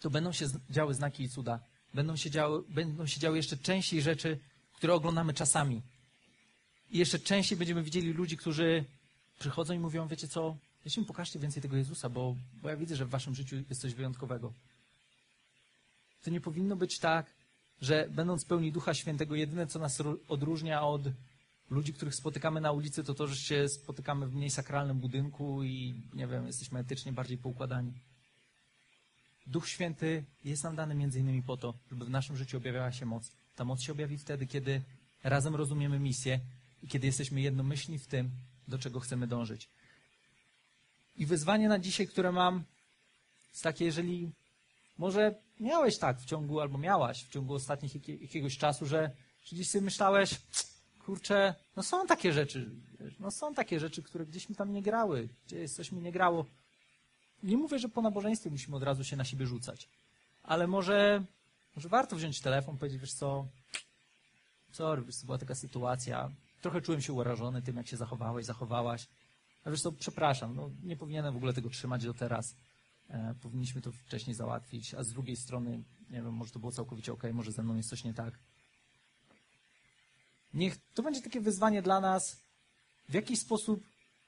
to 0.04 0.10
będą 0.10 0.32
się 0.32 0.46
działy 0.70 0.94
znaki 0.94 1.22
i 1.22 1.28
cuda. 1.28 1.60
Będą 1.94 2.16
się 2.16 2.30
działy, 2.30 2.62
będą 2.68 3.06
się 3.06 3.20
działy 3.20 3.36
jeszcze 3.36 3.56
częściej 3.56 4.02
rzeczy, 4.02 4.38
które 4.72 4.94
oglądamy 4.94 5.34
czasami. 5.34 5.82
I 6.90 6.98
jeszcze 6.98 7.18
częściej 7.18 7.58
będziemy 7.58 7.82
widzieli 7.82 8.12
ludzi, 8.12 8.36
którzy 8.36 8.84
przychodzą 9.38 9.74
i 9.74 9.78
mówią, 9.78 10.08
wiecie 10.08 10.28
co, 10.28 10.56
jeśli 10.84 11.00
mi 11.00 11.06
pokażcie 11.06 11.38
więcej 11.38 11.62
tego 11.62 11.76
Jezusa, 11.76 12.08
bo, 12.08 12.36
bo 12.62 12.68
ja 12.68 12.76
widzę, 12.76 12.96
że 12.96 13.06
w 13.06 13.10
waszym 13.10 13.34
życiu 13.34 13.56
jest 13.68 13.80
coś 13.80 13.94
wyjątkowego. 13.94 14.52
To 16.22 16.30
nie 16.30 16.40
powinno 16.40 16.76
być 16.76 16.98
tak, 16.98 17.26
że 17.80 18.08
będąc 18.10 18.44
pełni 18.44 18.72
Ducha 18.72 18.94
Świętego, 18.94 19.34
jedyne, 19.34 19.66
co 19.66 19.78
nas 19.78 20.02
odróżnia 20.28 20.82
od 20.82 21.02
ludzi, 21.70 21.92
których 21.92 22.14
spotykamy 22.14 22.60
na 22.60 22.72
ulicy, 22.72 23.04
to 23.04 23.14
to, 23.14 23.26
że 23.26 23.36
się 23.36 23.68
spotykamy 23.68 24.26
w 24.26 24.34
mniej 24.34 24.50
sakralnym 24.50 24.98
budynku 25.00 25.62
i, 25.62 25.94
nie 26.14 26.26
wiem, 26.26 26.46
jesteśmy 26.46 26.78
etycznie 26.78 27.12
bardziej 27.12 27.38
poukładani. 27.38 27.92
Duch 29.46 29.68
Święty 29.68 30.24
jest 30.44 30.64
nam 30.64 30.76
dany 30.76 30.94
między 30.94 31.20
innymi 31.20 31.42
po 31.42 31.56
to, 31.56 31.74
żeby 31.90 32.04
w 32.04 32.10
naszym 32.10 32.36
życiu 32.36 32.56
objawiała 32.56 32.92
się 32.92 33.06
moc. 33.06 33.30
Ta 33.56 33.64
moc 33.64 33.80
się 33.80 33.92
objawi 33.92 34.18
wtedy, 34.18 34.46
kiedy 34.46 34.82
razem 35.24 35.54
rozumiemy 35.54 35.98
misję 35.98 36.40
i 36.82 36.88
kiedy 36.88 37.06
jesteśmy 37.06 37.40
jednomyślni 37.40 37.98
w 37.98 38.06
tym, 38.06 38.30
do 38.68 38.78
czego 38.78 39.00
chcemy 39.00 39.26
dążyć. 39.26 39.68
I 41.16 41.26
wyzwanie 41.26 41.68
na 41.68 41.78
dzisiaj, 41.78 42.08
które 42.08 42.32
mam, 42.32 42.64
jest 43.50 43.62
takie, 43.62 43.84
jeżeli 43.84 44.32
może 44.98 45.34
miałeś 45.60 45.98
tak 45.98 46.20
w 46.20 46.24
ciągu, 46.24 46.60
albo 46.60 46.78
miałaś 46.78 47.24
w 47.24 47.28
ciągu 47.28 47.54
ostatnich 47.54 47.94
jakiegoś 48.20 48.58
czasu, 48.58 48.86
że, 48.86 49.10
gdzieś 49.52 49.70
sobie 49.70 49.84
myślałeś, 49.84 50.40
kurczę, 51.04 51.54
no 51.76 51.82
są 51.82 52.06
takie 52.06 52.32
rzeczy, 52.32 52.70
no 53.20 53.30
są 53.30 53.54
takie 53.54 53.80
rzeczy, 53.80 54.02
które 54.02 54.26
gdzieś 54.26 54.48
mi 54.48 54.56
tam 54.56 54.72
nie 54.72 54.82
grały, 54.82 55.28
gdzieś 55.46 55.72
coś 55.72 55.92
mi 55.92 56.02
nie 56.02 56.12
grało. 56.12 56.46
Nie 57.44 57.56
mówię, 57.56 57.78
że 57.78 57.88
po 57.88 58.02
nabożeństwie 58.02 58.50
musimy 58.50 58.76
od 58.76 58.82
razu 58.82 59.04
się 59.04 59.16
na 59.16 59.24
siebie 59.24 59.46
rzucać, 59.46 59.88
ale 60.42 60.66
może, 60.66 61.24
może 61.76 61.88
warto 61.88 62.16
wziąć 62.16 62.40
telefon, 62.40 62.78
powiedzieć, 62.78 63.00
wiesz 63.00 63.12
co, 63.12 63.46
sorry, 64.72 65.02
wiesz 65.02 65.16
co, 65.16 65.26
była 65.26 65.38
taka 65.38 65.54
sytuacja, 65.54 66.30
trochę 66.60 66.80
czułem 66.80 67.02
się 67.02 67.12
urażony 67.12 67.62
tym, 67.62 67.76
jak 67.76 67.86
się 67.86 67.96
zachowałeś, 67.96 68.46
zachowałaś, 68.46 69.06
a 69.64 69.70
wiesz 69.70 69.82
co, 69.82 69.92
przepraszam, 69.92 70.56
no 70.56 70.70
nie 70.82 70.96
powinienem 70.96 71.34
w 71.34 71.36
ogóle 71.36 71.52
tego 71.52 71.70
trzymać 71.70 72.04
do 72.04 72.14
teraz, 72.14 72.56
e, 73.10 73.34
powinniśmy 73.42 73.80
to 73.80 73.92
wcześniej 73.92 74.34
załatwić, 74.34 74.94
a 74.94 75.02
z 75.02 75.12
drugiej 75.12 75.36
strony, 75.36 75.82
nie 76.10 76.22
wiem, 76.22 76.34
może 76.34 76.52
to 76.52 76.58
było 76.58 76.72
całkowicie 76.72 77.12
ok, 77.12 77.22
może 77.32 77.52
ze 77.52 77.62
mną 77.62 77.76
jest 77.76 77.88
coś 77.88 78.04
nie 78.04 78.14
tak. 78.14 78.38
Niech 80.54 80.76
to 80.94 81.02
będzie 81.02 81.22
takie 81.22 81.40
wyzwanie 81.40 81.82
dla 81.82 82.00
nas, 82.00 82.36
w 83.08 83.14
jaki 83.14 83.36
sposób 83.36 83.82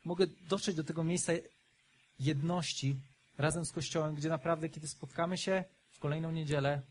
mogę 0.05 0.27
dotrzeć 0.27 0.77
do 0.77 0.85
tego 0.85 1.05
miejsca 1.05 1.33
jedności 2.21 2.97
razem 3.39 3.67
z 3.67 3.73
Kościołem, 3.73 4.15
gdzie 4.15 4.29
naprawdę, 4.29 4.69
kiedy 4.69 4.89
spotkamy 4.89 5.39
się 5.39 5.65
w 5.91 5.99
kolejną 5.99 6.33
niedzielę, 6.33 6.83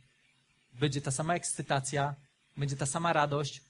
będzie 0.73 1.01
ta 1.01 1.11
sama 1.11 1.35
ekscytacja, 1.35 2.15
będzie 2.57 2.75
ta 2.75 2.85
sama 2.85 3.13
radość 3.13 3.61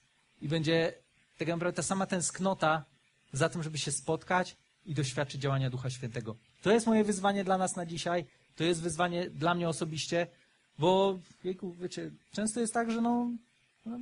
i 0.42 0.48
będzie 0.48 0.94
tak 1.38 1.48
naprawdę 1.48 1.76
ta 1.76 1.84
sama 1.84 2.06
tęsknota 2.06 2.86
za 3.34 3.50
tym, 3.50 3.64
żeby 3.64 3.78
się 3.78 3.92
spotkać 3.92 4.58
i 4.86 4.94
doświadczyć 4.94 5.42
działania 5.42 5.70
Ducha 5.70 5.90
Świętego. 5.90 6.36
To 6.62 6.72
jest 6.72 6.88
moje 6.88 7.04
wyzwanie 7.04 7.44
dla 7.44 7.58
nas 7.58 7.76
na 7.76 7.86
dzisiaj, 7.86 8.26
to 8.56 8.64
jest 8.64 8.82
wyzwanie 8.82 9.30
dla 9.30 9.56
mnie 9.56 9.70
osobiście, 9.70 10.28
bo 10.80 11.20
wiecie, 11.82 12.12
często 12.32 12.60
jest 12.60 12.74
tak, 12.74 12.92
że 12.92 13.02
no, 13.02 13.30
no 13.86 14.00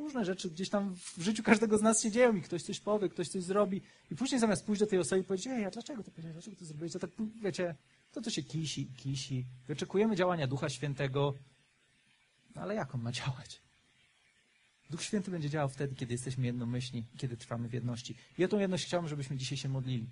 różne 0.00 0.24
rzeczy 0.24 0.50
gdzieś 0.50 0.68
tam 0.68 0.94
w 0.96 1.22
życiu 1.22 1.42
każdego 1.42 1.78
z 1.78 1.82
nas 1.82 2.02
się 2.02 2.10
dzieją 2.10 2.36
i 2.36 2.42
ktoś 2.42 2.62
coś 2.62 2.80
powie, 2.80 3.08
ktoś 3.08 3.28
coś 3.28 3.42
zrobi 3.42 3.82
i 4.10 4.16
później 4.16 4.40
zamiast 4.40 4.66
pójść 4.66 4.80
do 4.80 4.86
tej 4.86 4.98
osoby 4.98 5.20
i 5.20 5.24
powiedzieć, 5.24 5.46
ej, 5.46 5.64
a 5.64 5.70
dlaczego 5.70 6.02
to 6.02 6.10
powiedziałeś, 6.10 6.34
dlaczego 6.34 6.56
to 6.56 6.64
zrobiłeś, 6.64 6.92
to 6.92 6.98
tak, 6.98 7.10
wiecie, 7.42 7.74
to 8.12 8.20
to 8.20 8.30
się 8.30 8.42
kisi, 8.42 8.86
kisi. 8.96 9.46
Wyczekujemy 9.66 10.16
działania 10.16 10.46
Ducha 10.46 10.68
Świętego, 10.68 11.34
no 12.54 12.62
ale 12.62 12.74
jak 12.74 12.94
on 12.94 13.02
ma 13.02 13.12
działać? 13.12 13.62
Duch 14.90 15.02
Święty 15.02 15.30
będzie 15.30 15.50
działał 15.50 15.68
wtedy, 15.68 15.94
kiedy 15.94 16.14
jesteśmy 16.14 16.46
jednomyślni, 16.46 17.04
kiedy 17.18 17.36
trwamy 17.36 17.68
w 17.68 17.72
jedności. 17.72 18.16
I 18.38 18.44
o 18.44 18.48
tą 18.48 18.58
jedność 18.58 18.84
chciałbym, 18.84 19.08
żebyśmy 19.08 19.36
dzisiaj 19.36 19.58
się 19.58 19.68
modlili. 19.68 20.10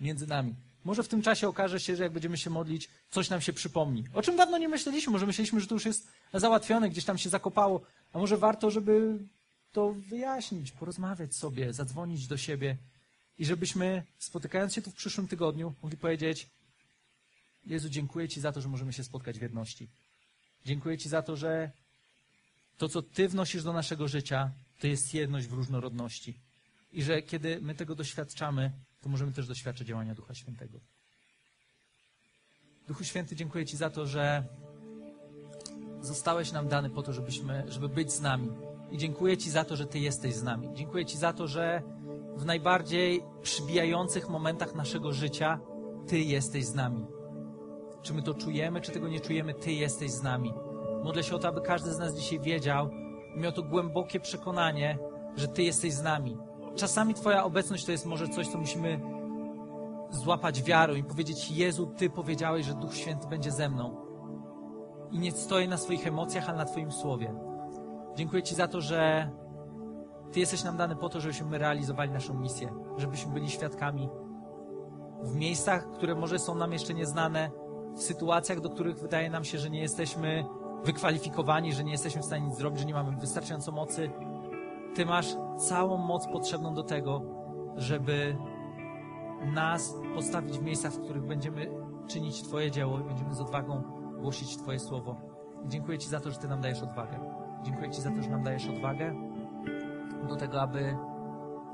Między 0.00 0.26
nami. 0.26 0.54
Może 0.84 1.02
w 1.02 1.08
tym 1.08 1.22
czasie 1.22 1.48
okaże 1.48 1.80
się, 1.80 1.96
że 1.96 2.02
jak 2.02 2.12
będziemy 2.12 2.38
się 2.38 2.50
modlić, 2.50 2.88
coś 3.10 3.30
nam 3.30 3.40
się 3.40 3.52
przypomni. 3.52 4.04
O 4.14 4.22
czym 4.22 4.36
dawno 4.36 4.58
nie 4.58 4.68
myśleliśmy. 4.68 5.12
Może 5.12 5.26
myśleliśmy, 5.26 5.60
że 5.60 5.66
to 5.66 5.74
już 5.74 5.84
jest 5.84 6.08
załatwione, 6.34 6.90
gdzieś 6.90 7.04
tam 7.04 7.18
się 7.18 7.28
zakopało. 7.28 7.80
A 8.16 8.18
może 8.18 8.36
warto, 8.36 8.70
żeby 8.70 9.18
to 9.72 9.92
wyjaśnić, 9.92 10.72
porozmawiać 10.72 11.34
sobie, 11.34 11.72
zadzwonić 11.72 12.26
do 12.26 12.36
siebie 12.36 12.76
i 13.38 13.44
żebyśmy, 13.44 14.02
spotykając 14.18 14.74
się 14.74 14.82
tu 14.82 14.90
w 14.90 14.94
przyszłym 14.94 15.28
tygodniu, 15.28 15.74
mogli 15.82 15.98
powiedzieć: 15.98 16.50
Jezu, 17.66 17.88
dziękuję 17.88 18.28
Ci 18.28 18.40
za 18.40 18.52
to, 18.52 18.60
że 18.60 18.68
możemy 18.68 18.92
się 18.92 19.04
spotkać 19.04 19.38
w 19.38 19.42
jedności. 19.42 19.88
Dziękuję 20.66 20.98
Ci 20.98 21.08
za 21.08 21.22
to, 21.22 21.36
że 21.36 21.70
to, 22.78 22.88
co 22.88 23.02
Ty 23.02 23.28
wnosisz 23.28 23.62
do 23.62 23.72
naszego 23.72 24.08
życia, 24.08 24.50
to 24.80 24.86
jest 24.86 25.14
jedność 25.14 25.46
w 25.46 25.52
różnorodności. 25.52 26.34
I 26.92 27.02
że 27.02 27.22
kiedy 27.22 27.60
my 27.60 27.74
tego 27.74 27.94
doświadczamy, 27.94 28.72
to 29.00 29.08
możemy 29.08 29.32
też 29.32 29.46
doświadczyć 29.46 29.88
działania 29.88 30.14
Ducha 30.14 30.34
Świętego. 30.34 30.80
Duchu 32.88 33.04
Święty, 33.04 33.36
dziękuję 33.36 33.66
Ci 33.66 33.76
za 33.76 33.90
to, 33.90 34.06
że 34.06 34.44
zostałeś 36.06 36.52
nam 36.52 36.68
dany 36.68 36.90
po 36.90 37.02
to, 37.02 37.12
żebyśmy, 37.12 37.64
żeby 37.68 37.88
być 37.88 38.12
z 38.12 38.20
nami. 38.20 38.52
I 38.90 38.98
dziękuję 38.98 39.36
Ci 39.36 39.50
za 39.50 39.64
to, 39.64 39.76
że 39.76 39.86
Ty 39.86 39.98
jesteś 39.98 40.34
z 40.34 40.42
nami. 40.42 40.68
Dziękuję 40.74 41.06
Ci 41.06 41.18
za 41.18 41.32
to, 41.32 41.46
że 41.46 41.82
w 42.36 42.44
najbardziej 42.44 43.22
przybijających 43.42 44.28
momentach 44.28 44.74
naszego 44.74 45.12
życia 45.12 45.60
Ty 46.06 46.18
jesteś 46.18 46.64
z 46.64 46.74
nami. 46.74 47.06
Czy 48.02 48.14
my 48.14 48.22
to 48.22 48.34
czujemy, 48.34 48.80
czy 48.80 48.92
tego 48.92 49.08
nie 49.08 49.20
czujemy, 49.20 49.54
Ty 49.54 49.72
jesteś 49.72 50.10
z 50.10 50.22
nami. 50.22 50.54
Modlę 51.04 51.22
się 51.22 51.36
o 51.36 51.38
to, 51.38 51.48
aby 51.48 51.60
każdy 51.60 51.92
z 51.92 51.98
nas 51.98 52.14
dzisiaj 52.14 52.40
wiedział 52.40 52.90
miał 53.36 53.52
to 53.52 53.62
głębokie 53.62 54.20
przekonanie, 54.20 54.98
że 55.36 55.48
Ty 55.48 55.62
jesteś 55.62 55.92
z 55.92 56.02
nami. 56.02 56.36
Czasami 56.76 57.14
Twoja 57.14 57.44
obecność 57.44 57.84
to 57.84 57.92
jest 57.92 58.06
może 58.06 58.28
coś, 58.28 58.48
co 58.48 58.58
musimy 58.58 59.00
złapać 60.10 60.62
wiarą 60.62 60.94
i 60.94 61.04
powiedzieć: 61.04 61.50
Jezu, 61.50 61.86
Ty 61.86 62.10
powiedziałeś, 62.10 62.66
że 62.66 62.74
Duch 62.74 62.96
Święty 62.96 63.28
będzie 63.28 63.50
ze 63.50 63.68
mną. 63.68 64.05
I 65.10 65.18
nie 65.18 65.32
stoję 65.32 65.68
na 65.68 65.76
swoich 65.76 66.06
emocjach, 66.06 66.48
ale 66.48 66.58
na 66.58 66.64
Twoim 66.64 66.92
słowie. 66.92 67.34
Dziękuję 68.16 68.42
Ci 68.42 68.54
za 68.54 68.68
to, 68.68 68.80
że 68.80 69.30
Ty 70.32 70.40
jesteś 70.40 70.64
nam 70.64 70.76
dany 70.76 70.96
po 70.96 71.08
to, 71.08 71.20
żebyśmy 71.20 71.58
realizowali 71.58 72.10
naszą 72.10 72.34
misję, 72.34 72.72
żebyśmy 72.96 73.32
byli 73.32 73.50
świadkami 73.50 74.08
w 75.22 75.34
miejscach, 75.34 75.90
które 75.90 76.14
może 76.14 76.38
są 76.38 76.54
nam 76.54 76.72
jeszcze 76.72 76.94
nieznane, 76.94 77.50
w 77.96 78.02
sytuacjach, 78.02 78.60
do 78.60 78.70
których 78.70 78.98
wydaje 78.98 79.30
nam 79.30 79.44
się, 79.44 79.58
że 79.58 79.70
nie 79.70 79.80
jesteśmy 79.80 80.44
wykwalifikowani, 80.84 81.72
że 81.72 81.84
nie 81.84 81.92
jesteśmy 81.92 82.22
w 82.22 82.24
stanie 82.24 82.46
nic 82.46 82.56
zrobić, 82.56 82.80
że 82.80 82.86
nie 82.86 82.94
mamy 82.94 83.16
wystarczająco 83.16 83.72
mocy. 83.72 84.10
Ty 84.94 85.06
masz 85.06 85.36
całą 85.58 85.96
moc 85.96 86.26
potrzebną 86.26 86.74
do 86.74 86.82
tego, 86.82 87.22
żeby 87.76 88.36
nas 89.54 89.94
postawić 90.14 90.58
w 90.58 90.62
miejscach, 90.62 90.92
w 90.92 91.00
których 91.00 91.26
będziemy 91.26 91.70
czynić 92.06 92.42
Twoje 92.42 92.70
dzieło 92.70 92.98
i 92.98 93.02
będziemy 93.02 93.34
z 93.34 93.40
odwagą 93.40 93.82
głosić 94.20 94.56
Twoje 94.56 94.78
słowo. 94.78 95.16
Dziękuję 95.66 95.98
Ci 95.98 96.08
za 96.08 96.20
to, 96.20 96.30
że 96.30 96.38
Ty 96.38 96.48
nam 96.48 96.60
dajesz 96.60 96.82
odwagę. 96.82 97.18
Dziękuję 97.62 97.90
Ci 97.90 98.00
za 98.00 98.10
to, 98.10 98.22
że 98.22 98.30
nam 98.30 98.42
dajesz 98.42 98.68
odwagę 98.68 99.14
do 100.28 100.36
tego, 100.36 100.60
aby 100.60 100.96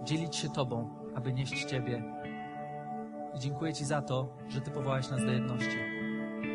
dzielić 0.03 0.37
się 0.37 0.49
Tobą, 0.49 0.91
aby 1.15 1.33
nieść 1.33 1.65
Ciebie. 1.65 2.05
I 3.35 3.39
dziękuję 3.39 3.73
Ci 3.73 3.85
za 3.85 4.03
to, 4.03 4.29
że 4.49 4.61
Ty 4.61 4.71
powołałeś 4.71 5.11
nas 5.11 5.25
do 5.25 5.31
jedności 5.31 6.03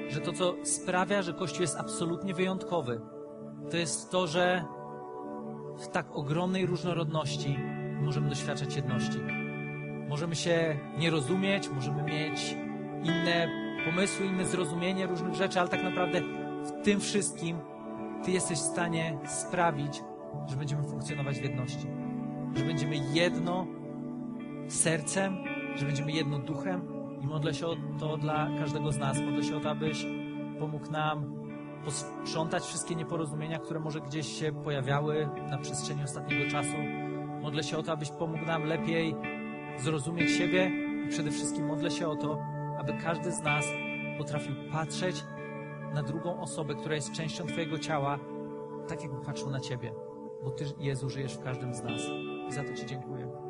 że 0.09 0.21
to, 0.21 0.33
co 0.33 0.55
sprawia, 0.63 1.21
że 1.21 1.33
Kościół 1.33 1.61
jest 1.61 1.79
absolutnie 1.79 2.33
wyjątkowy, 2.33 3.01
to 3.71 3.77
jest 3.77 4.11
to, 4.11 4.27
że 4.27 4.65
w 5.77 5.87
tak 5.87 6.15
ogromnej 6.15 6.65
różnorodności 6.65 7.59
możemy 8.01 8.29
doświadczać 8.29 8.75
jedności. 8.75 9.19
Możemy 10.09 10.35
się 10.35 10.79
nie 10.97 11.09
rozumieć, 11.09 11.69
możemy 11.69 12.03
mieć 12.03 12.57
inne 13.03 13.66
pomysły, 13.85 14.25
inne 14.25 14.45
zrozumienie 14.45 15.07
różnych 15.07 15.33
rzeczy, 15.33 15.59
ale 15.59 15.69
tak 15.69 15.83
naprawdę 15.83 16.21
w 16.63 16.83
tym 16.83 16.99
wszystkim 16.99 17.57
Ty 18.23 18.31
jesteś 18.31 18.57
w 18.57 18.61
stanie 18.61 19.17
sprawić, 19.25 20.03
że 20.47 20.55
będziemy 20.55 20.83
funkcjonować 20.83 21.39
w 21.39 21.43
jedności. 21.43 21.87
Że 22.55 22.65
będziemy 22.65 22.95
jedno 23.13 23.67
sercem, 24.67 25.37
że 25.75 25.85
będziemy 25.85 26.11
jedno 26.11 26.39
duchem, 26.39 26.97
i 27.21 27.27
modlę 27.27 27.53
się 27.53 27.67
o 27.67 27.75
to 27.99 28.17
dla 28.17 28.47
każdego 28.59 28.91
z 28.91 28.97
nas. 28.97 29.21
Modlę 29.21 29.43
się 29.43 29.57
o 29.57 29.59
to, 29.59 29.69
abyś 29.69 30.05
pomógł 30.59 30.91
nam 30.91 31.37
posprzątać 31.85 32.63
wszystkie 32.63 32.95
nieporozumienia, 32.95 33.59
które 33.59 33.79
może 33.79 34.01
gdzieś 34.01 34.39
się 34.39 34.51
pojawiały 34.51 35.29
na 35.49 35.57
przestrzeni 35.57 36.03
ostatniego 36.03 36.51
czasu. 36.51 36.77
Modlę 37.41 37.63
się 37.63 37.77
o 37.77 37.83
to, 37.83 37.91
abyś 37.91 38.09
pomógł 38.09 38.45
nam 38.45 38.63
lepiej 38.63 39.15
zrozumieć 39.77 40.31
siebie 40.31 40.71
i 41.05 41.09
przede 41.09 41.31
wszystkim 41.31 41.65
modlę 41.65 41.91
się 41.91 42.07
o 42.07 42.15
to, 42.15 42.39
aby 42.77 42.93
każdy 42.93 43.31
z 43.31 43.41
nas 43.41 43.65
potrafił 44.17 44.55
patrzeć 44.71 45.23
na 45.93 46.03
drugą 46.03 46.41
osobę, 46.41 46.75
która 46.75 46.95
jest 46.95 47.11
częścią 47.11 47.47
Twojego 47.47 47.79
ciała, 47.79 48.19
tak 48.87 49.01
jakby 49.01 49.25
patrzył 49.25 49.49
na 49.49 49.59
Ciebie. 49.59 49.93
Bo 50.43 50.51
Ty, 50.51 50.65
Jezu, 50.79 51.09
żyjesz 51.09 51.33
w 51.33 51.43
każdym 51.43 51.73
z 51.73 51.83
nas. 51.83 52.01
I 52.49 52.51
za 52.51 52.63
to 52.63 52.73
Ci 52.73 52.85
dziękuję. 52.85 53.46